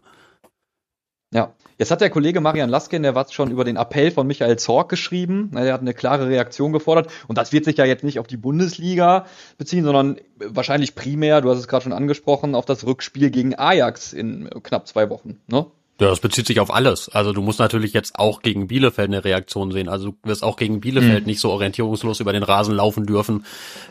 Jetzt 1.78 1.92
hat 1.92 2.00
der 2.00 2.10
Kollege 2.10 2.40
Marian 2.40 2.68
Laskin, 2.68 3.04
der 3.04 3.14
was 3.14 3.32
schon 3.32 3.52
über 3.52 3.62
den 3.62 3.76
Appell 3.76 4.10
von 4.10 4.26
Michael 4.26 4.58
Zorg 4.58 4.88
geschrieben. 4.88 5.52
Er 5.54 5.72
hat 5.72 5.80
eine 5.80 5.94
klare 5.94 6.28
Reaktion 6.28 6.72
gefordert. 6.72 7.08
Und 7.28 7.38
das 7.38 7.52
wird 7.52 7.64
sich 7.64 7.76
ja 7.76 7.84
jetzt 7.84 8.02
nicht 8.02 8.18
auf 8.18 8.26
die 8.26 8.36
Bundesliga 8.36 9.26
beziehen, 9.58 9.84
sondern 9.84 10.16
wahrscheinlich 10.38 10.96
primär, 10.96 11.40
du 11.40 11.50
hast 11.50 11.58
es 11.58 11.68
gerade 11.68 11.84
schon 11.84 11.92
angesprochen, 11.92 12.56
auf 12.56 12.64
das 12.64 12.84
Rückspiel 12.84 13.30
gegen 13.30 13.54
Ajax 13.54 14.12
in 14.12 14.50
knapp 14.64 14.88
zwei 14.88 15.08
Wochen. 15.08 15.40
Ne? 15.46 15.66
Ja, 16.00 16.08
das 16.08 16.20
bezieht 16.20 16.46
sich 16.46 16.60
auf 16.60 16.72
alles. 16.72 17.08
Also 17.08 17.32
du 17.32 17.42
musst 17.42 17.58
natürlich 17.58 17.92
jetzt 17.92 18.20
auch 18.20 18.40
gegen 18.42 18.68
Bielefeld 18.68 19.08
eine 19.08 19.24
Reaktion 19.24 19.72
sehen. 19.72 19.88
Also 19.88 20.12
du 20.12 20.16
wirst 20.22 20.44
auch 20.44 20.56
gegen 20.56 20.80
Bielefeld 20.80 21.22
mhm. 21.22 21.26
nicht 21.26 21.40
so 21.40 21.50
orientierungslos 21.50 22.20
über 22.20 22.32
den 22.32 22.44
Rasen 22.44 22.74
laufen 22.74 23.04
dürfen, 23.04 23.44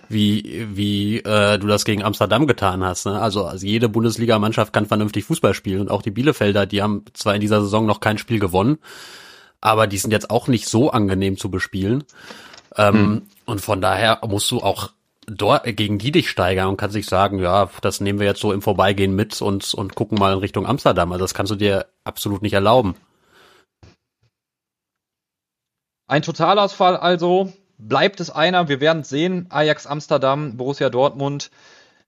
wie 0.07 0.65
wie 0.71 1.17
äh, 1.17 1.59
du 1.59 1.67
das 1.67 1.83
gegen 1.83 2.03
Amsterdam 2.03 2.47
getan 2.47 2.81
hast. 2.81 3.07
Ne? 3.07 3.19
Also, 3.19 3.43
also 3.43 3.65
jede 3.65 3.89
Bundesligamannschaft 3.89 4.71
kann 4.71 4.85
vernünftig 4.85 5.25
Fußball 5.25 5.53
spielen 5.53 5.81
und 5.81 5.91
auch 5.91 6.01
die 6.01 6.11
Bielefelder, 6.11 6.65
die 6.65 6.81
haben 6.81 7.03
zwar 7.13 7.35
in 7.35 7.41
dieser 7.41 7.61
Saison 7.61 7.85
noch 7.85 7.99
kein 7.99 8.17
Spiel 8.17 8.39
gewonnen, 8.39 8.77
aber 9.59 9.85
die 9.85 9.97
sind 9.97 10.11
jetzt 10.11 10.29
auch 10.29 10.47
nicht 10.47 10.69
so 10.69 10.91
angenehm 10.91 11.35
zu 11.35 11.51
bespielen. 11.51 12.05
Ähm, 12.77 12.95
mhm. 12.95 13.21
Und 13.45 13.59
von 13.59 13.81
daher 13.81 14.21
musst 14.25 14.49
du 14.49 14.59
auch 14.59 14.91
dort 15.27 15.65
gegen 15.65 15.99
die 15.99 16.11
dich 16.11 16.29
steigern 16.29 16.69
und 16.69 16.77
kannst 16.77 16.95
dich 16.95 17.05
sagen, 17.05 17.39
ja, 17.39 17.69
das 17.81 17.99
nehmen 18.01 18.19
wir 18.19 18.25
jetzt 18.25 18.39
so 18.39 18.51
im 18.53 18.61
Vorbeigehen 18.61 19.13
mit 19.13 19.41
und, 19.41 19.73
und 19.73 19.93
gucken 19.93 20.17
mal 20.17 20.33
in 20.33 20.39
Richtung 20.39 20.65
Amsterdam. 20.65 21.11
Also 21.11 21.23
das 21.23 21.33
kannst 21.33 21.51
du 21.51 21.55
dir 21.55 21.85
absolut 22.03 22.41
nicht 22.41 22.53
erlauben. 22.53 22.95
Ein 26.07 26.21
Totalausfall 26.21 26.95
also. 26.95 27.51
Bleibt 27.77 28.19
es 28.21 28.31
einer? 28.31 28.69
Wir 28.69 28.79
werden 28.79 29.03
sehen. 29.03 29.47
Ajax 29.49 29.85
Amsterdam, 29.85 30.57
Borussia 30.57 30.89
Dortmund. 30.89 31.51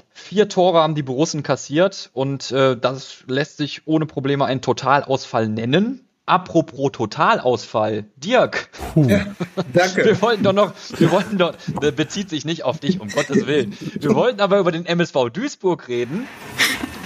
Vier 0.10 0.50
Tore 0.50 0.80
haben 0.80 0.96
die 0.96 1.04
Borussen 1.04 1.44
kassiert 1.44 2.10
und 2.14 2.52
äh, 2.52 2.76
das 2.76 3.24
lässt 3.28 3.58
sich 3.58 3.86
ohne 3.86 4.06
Probleme 4.06 4.46
einen 4.46 4.62
Totalausfall 4.62 5.48
nennen. 5.48 6.09
Apropos 6.30 6.92
Totalausfall, 6.92 8.06
Dirk. 8.16 8.70
Ja, 8.96 9.26
danke. 9.74 10.06
Wir 10.06 10.22
wollten 10.22 10.44
doch 10.44 10.54
noch, 10.54 10.74
wir 10.98 11.10
wollten 11.10 11.40
doch, 11.40 11.56
das 11.82 11.92
bezieht 11.94 12.30
sich 12.30 12.46
nicht 12.46 12.64
auf 12.64 12.78
dich, 12.78 13.02
um 13.02 13.10
Gottes 13.10 13.48
Willen. 13.48 13.76
Wir 14.00 14.14
wollten 14.14 14.40
aber 14.40 14.60
über 14.60 14.72
den 14.72 14.86
MSV 14.86 15.32
Duisburg 15.34 15.88
reden. 15.88 16.28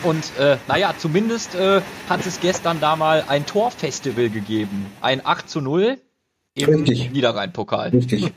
Und 0.03 0.25
äh, 0.37 0.57
naja, 0.67 0.93
zumindest 0.97 1.55
äh, 1.55 1.79
hat 2.09 2.25
es 2.25 2.41
gestern 2.41 2.81
da 2.81 2.97
mal 2.97 3.23
ein 3.29 3.45
Torfestival 3.45 4.29
gegeben. 4.29 4.87
Ein 4.99 5.25
8 5.25 5.49
zu 5.49 5.61
0 5.61 5.99
im 6.55 6.69
Richtig. 6.69 7.11
Niederrhein-Pokal. 7.13 7.91
Richtig. 7.91 8.33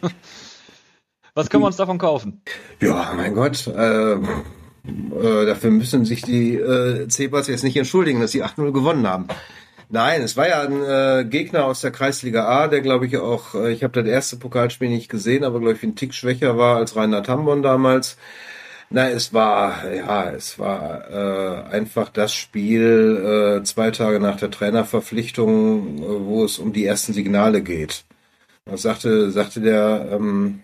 Was 1.35 1.51
können 1.51 1.65
wir 1.65 1.67
uns 1.67 1.77
davon 1.77 1.99
kaufen? 1.99 2.43
Ja, 2.81 3.13
mein 3.17 3.35
Gott. 3.35 3.67
Äh, 3.67 4.13
äh, 4.13 4.19
dafür 5.47 5.71
müssen 5.73 6.05
sich 6.05 6.23
die 6.23 6.55
äh, 6.55 7.09
Zebras 7.09 7.49
jetzt 7.49 7.65
nicht 7.65 7.77
entschuldigen, 7.77 8.21
dass 8.21 8.31
sie 8.31 8.45
8-0 8.45 8.71
gewonnen 8.71 9.09
haben. 9.09 9.27
Nein, 9.89 10.23
es 10.23 10.37
war 10.37 10.49
ja 10.49 10.63
ein 10.63 10.83
äh, 10.83 11.25
Gegner 11.29 11.65
aus 11.65 11.81
der 11.81 11.93
Kreisliga 11.93 12.45
A, 12.47 12.67
der 12.67 12.81
glaube 12.81 13.07
ich 13.07 13.17
auch, 13.19 13.55
äh, 13.55 13.73
ich 13.73 13.85
habe 13.85 13.93
das 14.03 14.11
erste 14.11 14.37
Pokalspiel 14.37 14.89
nicht 14.89 15.09
gesehen, 15.09 15.45
aber 15.45 15.61
glaube 15.61 15.75
ich 15.77 15.83
ein 15.85 15.95
Tick 15.95 16.13
schwächer 16.13 16.59
war 16.59 16.77
als 16.77 16.97
Rainer 16.97 17.23
Tambon 17.23 17.63
damals. 17.63 18.17
Na, 18.91 19.11
es 19.11 19.33
war, 19.35 19.93
ja, 19.93 20.31
es 20.31 20.59
war 20.59 21.11
äh, 21.71 21.75
einfach 21.75 22.09
das 22.11 22.35
Spiel 22.35 23.61
äh, 23.63 23.65
zwei 23.65 23.91
Tage 23.93 24.21
nach 24.21 24.37
der 24.39 24.51
Trainerverpflichtung, 24.51 25.99
äh, 25.99 26.27
wo 26.27 26.45
es 26.45 26.59
um 26.59 26.73
die 26.73 26.87
ersten 26.87 27.13
Signale 27.13 27.63
geht. 27.63 28.05
Das 28.67 28.83
sagte, 28.83 29.31
sagte 29.33 29.61
der 29.63 30.09
ähm, 30.13 30.61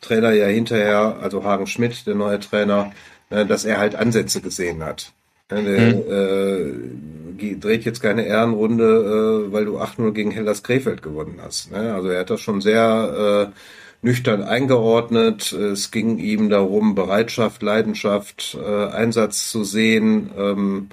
Trainer 0.00 0.32
ja 0.32 0.46
hinterher, 0.46 1.18
also 1.22 1.44
Hagen 1.44 1.66
Schmidt, 1.66 2.06
der 2.06 2.14
neue 2.14 2.40
Trainer, 2.40 2.92
äh, 3.30 3.46
dass 3.46 3.64
er 3.64 3.78
halt 3.78 3.94
Ansätze 3.94 4.40
gesehen 4.40 4.82
hat. 4.84 5.12
Ja, 5.50 5.60
der 5.62 5.92
äh, 5.92 6.72
ge- 6.72 7.21
dreht 7.58 7.84
jetzt 7.84 8.02
keine 8.02 8.26
Ehrenrunde, 8.26 9.48
äh, 9.48 9.52
weil 9.52 9.64
du 9.64 9.78
8-0 9.78 10.12
gegen 10.12 10.30
Hellas 10.30 10.62
Krefeld 10.62 11.02
gewonnen 11.02 11.38
hast. 11.42 11.70
Ne? 11.70 11.94
Also 11.94 12.08
er 12.08 12.20
hat 12.20 12.30
das 12.30 12.40
schon 12.40 12.60
sehr 12.60 13.50
äh, 13.52 14.06
nüchtern 14.06 14.42
eingeordnet. 14.42 15.52
Es 15.52 15.90
ging 15.90 16.18
ihm 16.18 16.50
darum, 16.50 16.94
Bereitschaft, 16.94 17.62
Leidenschaft, 17.62 18.56
äh, 18.60 18.86
Einsatz 18.86 19.50
zu 19.50 19.64
sehen. 19.64 20.30
Ähm, 20.36 20.88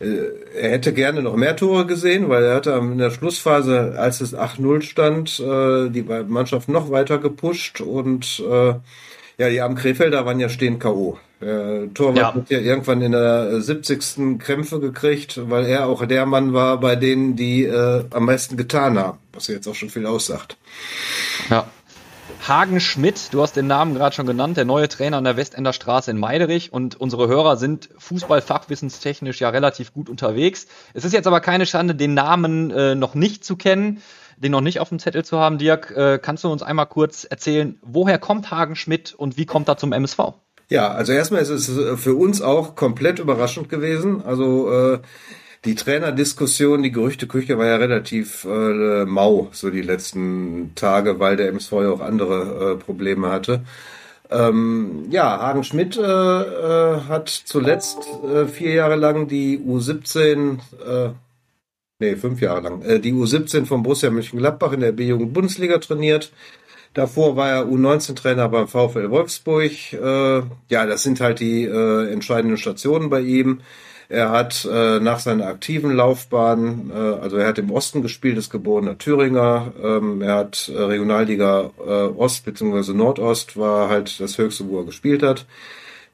äh, 0.00 0.60
er 0.60 0.70
hätte 0.70 0.92
gerne 0.92 1.22
noch 1.22 1.36
mehr 1.36 1.56
Tore 1.56 1.86
gesehen, 1.86 2.28
weil 2.28 2.44
er 2.44 2.56
hatte 2.56 2.72
in 2.72 2.98
der 2.98 3.10
Schlussphase, 3.10 3.94
als 3.98 4.20
es 4.20 4.34
8-0 4.34 4.82
stand, 4.82 5.40
äh, 5.40 5.90
die 5.90 6.02
Mannschaft 6.02 6.68
noch 6.68 6.90
weiter 6.90 7.18
gepusht 7.18 7.80
und 7.80 8.42
äh, 8.50 8.74
ja, 9.38 9.48
die 9.48 9.60
armen 9.60 9.76
Krefelder 9.76 10.24
waren 10.26 10.40
ja 10.40 10.48
stehend 10.48 10.80
K.O. 10.80 11.18
Der 11.40 11.92
Torwart 11.92 12.16
Ja. 12.16 12.34
hat 12.34 12.50
ja 12.50 12.58
irgendwann 12.58 13.02
in 13.02 13.12
der 13.12 13.60
70. 13.60 14.38
Krämpfe 14.38 14.80
gekriegt, 14.80 15.38
weil 15.50 15.66
er 15.66 15.86
auch 15.86 16.06
der 16.06 16.24
Mann 16.24 16.54
war, 16.54 16.80
bei 16.80 16.96
denen 16.96 17.36
die 17.36 17.64
äh, 17.64 18.04
am 18.10 18.24
meisten 18.24 18.56
getan 18.56 18.98
haben, 18.98 19.18
was 19.34 19.48
ja 19.48 19.54
jetzt 19.54 19.68
auch 19.68 19.74
schon 19.74 19.90
viel 19.90 20.06
aussagt. 20.06 20.56
Ja. 21.50 21.66
Hagen 22.48 22.80
Schmidt, 22.80 23.32
du 23.32 23.42
hast 23.42 23.56
den 23.56 23.66
Namen 23.66 23.94
gerade 23.94 24.14
schon 24.14 24.26
genannt, 24.26 24.56
der 24.56 24.64
neue 24.64 24.88
Trainer 24.88 25.16
an 25.16 25.24
der 25.24 25.36
Westender 25.36 25.72
Straße 25.72 26.10
in 26.10 26.18
Meiderich 26.18 26.72
und 26.72 26.94
unsere 26.98 27.28
Hörer 27.28 27.56
sind 27.56 27.88
fußballfachwissenstechnisch 27.98 29.40
ja 29.40 29.48
relativ 29.50 29.92
gut 29.92 30.08
unterwegs. 30.08 30.66
Es 30.94 31.04
ist 31.04 31.12
jetzt 31.12 31.26
aber 31.26 31.40
keine 31.40 31.66
Schande, 31.66 31.94
den 31.94 32.14
Namen 32.14 32.70
äh, 32.70 32.94
noch 32.94 33.14
nicht 33.14 33.44
zu 33.44 33.56
kennen, 33.56 34.00
den 34.36 34.52
noch 34.52 34.60
nicht 34.60 34.80
auf 34.80 34.88
dem 34.88 34.98
Zettel 34.98 35.24
zu 35.24 35.38
haben. 35.38 35.58
Dirk, 35.58 35.90
äh, 35.96 36.18
kannst 36.20 36.44
du 36.44 36.52
uns 36.52 36.62
einmal 36.62 36.86
kurz 36.86 37.24
erzählen, 37.24 37.78
woher 37.82 38.18
kommt 38.18 38.50
Hagen 38.50 38.76
Schmidt 38.76 39.14
und 39.14 39.36
wie 39.36 39.46
kommt 39.46 39.68
er 39.68 39.76
zum 39.76 39.92
MSV? 39.92 40.18
Ja, 40.68 40.88
also 40.88 41.12
erstmal 41.12 41.42
ist 41.42 41.50
es 41.50 41.68
äh, 41.68 41.96
für 41.96 42.14
uns 42.14 42.42
auch 42.42 42.74
komplett 42.74 43.18
überraschend 43.18 43.68
gewesen. 43.68 44.22
Also 44.24 44.70
äh, 44.70 44.98
die 45.64 45.74
Trainerdiskussion, 45.74 46.82
die 46.82 46.92
Gerüchteküche 46.92 47.58
war 47.58 47.66
ja 47.66 47.76
relativ 47.76 48.44
äh, 48.44 49.04
mau 49.04 49.48
so 49.52 49.70
die 49.70 49.82
letzten 49.82 50.72
Tage, 50.74 51.18
weil 51.18 51.36
der 51.36 51.48
MSV 51.48 51.72
ja 51.72 51.90
auch 51.90 52.00
andere 52.00 52.72
äh, 52.72 52.76
Probleme 52.76 53.30
hatte. 53.30 53.62
Ähm, 54.28 55.06
ja, 55.10 55.38
Hagen 55.40 55.62
Schmidt 55.62 55.96
äh, 55.96 56.02
äh, 56.02 57.00
hat 57.08 57.28
zuletzt 57.28 57.98
äh, 58.24 58.46
vier 58.46 58.74
Jahre 58.74 58.96
lang 58.96 59.28
die 59.28 59.58
U17, 59.58 60.58
äh, 60.84 61.10
nee, 61.98 62.16
fünf 62.16 62.40
Jahre 62.40 62.60
lang, 62.60 62.82
äh, 62.82 63.00
die 63.00 63.12
U17 63.12 63.66
von 63.66 63.82
Borussia 63.82 64.10
Mönchengladbach 64.10 64.72
in 64.72 64.80
der 64.80 64.92
B-Jugend-Bundesliga 64.92 65.78
trainiert. 65.78 66.32
Davor 66.94 67.36
war 67.36 67.50
er 67.50 67.66
U19-Trainer 67.66 68.48
beim 68.48 68.68
VfL 68.68 69.10
Wolfsburg. 69.10 69.70
Äh, 69.92 70.42
ja, 70.70 70.86
das 70.86 71.02
sind 71.02 71.20
halt 71.20 71.40
die 71.40 71.64
äh, 71.64 72.10
entscheidenden 72.10 72.56
Stationen 72.56 73.10
bei 73.10 73.20
ihm. 73.20 73.60
Er 74.08 74.30
hat 74.30 74.66
äh, 74.70 75.00
nach 75.00 75.18
seiner 75.18 75.46
aktiven 75.46 75.90
Laufbahn, 75.90 76.90
äh, 76.94 76.98
also 76.98 77.36
er 77.36 77.48
hat 77.48 77.58
im 77.58 77.70
Osten 77.70 78.02
gespielt, 78.02 78.38
ist 78.38 78.50
geborener 78.50 78.96
Thüringer. 78.98 79.72
Ähm, 79.82 80.22
er 80.22 80.36
hat 80.36 80.70
äh, 80.74 80.80
Regionalliga 80.80 81.70
äh, 81.84 81.90
Ost 81.90 82.44
bzw. 82.44 82.92
Nordost, 82.92 83.56
war 83.56 83.88
halt 83.88 84.20
das 84.20 84.38
höchste, 84.38 84.68
wo 84.68 84.78
er 84.78 84.86
gespielt 84.86 85.22
hat. 85.22 85.44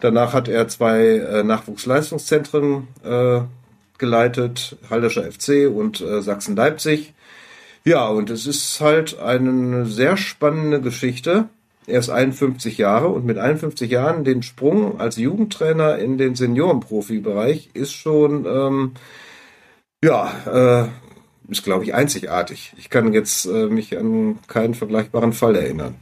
Danach 0.01 0.33
hat 0.33 0.49
er 0.49 0.67
zwei 0.69 1.01
äh, 1.01 1.45
Nachwuchsleistungszentren 1.45 2.89
äh, 3.05 3.43
geleitet, 4.03 4.77
Haldescher 4.91 5.23
FC 5.23 5.71
und 5.73 6.01
äh, 6.01 6.23
Sachsen-Leipzig. 6.23 7.15
Ja, 7.85 8.09
und 8.09 8.31
es 8.31 8.49
ist 8.49 8.81
halt 8.81 9.19
eine 9.21 9.87
sehr 9.87 10.17
spannende 10.17 10.81
Geschichte. 10.81 11.49
Er 11.87 12.01
ist 12.01 12.11
51 12.11 12.79
Jahre 12.79 13.09
und 13.09 13.25
mit 13.25 13.39
51 13.39 13.89
Jahren 13.91 14.25
den 14.25 14.43
Sprung 14.43 15.01
als 15.01 15.17
Jugendtrainer 15.17 15.99
in 15.99 16.19
den 16.19 16.35
Seniorenprofibereich 16.35 17.71
ist 17.75 17.93
schon, 17.93 18.45
ähm, 18.45 18.93
ja, 20.03 20.89
äh, 20.89 20.89
ist 21.51 21.63
glaube 21.63 21.85
ich 21.85 21.95
einzigartig. 21.95 22.73
Ich 22.77 22.91
kann 22.91 23.13
jetzt 23.13 23.47
äh, 23.47 23.67
mich 23.67 23.97
an 23.97 24.41
keinen 24.49 24.75
vergleichbaren 24.75 25.33
Fall 25.33 25.55
erinnern. 25.55 25.95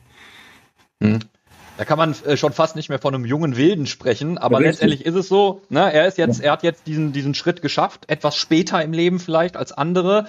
Da 1.80 1.86
kann 1.86 1.96
man 1.96 2.14
äh, 2.26 2.36
schon 2.36 2.52
fast 2.52 2.76
nicht 2.76 2.90
mehr 2.90 2.98
von 2.98 3.14
einem 3.14 3.24
jungen 3.24 3.56
Wilden 3.56 3.86
sprechen, 3.86 4.36
aber 4.36 4.58
Richtig. 4.58 4.72
letztendlich 4.72 5.06
ist 5.06 5.14
es 5.14 5.28
so, 5.28 5.62
ne, 5.70 5.90
er 5.90 6.06
ist 6.06 6.18
jetzt, 6.18 6.38
er 6.42 6.52
hat 6.52 6.62
jetzt 6.62 6.86
diesen, 6.86 7.14
diesen 7.14 7.32
Schritt 7.32 7.62
geschafft, 7.62 8.04
etwas 8.08 8.36
später 8.36 8.84
im 8.84 8.92
Leben 8.92 9.18
vielleicht 9.18 9.56
als 9.56 9.72
andere. 9.72 10.26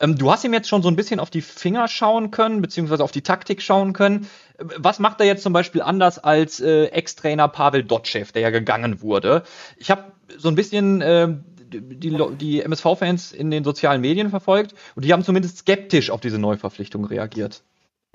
Ähm, 0.00 0.18
du 0.18 0.28
hast 0.32 0.42
ihm 0.42 0.52
jetzt 0.52 0.68
schon 0.68 0.82
so 0.82 0.88
ein 0.88 0.96
bisschen 0.96 1.20
auf 1.20 1.30
die 1.30 1.40
Finger 1.40 1.86
schauen 1.86 2.32
können, 2.32 2.62
beziehungsweise 2.62 3.04
auf 3.04 3.12
die 3.12 3.22
Taktik 3.22 3.62
schauen 3.62 3.92
können. 3.92 4.28
Was 4.58 4.98
macht 4.98 5.20
er 5.20 5.26
jetzt 5.26 5.44
zum 5.44 5.52
Beispiel 5.52 5.82
anders 5.82 6.18
als 6.18 6.58
äh, 6.58 6.86
Ex-Trainer 6.86 7.46
Pavel 7.46 7.84
Dotschew, 7.84 8.26
der 8.34 8.42
ja 8.42 8.50
gegangen 8.50 9.00
wurde? 9.00 9.44
Ich 9.76 9.92
habe 9.92 10.02
so 10.36 10.48
ein 10.48 10.56
bisschen 10.56 11.00
äh, 11.00 11.28
die, 11.68 12.18
die 12.40 12.62
MSV-Fans 12.62 13.30
in 13.30 13.52
den 13.52 13.62
sozialen 13.62 14.00
Medien 14.00 14.30
verfolgt 14.30 14.74
und 14.96 15.04
die 15.04 15.12
haben 15.12 15.22
zumindest 15.22 15.58
skeptisch 15.58 16.10
auf 16.10 16.20
diese 16.20 16.40
Neuverpflichtung 16.40 17.04
reagiert. 17.04 17.62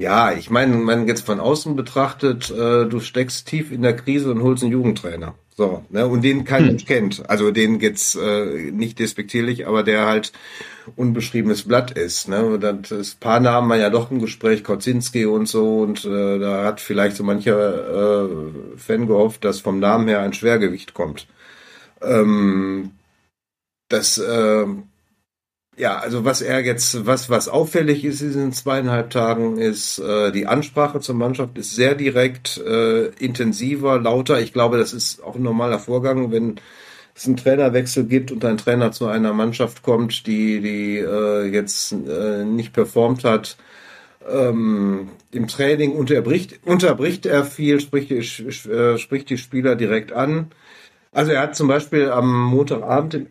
Ja, 0.03 0.33
ich 0.33 0.49
meine, 0.49 0.75
man 0.75 1.07
jetzt 1.07 1.25
von 1.25 1.39
außen 1.39 1.77
betrachtet, 1.77 2.51
äh, 2.51 2.85
du 2.85 2.99
steckst 2.99 3.47
tief 3.47 3.71
in 3.71 3.83
der 3.83 3.95
Krise 3.95 4.31
und 4.31 4.43
holst 4.43 4.61
einen 4.61 4.73
Jugendtrainer. 4.73 5.35
So, 5.55 5.85
ne, 5.91 6.05
und 6.05 6.25
den 6.25 6.43
kein 6.43 6.65
Mensch 6.65 6.83
kennt. 6.85 7.29
Also 7.29 7.51
den 7.51 7.79
jetzt 7.79 8.17
äh, 8.17 8.69
nicht 8.71 8.99
despektierlich, 8.99 9.65
aber 9.65 9.81
der 9.81 10.05
halt 10.05 10.33
unbeschriebenes 10.97 11.63
Blatt 11.63 11.91
ist. 11.91 12.27
Ne? 12.27 12.59
Das 12.59 12.91
ist 12.91 13.21
paar 13.21 13.39
Namen 13.39 13.69
man 13.69 13.79
ja 13.79 13.89
doch 13.89 14.11
im 14.11 14.19
Gespräch, 14.19 14.65
Kozinski 14.65 15.25
und 15.25 15.47
so, 15.47 15.79
und 15.83 16.03
äh, 16.03 16.37
da 16.37 16.65
hat 16.65 16.81
vielleicht 16.81 17.15
so 17.15 17.23
mancher 17.23 18.25
äh, 18.25 18.29
Fan 18.75 19.07
gehofft, 19.07 19.45
dass 19.45 19.61
vom 19.61 19.79
Namen 19.79 20.09
her 20.09 20.19
ein 20.19 20.33
Schwergewicht 20.33 20.93
kommt. 20.93 21.27
Ähm, 22.01 22.91
das 23.87 24.17
äh, 24.17 24.65
ja, 25.75 25.97
also 25.97 26.23
was 26.23 26.41
er 26.41 26.63
jetzt, 26.63 27.05
was, 27.05 27.29
was 27.29 27.49
auffällig 27.49 28.05
ist 28.05 28.21
in 28.21 28.27
diesen 28.27 28.53
zweieinhalb 28.53 29.09
Tagen, 29.09 29.57
ist 29.57 29.99
äh, 29.99 30.31
die 30.31 30.45
Ansprache 30.45 30.99
zur 30.99 31.15
Mannschaft 31.15 31.57
ist 31.57 31.75
sehr 31.75 31.95
direkt, 31.95 32.57
äh, 32.57 33.07
intensiver, 33.19 33.99
lauter. 33.99 34.39
Ich 34.39 34.53
glaube, 34.53 34.77
das 34.77 34.93
ist 34.93 35.23
auch 35.23 35.35
ein 35.35 35.43
normaler 35.43 35.79
Vorgang, 35.79 36.31
wenn 36.31 36.59
es 37.15 37.25
einen 37.25 37.37
Trainerwechsel 37.37 38.05
gibt 38.05 38.31
und 38.31 38.45
ein 38.45 38.57
Trainer 38.57 38.91
zu 38.91 39.07
einer 39.07 39.33
Mannschaft 39.33 39.83
kommt, 39.83 40.27
die, 40.27 40.61
die 40.61 40.97
äh, 40.97 41.45
jetzt 41.45 41.91
äh, 41.91 42.43
nicht 42.45 42.73
performt 42.73 43.23
hat. 43.23 43.57
Ähm, 44.29 45.09
Im 45.31 45.47
Training 45.47 45.91
unterbricht, 45.93 46.59
unterbricht 46.65 47.25
er 47.25 47.45
viel, 47.45 47.79
spricht 47.79 48.11
äh, 48.11 48.97
spricht 48.97 49.29
die 49.29 49.37
Spieler 49.37 49.75
direkt 49.75 50.13
an. 50.13 50.51
Also 51.11 51.31
er 51.31 51.41
hat 51.41 51.55
zum 51.55 51.67
Beispiel 51.67 52.09
am 52.09 52.31
Montagabend 52.45 53.27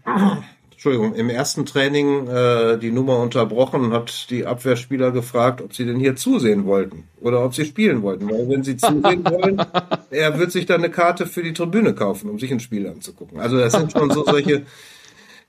Entschuldigung, 0.84 1.14
im 1.14 1.30
ersten 1.30 1.64
Training 1.64 2.26
äh, 2.26 2.76
die 2.76 2.90
Nummer 2.90 3.20
unterbrochen 3.20 3.84
und 3.84 3.92
hat 3.92 4.28
die 4.30 4.46
Abwehrspieler 4.46 5.12
gefragt, 5.12 5.62
ob 5.62 5.72
sie 5.72 5.86
denn 5.86 6.00
hier 6.00 6.16
zusehen 6.16 6.66
wollten 6.66 7.04
oder 7.20 7.44
ob 7.44 7.54
sie 7.54 7.64
spielen 7.64 8.02
wollten. 8.02 8.28
Weil 8.28 8.48
wenn 8.48 8.64
sie 8.64 8.76
zusehen 8.76 9.24
wollen, 9.30 9.64
er 10.10 10.38
wird 10.40 10.50
sich 10.50 10.66
dann 10.66 10.80
eine 10.82 10.90
Karte 10.90 11.26
für 11.26 11.44
die 11.44 11.52
Tribüne 11.52 11.94
kaufen, 11.94 12.28
um 12.28 12.40
sich 12.40 12.50
ein 12.50 12.58
Spiel 12.58 12.88
anzugucken. 12.88 13.38
Also 13.38 13.58
das 13.58 13.74
sind 13.74 13.92
schon 13.92 14.10
so 14.10 14.24
solche 14.24 14.62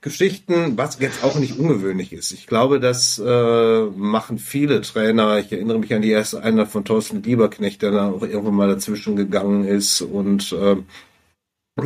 Geschichten, 0.02 0.78
was 0.78 1.00
jetzt 1.00 1.24
auch 1.24 1.34
nicht 1.34 1.58
ungewöhnlich 1.58 2.12
ist. 2.12 2.30
Ich 2.30 2.46
glaube, 2.46 2.78
das 2.78 3.18
äh, 3.18 3.82
machen 3.96 4.38
viele 4.38 4.82
Trainer. 4.82 5.40
Ich 5.40 5.50
erinnere 5.50 5.80
mich 5.80 5.92
an 5.92 6.02
die 6.02 6.12
erste 6.12 6.44
Einheit 6.44 6.68
von 6.68 6.84
Thorsten 6.84 7.24
Lieberknecht, 7.24 7.82
der 7.82 7.90
dann 7.90 8.14
auch 8.14 8.22
irgendwann 8.22 8.54
mal 8.54 8.68
dazwischen 8.68 9.16
gegangen 9.16 9.64
ist 9.64 10.00
und 10.00 10.52
äh, 10.52 10.76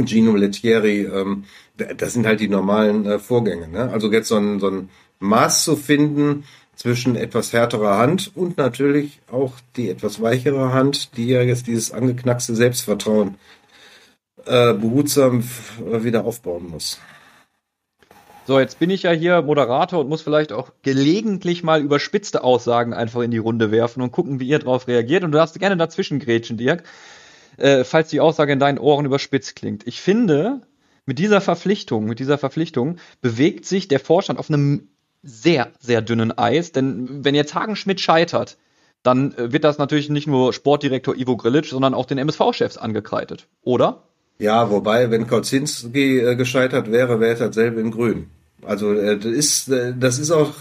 Gino 0.04 0.36
Lettieri, 0.36 1.04
ähm, 1.04 1.44
das 1.96 2.12
sind 2.12 2.26
halt 2.26 2.40
die 2.40 2.48
normalen 2.48 3.06
äh, 3.06 3.18
Vorgänge. 3.18 3.68
Ne? 3.68 3.90
Also 3.90 4.10
jetzt 4.12 4.28
so 4.28 4.36
ein, 4.36 4.60
so 4.60 4.68
ein 4.68 4.90
Maß 5.20 5.64
zu 5.64 5.76
finden 5.76 6.44
zwischen 6.76 7.16
etwas 7.16 7.52
härterer 7.52 7.98
Hand 7.98 8.30
und 8.34 8.56
natürlich 8.56 9.20
auch 9.30 9.52
die 9.76 9.90
etwas 9.90 10.22
weichere 10.22 10.72
Hand, 10.72 11.16
die 11.16 11.26
ja 11.26 11.42
jetzt 11.42 11.66
dieses 11.66 11.92
angeknackste 11.92 12.54
Selbstvertrauen 12.54 13.36
äh, 14.46 14.74
behutsam 14.74 15.42
wieder 15.80 16.24
aufbauen 16.24 16.70
muss. 16.70 17.00
So, 18.46 18.58
jetzt 18.58 18.78
bin 18.78 18.88
ich 18.88 19.02
ja 19.02 19.10
hier 19.10 19.42
Moderator 19.42 20.00
und 20.00 20.08
muss 20.08 20.22
vielleicht 20.22 20.52
auch 20.52 20.70
gelegentlich 20.82 21.62
mal 21.62 21.82
überspitzte 21.82 22.42
Aussagen 22.42 22.94
einfach 22.94 23.20
in 23.20 23.30
die 23.30 23.36
Runde 23.36 23.70
werfen 23.70 24.00
und 24.00 24.10
gucken, 24.10 24.40
wie 24.40 24.48
ihr 24.48 24.58
darauf 24.58 24.88
reagiert. 24.88 25.22
Und 25.22 25.32
du 25.32 25.38
darfst 25.38 25.58
gerne 25.58 25.76
dazwischen 25.76 26.18
grätschen, 26.18 26.56
Dirk, 26.56 26.84
äh, 27.58 27.84
falls 27.84 28.08
die 28.08 28.20
Aussage 28.20 28.52
in 28.52 28.58
deinen 28.58 28.78
Ohren 28.78 29.04
überspitzt 29.04 29.54
klingt. 29.54 29.86
Ich 29.86 30.00
finde, 30.00 30.62
mit 31.08 31.18
dieser 31.18 31.40
Verpflichtung, 31.40 32.04
mit 32.04 32.18
dieser 32.18 32.36
Verpflichtung 32.36 32.98
bewegt 33.22 33.64
sich 33.64 33.88
der 33.88 33.98
Vorstand 33.98 34.38
auf 34.38 34.50
einem 34.50 34.88
sehr, 35.22 35.72
sehr 35.80 36.02
dünnen 36.02 36.36
Eis. 36.36 36.70
Denn 36.70 37.24
wenn 37.24 37.34
jetzt 37.34 37.54
Hagenschmidt 37.54 37.98
scheitert, 37.98 38.58
dann 39.02 39.32
äh, 39.32 39.50
wird 39.50 39.64
das 39.64 39.78
natürlich 39.78 40.10
nicht 40.10 40.26
nur 40.26 40.52
Sportdirektor 40.52 41.16
Ivo 41.16 41.38
Grilic, 41.38 41.64
sondern 41.64 41.94
auch 41.94 42.04
den 42.04 42.18
MSV-Chefs 42.18 42.76
angekreidet, 42.76 43.48
oder? 43.62 44.02
Ja, 44.38 44.70
wobei, 44.70 45.10
wenn 45.10 45.26
Kauzinski 45.26 46.18
äh, 46.18 46.36
gescheitert 46.36 46.92
wäre, 46.92 47.20
wäre 47.20 47.32
es 47.32 47.38
dasselbe 47.38 47.80
in 47.80 47.90
Grün. 47.90 48.26
Also 48.60 48.92
äh, 48.92 49.16
das 49.16 49.32
ist, 49.32 49.68
äh, 49.70 49.94
das 49.98 50.18
ist 50.18 50.30
auch 50.30 50.52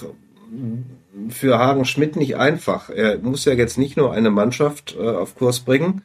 für 1.27 1.59
Hagen 1.59 1.83
Schmidt 1.83 2.15
nicht 2.15 2.37
einfach. 2.37 2.89
Er 2.89 3.17
muss 3.17 3.43
ja 3.43 3.51
jetzt 3.51 3.77
nicht 3.77 3.97
nur 3.97 4.13
eine 4.13 4.31
Mannschaft 4.31 4.95
äh, 4.97 5.09
auf 5.09 5.35
Kurs 5.35 5.59
bringen, 5.59 6.03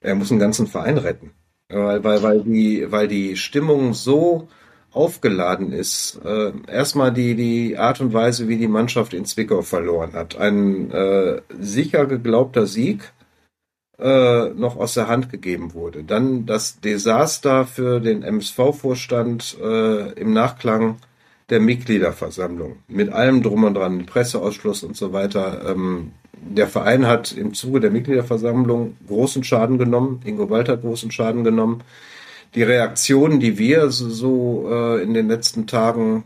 er 0.00 0.14
muss 0.14 0.30
einen 0.30 0.40
ganzen 0.40 0.66
Verein 0.66 0.96
retten. 0.96 1.32
Weil, 1.74 2.04
weil, 2.04 2.22
weil, 2.22 2.40
die, 2.42 2.90
weil 2.90 3.08
die 3.08 3.36
Stimmung 3.36 3.94
so 3.94 4.48
aufgeladen 4.92 5.72
ist. 5.72 6.20
Äh, 6.24 6.52
erstmal 6.68 7.12
die, 7.12 7.34
die 7.34 7.76
Art 7.76 8.00
und 8.00 8.12
Weise, 8.12 8.48
wie 8.48 8.56
die 8.56 8.68
Mannschaft 8.68 9.12
in 9.12 9.24
Zwickau 9.24 9.62
verloren 9.62 10.12
hat. 10.12 10.36
Ein 10.36 10.90
äh, 10.92 11.42
sicher 11.58 12.06
geglaubter 12.06 12.66
Sieg 12.66 13.12
äh, 13.98 14.50
noch 14.50 14.76
aus 14.76 14.94
der 14.94 15.08
Hand 15.08 15.30
gegeben 15.30 15.74
wurde. 15.74 16.04
Dann 16.04 16.46
das 16.46 16.80
Desaster 16.80 17.66
für 17.66 18.00
den 18.00 18.22
MSV-Vorstand 18.22 19.56
äh, 19.60 20.12
im 20.12 20.32
Nachklang 20.32 20.96
der 21.50 21.60
Mitgliederversammlung. 21.60 22.76
Mit 22.88 23.10
allem 23.10 23.42
drum 23.42 23.64
und 23.64 23.74
dran, 23.74 24.06
Presseausschluss 24.06 24.82
und 24.82 24.96
so 24.96 25.12
weiter. 25.12 25.70
Ähm, 25.70 26.12
der 26.48 26.68
Verein 26.68 27.06
hat 27.06 27.32
im 27.32 27.54
Zuge 27.54 27.80
der 27.80 27.90
Mitgliederversammlung 27.90 28.96
großen 29.08 29.44
Schaden 29.44 29.78
genommen. 29.78 30.20
Ingo 30.24 30.50
Walter 30.50 30.74
hat 30.74 30.82
großen 30.82 31.10
Schaden 31.10 31.44
genommen. 31.44 31.82
Die 32.54 32.62
Reaktionen, 32.62 33.40
die 33.40 33.58
wir 33.58 33.90
so, 33.90 34.68
äh, 34.70 35.02
in 35.02 35.14
den 35.14 35.28
letzten 35.28 35.66
Tagen 35.66 36.24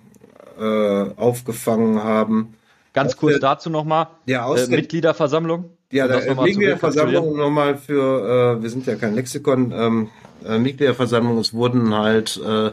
äh, 0.59 1.11
aufgefangen 1.17 2.03
haben. 2.03 2.55
Ganz 2.93 3.17
kurz 3.17 3.35
der, 3.35 3.41
dazu 3.41 3.71
nochmal. 3.71 4.09
Äh, 4.27 4.77
Mitgliederversammlung. 4.77 5.71
Ja, 5.91 6.07
da 6.07 6.23
noch 6.35 6.45
Mitgliederversammlung 6.45 7.37
nochmal 7.37 7.77
für, 7.79 8.59
äh, 8.59 8.63
wir 8.63 8.71
sind 8.71 8.87
ja 8.87 8.97
kein 8.97 9.15
Lexikon, 9.15 9.73
ähm, 9.75 10.09
äh, 10.47 10.59
Mitgliederversammlung, 10.59 11.39
es 11.39 11.55
wurden 11.55 11.95
halt 11.95 12.39
äh, 12.47 12.73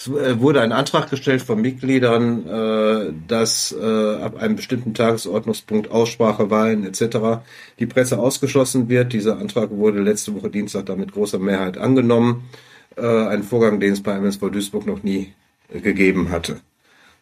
es 0.00 0.08
äh, 0.08 0.40
wurde 0.40 0.62
ein 0.62 0.72
Antrag 0.72 1.10
gestellt 1.10 1.42
von 1.42 1.60
Mitgliedern, 1.60 2.46
äh, 2.46 3.12
dass 3.28 3.74
äh, 3.78 4.14
ab 4.16 4.36
einem 4.36 4.56
bestimmten 4.56 4.94
Tagesordnungspunkt 4.94 5.90
Aussprache, 5.90 6.50
Wahlen 6.50 6.86
etc. 6.86 7.42
die 7.78 7.86
Presse 7.86 8.18
ausgeschlossen 8.18 8.88
wird. 8.88 9.12
Dieser 9.12 9.38
Antrag 9.38 9.70
wurde 9.70 10.00
letzte 10.00 10.34
Woche 10.34 10.48
Dienstag 10.48 10.86
dann 10.86 11.00
mit 11.00 11.12
großer 11.12 11.38
Mehrheit 11.38 11.78
angenommen. 11.78 12.48
Ein 12.96 13.44
Vorgang, 13.44 13.78
den 13.78 13.92
es 13.92 14.02
bei 14.02 14.16
MSV 14.16 14.50
Duisburg 14.50 14.84
noch 14.84 15.02
nie 15.02 15.32
gegeben 15.72 16.30
hatte. 16.30 16.60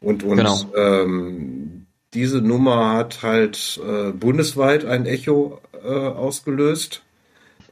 Und, 0.00 0.24
und 0.24 0.38
genau. 0.38 0.58
ähm, 0.74 1.86
diese 2.14 2.38
Nummer 2.38 2.94
hat 2.94 3.22
halt 3.22 3.80
äh, 3.86 4.12
bundesweit 4.12 4.84
ein 4.84 5.06
Echo 5.06 5.60
äh, 5.84 5.88
ausgelöst. 5.88 7.02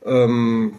Ähm, 0.04 0.74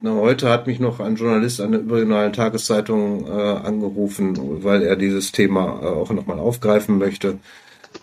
na, 0.00 0.12
heute 0.12 0.50
hat 0.50 0.66
mich 0.66 0.78
noch 0.78 1.00
ein 1.00 1.16
Journalist 1.16 1.60
einer 1.60 1.78
überregionalen 1.78 2.32
Tageszeitung 2.32 3.26
äh, 3.26 3.30
angerufen, 3.30 4.62
weil 4.62 4.82
er 4.82 4.96
dieses 4.96 5.32
Thema 5.32 5.80
äh, 5.82 5.86
auch 5.86 6.10
nochmal 6.10 6.38
aufgreifen 6.38 6.98
möchte. 6.98 7.38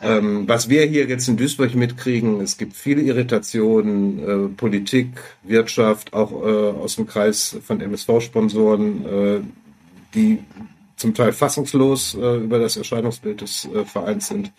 Ähm, 0.01 0.47
was 0.47 0.69
wir 0.69 0.85
hier 0.85 1.05
jetzt 1.05 1.27
in 1.27 1.37
Duisburg 1.37 1.75
mitkriegen, 1.75 2.41
es 2.41 2.57
gibt 2.57 2.75
viele 2.75 3.01
Irritationen, 3.01 4.19
äh, 4.19 4.47
Politik, 4.49 5.09
Wirtschaft, 5.43 6.13
auch 6.13 6.31
äh, 6.31 6.79
aus 6.79 6.95
dem 6.95 7.07
Kreis 7.07 7.57
von 7.63 7.79
MSV-Sponsoren, 7.79 9.05
äh, 9.05 9.41
die 10.15 10.39
zum 10.95 11.13
Teil 11.13 11.33
fassungslos 11.33 12.15
äh, 12.15 12.37
über 12.37 12.59
das 12.59 12.77
Erscheinungsbild 12.77 13.41
des 13.41 13.65
äh, 13.65 13.85
Vereins 13.85 14.27
sind. 14.27 14.51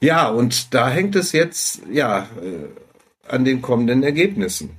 Ja, 0.00 0.28
und 0.28 0.74
da 0.74 0.88
hängt 0.88 1.16
es 1.16 1.32
jetzt 1.32 1.82
ja 1.90 2.28
äh, 2.40 3.30
an 3.30 3.44
den 3.44 3.62
kommenden 3.62 4.02
Ergebnissen. 4.02 4.70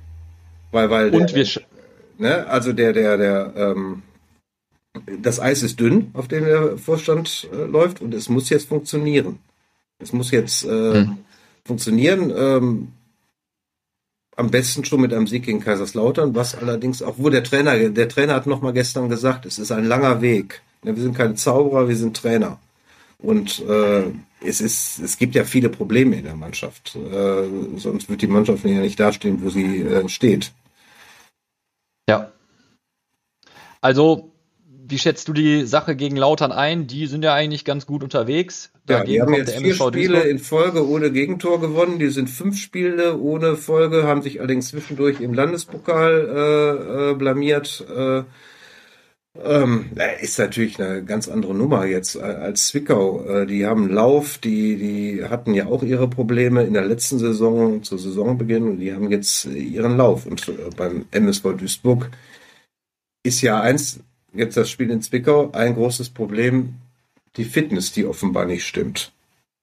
Weil, 0.72 0.90
weil 0.90 1.10
und 1.10 1.34
wir, 1.34 1.46
Ne? 2.20 2.46
Also 2.46 2.74
der, 2.74 2.92
der, 2.92 3.16
der, 3.16 3.52
ähm, 3.56 4.02
das 5.20 5.40
Eis 5.40 5.62
ist 5.62 5.80
dünn, 5.80 6.10
auf 6.12 6.28
dem 6.28 6.44
der 6.44 6.76
Vorstand 6.76 7.48
äh, 7.50 7.64
läuft 7.64 8.02
und 8.02 8.12
es 8.12 8.28
muss 8.28 8.50
jetzt 8.50 8.68
funktionieren. 8.68 9.38
Es 9.98 10.12
muss 10.12 10.30
jetzt 10.30 10.64
äh, 10.64 10.94
hm. 10.94 11.18
funktionieren. 11.64 12.30
Ähm, 12.36 12.88
am 14.36 14.50
besten 14.50 14.84
schon 14.84 15.00
mit 15.00 15.14
einem 15.14 15.26
Sieg 15.26 15.44
gegen 15.44 15.60
Kaiserslautern, 15.60 16.34
was 16.34 16.54
allerdings 16.54 17.02
auch, 17.02 17.14
wo 17.16 17.30
der 17.30 17.42
Trainer, 17.42 17.88
der 17.88 18.08
Trainer 18.08 18.34
hat 18.34 18.46
noch 18.46 18.60
mal 18.60 18.74
gestern 18.74 19.08
gesagt, 19.08 19.46
es 19.46 19.58
ist 19.58 19.72
ein 19.72 19.86
langer 19.86 20.20
Weg. 20.20 20.60
Ja, 20.84 20.94
wir 20.94 21.02
sind 21.02 21.16
keine 21.16 21.34
Zauberer, 21.34 21.88
wir 21.88 21.96
sind 21.96 22.16
Trainer. 22.16 22.58
Und 23.22 23.60
äh, 23.68 24.04
es 24.44 24.60
ist, 24.60 24.98
es 24.98 25.18
gibt 25.18 25.34
ja 25.34 25.44
viele 25.44 25.68
Probleme 25.68 26.16
in 26.16 26.24
der 26.24 26.36
Mannschaft. 26.36 26.96
Äh, 26.96 27.78
sonst 27.78 28.08
wird 28.08 28.22
die 28.22 28.26
Mannschaft 28.26 28.64
ja 28.64 28.80
nicht 28.80 28.98
dastehen, 28.98 29.42
wo 29.42 29.50
sie 29.50 29.82
äh, 29.82 30.08
steht. 30.08 30.52
Ja. 32.08 32.32
Also, 33.80 34.32
wie 34.66 34.98
schätzt 34.98 35.28
du 35.28 35.32
die 35.32 35.66
Sache 35.66 35.94
gegen 35.94 36.16
Lautern 36.16 36.50
ein? 36.50 36.86
Die 36.86 37.06
sind 37.06 37.22
ja 37.22 37.34
eigentlich 37.34 37.64
ganz 37.64 37.86
gut 37.86 38.02
unterwegs. 38.02 38.72
Ja, 38.88 39.04
die 39.04 39.20
haben 39.20 39.34
jetzt 39.34 39.56
vier 39.56 39.74
Spiele 39.74 39.90
Duisburg. 39.90 40.26
in 40.26 40.38
Folge 40.38 40.88
ohne 40.88 41.12
Gegentor 41.12 41.60
gewonnen. 41.60 41.98
Die 41.98 42.08
sind 42.08 42.28
fünf 42.28 42.58
Spiele 42.58 43.16
ohne 43.18 43.56
Folge, 43.56 44.04
haben 44.04 44.22
sich 44.22 44.40
allerdings 44.40 44.68
zwischendurch 44.68 45.20
im 45.20 45.32
Landespokal 45.34 46.28
äh, 46.28 47.10
äh, 47.10 47.14
blamiert. 47.14 47.84
Äh, 49.38 49.62
ähm, 49.62 49.90
ist 50.20 50.38
natürlich 50.38 50.80
eine 50.80 51.04
ganz 51.04 51.28
andere 51.28 51.54
Nummer 51.54 51.84
jetzt 51.84 52.16
als 52.16 52.68
Zwickau. 52.68 53.24
Äh, 53.24 53.46
die 53.46 53.66
haben 53.66 53.88
Lauf, 53.88 54.38
die, 54.38 54.76
die 54.76 55.24
hatten 55.24 55.54
ja 55.54 55.66
auch 55.66 55.82
ihre 55.82 56.08
Probleme 56.08 56.64
in 56.64 56.74
der 56.74 56.84
letzten 56.84 57.18
Saison 57.18 57.82
zu 57.82 57.96
Saisonbeginn 57.96 58.64
und 58.64 58.78
die 58.78 58.92
haben 58.92 59.10
jetzt 59.10 59.46
ihren 59.46 59.96
Lauf. 59.96 60.26
Und 60.26 60.48
äh, 60.48 60.70
beim 60.76 61.06
MSV 61.10 61.56
Duisburg 61.56 62.10
ist 63.22 63.42
ja 63.42 63.60
eins, 63.60 64.00
jetzt 64.32 64.56
das 64.56 64.70
Spiel 64.70 64.90
in 64.90 65.02
Zwickau, 65.02 65.50
ein 65.52 65.74
großes 65.74 66.10
Problem, 66.10 66.74
die 67.36 67.44
Fitness, 67.44 67.92
die 67.92 68.06
offenbar 68.06 68.46
nicht 68.46 68.64
stimmt. 68.64 69.12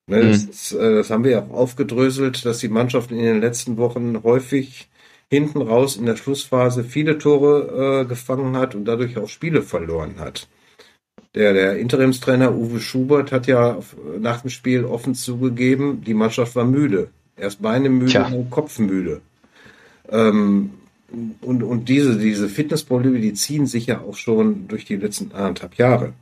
Ne, 0.10 0.24
mhm. 0.24 0.48
das, 0.48 0.72
äh, 0.72 0.96
das 0.96 1.10
haben 1.10 1.26
wir 1.26 1.32
ja 1.32 1.44
auch 1.44 1.52
aufgedröselt, 1.52 2.46
dass 2.46 2.60
die 2.60 2.70
Mannschaft 2.70 3.12
in 3.12 3.18
den 3.18 3.42
letzten 3.42 3.76
Wochen 3.78 4.24
häufig 4.24 4.88
hinten 5.30 5.62
raus 5.62 5.98
in 5.98 6.06
der 6.06 6.16
Schlussphase 6.16 6.84
viele 6.84 7.18
Tore 7.18 8.02
äh, 8.02 8.06
gefangen 8.06 8.56
hat 8.56 8.76
und 8.76 8.86
dadurch 8.86 9.18
auch 9.18 9.30
Spiele 9.30 9.62
verloren 9.62 10.16
hat. 10.20 10.48
Der, 11.36 11.54
der 11.54 11.78
Interimstrainer 11.78 12.56
Uwe 12.56 12.80
Schubert 12.80 13.32
hat 13.32 13.48
ja 13.48 13.78
nach 14.20 14.42
dem 14.42 14.50
Spiel 14.50 14.86
offen 14.86 15.14
zugegeben, 15.14 16.02
die 16.04 16.14
Mannschaft 16.14 16.56
war 16.56 16.66
müde. 16.66 17.10
Erst 17.36 17.62
Beine 17.62 17.90
müde, 17.90 18.12
Tja. 18.12 18.30
dann 18.30 18.50
Kopf 18.50 18.80
müde. 18.80 19.22
Ähm, 20.10 20.72
und, 21.42 21.64
und 21.64 21.90
diese, 21.90 22.18
diese 22.18 22.50
Fitnessprobleme, 22.50 23.20
die 23.20 23.34
ziehen 23.34 23.66
sich 23.66 23.86
ja 23.86 24.02
auch 24.02 24.16
schon 24.16 24.68
durch 24.68 24.86
die 24.86 24.96
letzten 24.96 25.32
anderthalb 25.32 25.76
Jahre. 25.76 26.14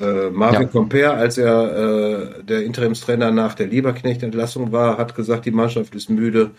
Äh, 0.00 0.30
Marvin 0.30 0.62
ja. 0.62 0.68
Comper, 0.68 1.14
als 1.14 1.38
er 1.38 2.38
äh, 2.38 2.42
der 2.42 2.64
Interimstrainer 2.64 3.30
nach 3.30 3.54
der 3.54 3.66
Lieberknecht-Entlassung 3.66 4.72
war, 4.72 4.98
hat 4.98 5.14
gesagt, 5.14 5.46
die 5.46 5.52
Mannschaft 5.52 5.94
ist 5.94 6.10
müde. 6.10 6.52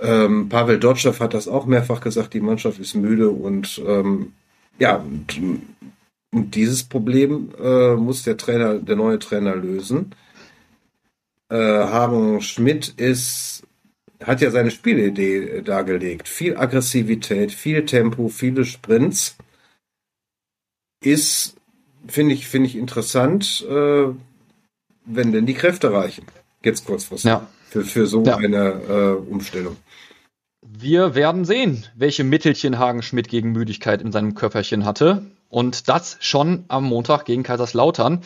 Ähm, 0.00 0.48
Pavel 0.48 0.78
Dotschew 0.78 1.12
hat 1.18 1.34
das 1.34 1.48
auch 1.48 1.66
mehrfach 1.66 2.00
gesagt, 2.00 2.34
die 2.34 2.40
Mannschaft 2.40 2.78
ist 2.78 2.94
müde 2.94 3.30
und 3.30 3.82
ähm, 3.84 4.32
ja, 4.78 4.96
und, 4.96 5.40
und 6.32 6.54
dieses 6.54 6.84
Problem 6.84 7.52
äh, 7.60 7.94
muss 7.94 8.22
der 8.22 8.36
Trainer, 8.36 8.74
der 8.74 8.94
neue 8.94 9.18
Trainer 9.18 9.56
lösen. 9.56 10.14
Äh, 11.48 11.56
Hagen 11.56 12.40
Schmidt 12.42 12.88
ist, 12.96 13.64
hat 14.22 14.40
ja 14.40 14.50
seine 14.50 14.70
Spielidee 14.70 15.62
dargelegt. 15.62 16.28
Viel 16.28 16.56
Aggressivität, 16.56 17.50
viel 17.50 17.84
Tempo, 17.84 18.28
viele 18.28 18.64
Sprints. 18.64 19.36
Ist, 21.02 21.56
finde 22.06 22.34
ich, 22.34 22.46
finde 22.46 22.68
ich 22.68 22.76
interessant, 22.76 23.64
äh, 23.68 24.06
wenn 25.06 25.32
denn 25.32 25.46
die 25.46 25.54
Kräfte 25.54 25.92
reichen. 25.92 26.24
Jetzt 26.62 26.84
kurzfristig. 26.84 27.30
Ja. 27.30 27.46
Für, 27.70 27.84
für 27.84 28.06
so 28.06 28.24
ja. 28.24 28.36
eine 28.36 28.80
äh, 28.88 29.30
Umstellung 29.30 29.76
Wir 30.70 31.14
werden 31.14 31.44
sehen, 31.46 31.86
welche 31.96 32.24
Mittelchen 32.24 32.78
Hagen 32.78 33.02
Schmidt 33.02 33.28
gegen 33.28 33.52
Müdigkeit 33.52 34.02
in 34.02 34.12
seinem 34.12 34.34
Köfferchen 34.34 34.84
hatte. 34.84 35.22
Und 35.48 35.88
das 35.88 36.18
schon 36.20 36.64
am 36.68 36.84
Montag 36.84 37.24
gegen 37.24 37.42
Kaiserslautern. 37.42 38.22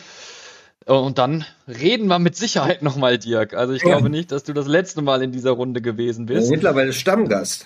Und 0.85 1.17
dann 1.17 1.45
reden 1.67 2.07
wir 2.07 2.19
mit 2.19 2.35
Sicherheit 2.35 2.81
nochmal, 2.81 3.17
Dirk. 3.17 3.53
Also 3.53 3.73
ich 3.73 3.81
ja. 3.83 3.89
glaube 3.89 4.09
nicht, 4.09 4.33
dass 4.33 4.43
du 4.43 4.51
das 4.51 4.67
letzte 4.67 5.01
Mal 5.01 5.21
in 5.23 5.31
dieser 5.31 5.51
Runde 5.51 5.81
gewesen 5.81 6.25
bist. 6.25 6.51
Mittlerweile 6.51 6.91
Stammgast. 6.91 7.65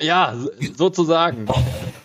Ja, 0.00 0.34
sozusagen. 0.76 1.46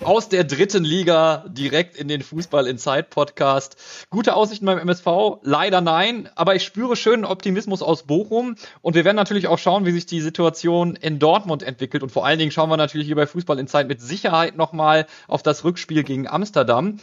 Aus 0.01 0.29
der 0.29 0.43
dritten 0.43 0.83
Liga 0.83 1.45
direkt 1.49 1.97
in 1.97 2.07
den 2.07 2.21
Fußball 2.21 2.67
Inside 2.67 3.07
Podcast. 3.09 3.77
Gute 4.11 4.35
Aussichten 4.35 4.67
beim 4.67 4.77
MSV? 4.77 5.39
Leider 5.41 5.81
nein, 5.81 6.29
aber 6.35 6.53
ich 6.55 6.63
spüre 6.63 6.95
schönen 6.95 7.25
Optimismus 7.25 7.81
aus 7.81 8.03
Bochum 8.03 8.55
und 8.81 8.95
wir 8.95 9.05
werden 9.05 9.15
natürlich 9.15 9.47
auch 9.47 9.57
schauen, 9.57 9.85
wie 9.85 9.91
sich 9.91 10.05
die 10.05 10.21
Situation 10.21 10.95
in 10.97 11.17
Dortmund 11.17 11.63
entwickelt 11.63 12.03
und 12.03 12.11
vor 12.11 12.25
allen 12.25 12.37
Dingen 12.37 12.51
schauen 12.51 12.69
wir 12.69 12.77
natürlich 12.77 13.07
hier 13.07 13.15
bei 13.15 13.25
Fußball 13.25 13.57
Inside 13.57 13.85
mit 13.85 14.01
Sicherheit 14.01 14.55
nochmal 14.55 15.07
auf 15.27 15.41
das 15.41 15.63
Rückspiel 15.63 16.03
gegen 16.03 16.27
Amsterdam. 16.27 16.99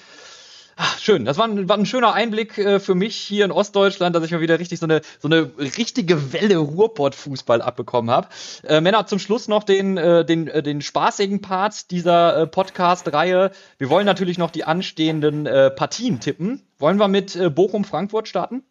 Ach, 0.79 0.99
schön. 0.99 1.24
Das 1.24 1.39
war 1.39 1.47
ein, 1.49 1.70
war 1.70 1.79
ein 1.79 1.87
schöner 1.87 2.12
Einblick 2.12 2.59
äh, 2.59 2.81
für 2.81 2.95
mich 2.95 3.16
hier 3.16 3.47
in 3.47 3.51
Ostdeutschland, 3.51 4.14
dass 4.14 4.22
ich 4.24 4.31
mal 4.31 4.43
wieder 4.43 4.59
richtig 4.59 4.79
so 4.79 4.85
eine, 4.85 5.01
so 5.18 5.27
eine 5.27 5.51
richtige 5.59 6.35
Welle 6.35 6.59
Ruhrpott-Fußball 6.59 7.62
abbekommen 7.62 8.11
habe. 8.11 8.29
Äh, 8.62 8.83
Männer, 8.83 9.07
zum 9.07 9.18
Schluss 9.18 9.49
noch 9.49 9.64
den, 9.64 9.97
äh, 9.97 10.27
den, 10.27 10.49
äh, 10.49 10.62
den 10.62 10.83
spaßigen 10.83 11.41
Part 11.41 11.91
dieser 11.91 12.43
äh, 12.43 12.47
Podcast-Reihe. 12.47 13.53
Wir 13.79 13.89
wollen 13.89 14.05
natürlich 14.05 14.37
noch 14.37 14.51
die 14.51 14.64
anstehenden 14.64 15.47
äh, 15.47 15.70
Partien 15.70 16.20
tippen. 16.20 16.61
Wollen 16.79 16.99
wir 16.99 17.09
mit 17.09 17.35
äh, 17.37 17.49
Bochum-Frankfurt 17.49 18.29
starten? 18.29 18.62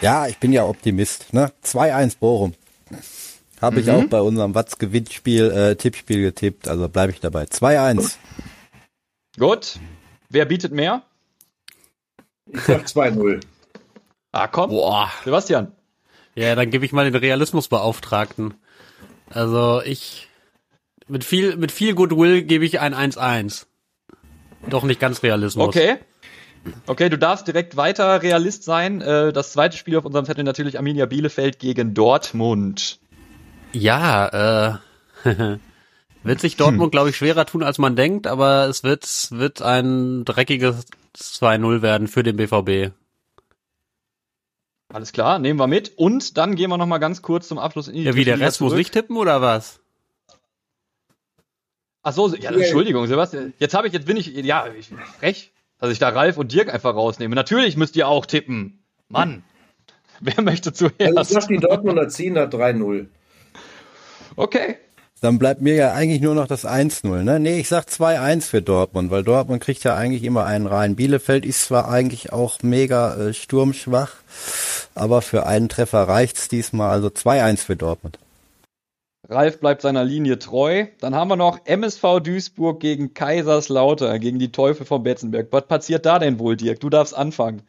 Ja, 0.00 0.26
ich 0.26 0.38
bin 0.38 0.50
ja 0.50 0.64
Optimist. 0.64 1.34
Ne? 1.34 1.52
2-1 1.62 2.16
Bochum. 2.18 2.54
Habe 3.60 3.80
ich 3.80 3.86
mhm. 3.86 3.92
auch 3.92 4.04
bei 4.04 4.20
unserem 4.22 4.54
Watz-Gewinnspiel, 4.54 5.50
äh, 5.50 5.76
Tippspiel 5.76 6.22
getippt. 6.22 6.68
Also 6.68 6.88
bleibe 6.88 7.12
ich 7.12 7.20
dabei. 7.20 7.44
2-1. 7.44 8.16
Gut. 9.38 9.78
Wer 10.30 10.46
bietet 10.46 10.72
mehr? 10.72 11.02
Ich 12.52 12.60
sag 12.60 12.84
2-0. 12.86 13.40
Ah, 14.32 14.48
komm. 14.48 14.70
Boah. 14.70 15.10
Sebastian. 15.24 15.72
Ja, 16.34 16.54
dann 16.54 16.70
gebe 16.70 16.84
ich 16.84 16.92
mal 16.92 17.10
den 17.10 17.14
Realismusbeauftragten. 17.14 18.54
Also 19.30 19.80
ich 19.82 20.28
mit 21.06 21.24
viel 21.24 21.56
mit 21.56 21.70
viel 21.70 21.94
Goodwill 21.94 22.42
gebe 22.42 22.64
ich 22.64 22.80
ein 22.80 22.94
1-1. 22.94 23.66
Doch 24.68 24.84
nicht 24.84 25.00
ganz 25.00 25.22
Realismus. 25.22 25.68
Okay. 25.68 25.98
Okay, 26.86 27.10
du 27.10 27.18
darfst 27.18 27.46
direkt 27.46 27.76
weiter 27.76 28.22
Realist 28.22 28.64
sein. 28.64 29.02
Äh, 29.02 29.32
das 29.32 29.52
zweite 29.52 29.76
Spiel 29.76 29.96
auf 29.98 30.04
unserem 30.04 30.24
Zettel 30.24 30.44
natürlich 30.44 30.78
Arminia 30.78 31.06
Bielefeld 31.06 31.58
gegen 31.58 31.92
Dortmund. 31.92 32.98
Ja, 33.72 34.78
äh, 35.24 35.28
wird 36.22 36.40
sich 36.40 36.56
Dortmund, 36.56 36.86
hm. 36.86 36.90
glaube 36.90 37.10
ich, 37.10 37.16
schwerer 37.16 37.44
tun, 37.44 37.62
als 37.62 37.78
man 37.78 37.96
denkt, 37.96 38.26
aber 38.26 38.66
es 38.66 38.82
wird, 38.82 39.06
wird 39.30 39.60
ein 39.60 40.24
dreckiges 40.24 40.86
2-0 41.16 41.82
werden 41.82 42.08
für 42.08 42.22
den 42.22 42.36
BVB. 42.36 42.92
Alles 44.92 45.12
klar, 45.12 45.38
nehmen 45.38 45.58
wir 45.58 45.66
mit. 45.66 45.92
Und 45.96 46.36
dann 46.36 46.54
gehen 46.54 46.70
wir 46.70 46.78
noch 46.78 46.86
mal 46.86 46.98
ganz 46.98 47.22
kurz 47.22 47.48
zum 47.48 47.58
Abschluss 47.58 47.88
in 47.88 47.94
die 47.94 48.04
Ja, 48.04 48.14
wie 48.14 48.24
der 48.24 48.38
Rest 48.38 48.58
zurück. 48.58 48.72
muss 48.72 48.80
ich 48.80 48.90
tippen 48.90 49.16
oder 49.16 49.40
was? 49.40 49.80
Ach 52.02 52.12
so, 52.12 52.34
ja, 52.34 52.50
Entschuldigung, 52.50 53.06
Sebastian. 53.06 53.54
Jetzt 53.58 53.74
habe 53.74 53.86
ich, 53.86 53.92
jetzt 53.92 54.06
bin 54.06 54.16
ich, 54.16 54.26
ja, 54.26 54.66
ich 54.78 54.90
bin 54.90 54.98
frech, 54.98 55.52
dass 55.78 55.90
ich 55.90 55.98
da 55.98 56.10
Ralf 56.10 56.36
und 56.36 56.52
Dirk 56.52 56.72
einfach 56.72 56.94
rausnehme. 56.94 57.34
Natürlich 57.34 57.76
müsst 57.76 57.96
ihr 57.96 58.06
auch 58.06 58.26
tippen. 58.26 58.84
Mann. 59.08 59.42
Wer 60.20 60.42
möchte 60.42 60.72
zuerst? 60.72 61.00
Also 61.00 61.20
ich 61.36 61.42
sag, 61.42 61.48
die 61.48 61.58
Dortmunder 61.58 62.08
ziehen 62.08 62.34
da 62.34 62.44
3-0. 62.44 63.06
Okay. 64.36 64.76
Dann 65.24 65.38
bleibt 65.38 65.62
mir 65.62 65.74
ja 65.74 65.92
eigentlich 65.94 66.20
nur 66.20 66.34
noch 66.34 66.46
das 66.46 66.66
1-0. 66.66 67.22
Ne? 67.22 67.40
Nee, 67.40 67.58
ich 67.58 67.68
sag 67.68 67.86
2-1 67.86 68.42
für 68.42 68.60
Dortmund, 68.60 69.10
weil 69.10 69.22
Dortmund 69.22 69.62
kriegt 69.62 69.82
ja 69.82 69.96
eigentlich 69.96 70.22
immer 70.22 70.44
einen 70.44 70.66
rein. 70.66 70.96
Bielefeld 70.96 71.46
ist 71.46 71.64
zwar 71.64 71.88
eigentlich 71.88 72.30
auch 72.34 72.62
mega 72.62 73.14
äh, 73.16 73.32
sturmschwach, 73.32 74.16
aber 74.94 75.22
für 75.22 75.46
einen 75.46 75.70
Treffer 75.70 76.02
reicht's 76.02 76.48
diesmal. 76.48 76.90
Also 76.90 77.08
2-1 77.08 77.64
für 77.64 77.74
Dortmund. 77.74 78.18
Ralf 79.26 79.60
bleibt 79.60 79.80
seiner 79.80 80.04
Linie 80.04 80.38
treu. 80.38 80.88
Dann 81.00 81.14
haben 81.14 81.28
wir 81.28 81.36
noch 81.36 81.58
MSV 81.64 82.20
Duisburg 82.22 82.80
gegen 82.80 83.14
Kaiserslautern, 83.14 84.20
gegen 84.20 84.38
die 84.38 84.52
Teufel 84.52 84.84
von 84.84 85.04
Betzenberg. 85.04 85.48
Was 85.52 85.66
passiert 85.66 86.04
da 86.04 86.18
denn 86.18 86.38
wohl, 86.38 86.58
Dirk? 86.58 86.80
Du 86.80 86.90
darfst 86.90 87.16
anfangen. 87.16 87.62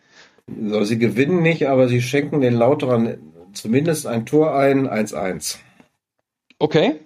So, 0.47 0.84
sie 0.84 0.99
gewinnen 0.99 1.41
nicht, 1.41 1.70
aber 1.70 1.88
sie 1.88 2.01
schenken 2.01 2.41
den 2.41 2.56
Lauterern 2.56 3.18
zumindest 3.53 4.08
ein 4.08 4.26
Tor 4.26 4.53
ein, 4.53 4.89
1-1. 4.89 5.56
Okay. 6.60 6.99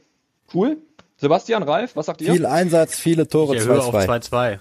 Cool. 0.53 0.77
Sebastian, 1.17 1.63
Ralf, 1.63 1.95
was 1.95 2.05
sagt 2.05 2.21
ihr? 2.21 2.31
Viel 2.33 2.45
Einsatz, 2.45 2.97
viele 2.97 3.27
Tore, 3.27 3.55
2-2. 3.57 4.59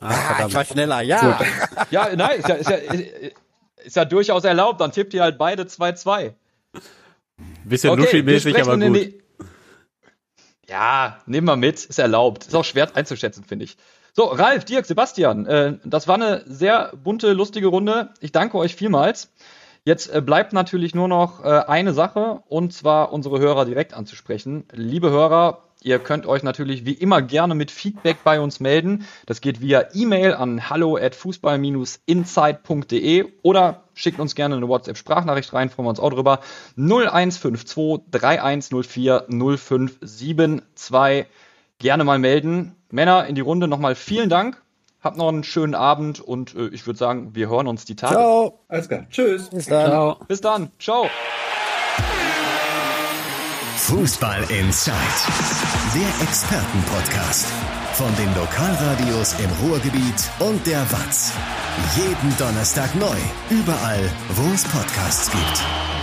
Ah, 0.00 0.08
ah 0.08 0.46
ich 0.46 0.54
war 0.54 0.64
schneller, 0.64 1.00
ja. 1.00 1.40
ja, 1.90 2.08
nein, 2.14 2.40
ist 2.40 2.48
ja, 2.48 2.54
ist, 2.56 2.68
ja, 2.68 2.76
ist 3.84 3.96
ja 3.96 4.04
durchaus 4.04 4.44
erlaubt. 4.44 4.80
Dann 4.80 4.92
tippt 4.92 5.14
ihr 5.14 5.22
halt 5.22 5.38
beide 5.38 5.62
2-2. 5.62 6.32
Bisschen 7.64 7.90
okay, 7.90 8.02
Luschi-mäßig, 8.02 8.60
aber 8.60 8.76
gut. 8.76 9.14
Ja, 10.68 11.18
nehmen 11.26 11.46
wir 11.46 11.56
mit, 11.56 11.84
ist 11.84 11.98
erlaubt. 11.98 12.46
Ist 12.46 12.54
auch 12.54 12.64
schwer 12.64 12.94
einzuschätzen, 12.94 13.44
finde 13.44 13.64
ich. 13.64 13.76
So, 14.14 14.24
Ralf, 14.24 14.64
Dirk, 14.64 14.84
Sebastian, 14.84 15.46
äh, 15.46 15.78
das 15.84 16.06
war 16.06 16.16
eine 16.16 16.44
sehr 16.46 16.92
bunte, 17.02 17.32
lustige 17.32 17.68
Runde. 17.68 18.10
Ich 18.20 18.32
danke 18.32 18.58
euch 18.58 18.74
vielmals. 18.74 19.30
Jetzt 19.84 20.14
äh, 20.14 20.20
bleibt 20.20 20.52
natürlich 20.52 20.94
nur 20.94 21.08
noch 21.08 21.44
äh, 21.44 21.64
eine 21.66 21.92
Sache, 21.92 22.44
und 22.46 22.72
zwar 22.72 23.12
unsere 23.12 23.40
Hörer 23.40 23.64
direkt 23.64 23.94
anzusprechen. 23.94 24.62
Liebe 24.70 25.10
Hörer, 25.10 25.64
ihr 25.82 25.98
könnt 25.98 26.24
euch 26.24 26.44
natürlich 26.44 26.84
wie 26.84 26.92
immer 26.92 27.20
gerne 27.20 27.56
mit 27.56 27.72
Feedback 27.72 28.18
bei 28.22 28.40
uns 28.40 28.60
melden. 28.60 29.08
Das 29.26 29.40
geht 29.40 29.60
via 29.60 29.88
E-Mail 29.92 30.34
an 30.34 30.70
hallo 30.70 30.96
at 30.96 31.16
fußball-insight.de 31.16 33.24
oder 33.42 33.82
schickt 33.94 34.20
uns 34.20 34.36
gerne 34.36 34.54
eine 34.54 34.68
WhatsApp-Sprachnachricht 34.68 35.52
rein, 35.52 35.68
freuen 35.68 35.86
wir 35.86 35.90
uns 35.90 35.98
auch 35.98 36.10
drüber. 36.10 36.38
0152 36.76 38.02
3104 38.12 39.26
0572. 39.28 41.26
Gerne 41.78 42.04
mal 42.04 42.20
melden. 42.20 42.76
Männer 42.92 43.26
in 43.26 43.34
die 43.34 43.40
Runde 43.40 43.66
nochmal 43.66 43.96
vielen 43.96 44.28
Dank 44.28 44.61
Habt 45.02 45.16
noch 45.16 45.28
einen 45.28 45.42
schönen 45.42 45.74
Abend 45.74 46.20
und 46.20 46.54
äh, 46.54 46.68
ich 46.68 46.86
würde 46.86 46.98
sagen, 46.98 47.34
wir 47.34 47.48
hören 47.48 47.66
uns 47.66 47.84
die 47.84 47.96
Tage. 47.96 48.14
Ciao. 48.14 48.60
Alles 48.68 48.88
klar. 48.88 49.06
Tschüss. 49.10 49.50
Bis 49.50 49.66
dann. 49.66 49.90
Ciao. 49.90 50.16
Bis 50.28 50.40
dann. 50.40 50.70
Ciao. 50.78 51.06
Fußball 53.78 54.42
Inside. 54.42 54.94
Der 55.94 56.26
Expertenpodcast. 56.26 57.46
Von 57.94 58.14
den 58.16 58.32
Lokalradios 58.36 59.34
im 59.40 59.50
Ruhrgebiet 59.66 60.30
und 60.38 60.64
der 60.66 60.80
Watz. 60.92 61.32
Jeden 61.96 62.36
Donnerstag 62.38 62.94
neu. 62.94 63.16
Überall, 63.50 64.08
wo 64.30 64.54
es 64.54 64.64
Podcasts 64.64 65.30
gibt. 65.30 66.01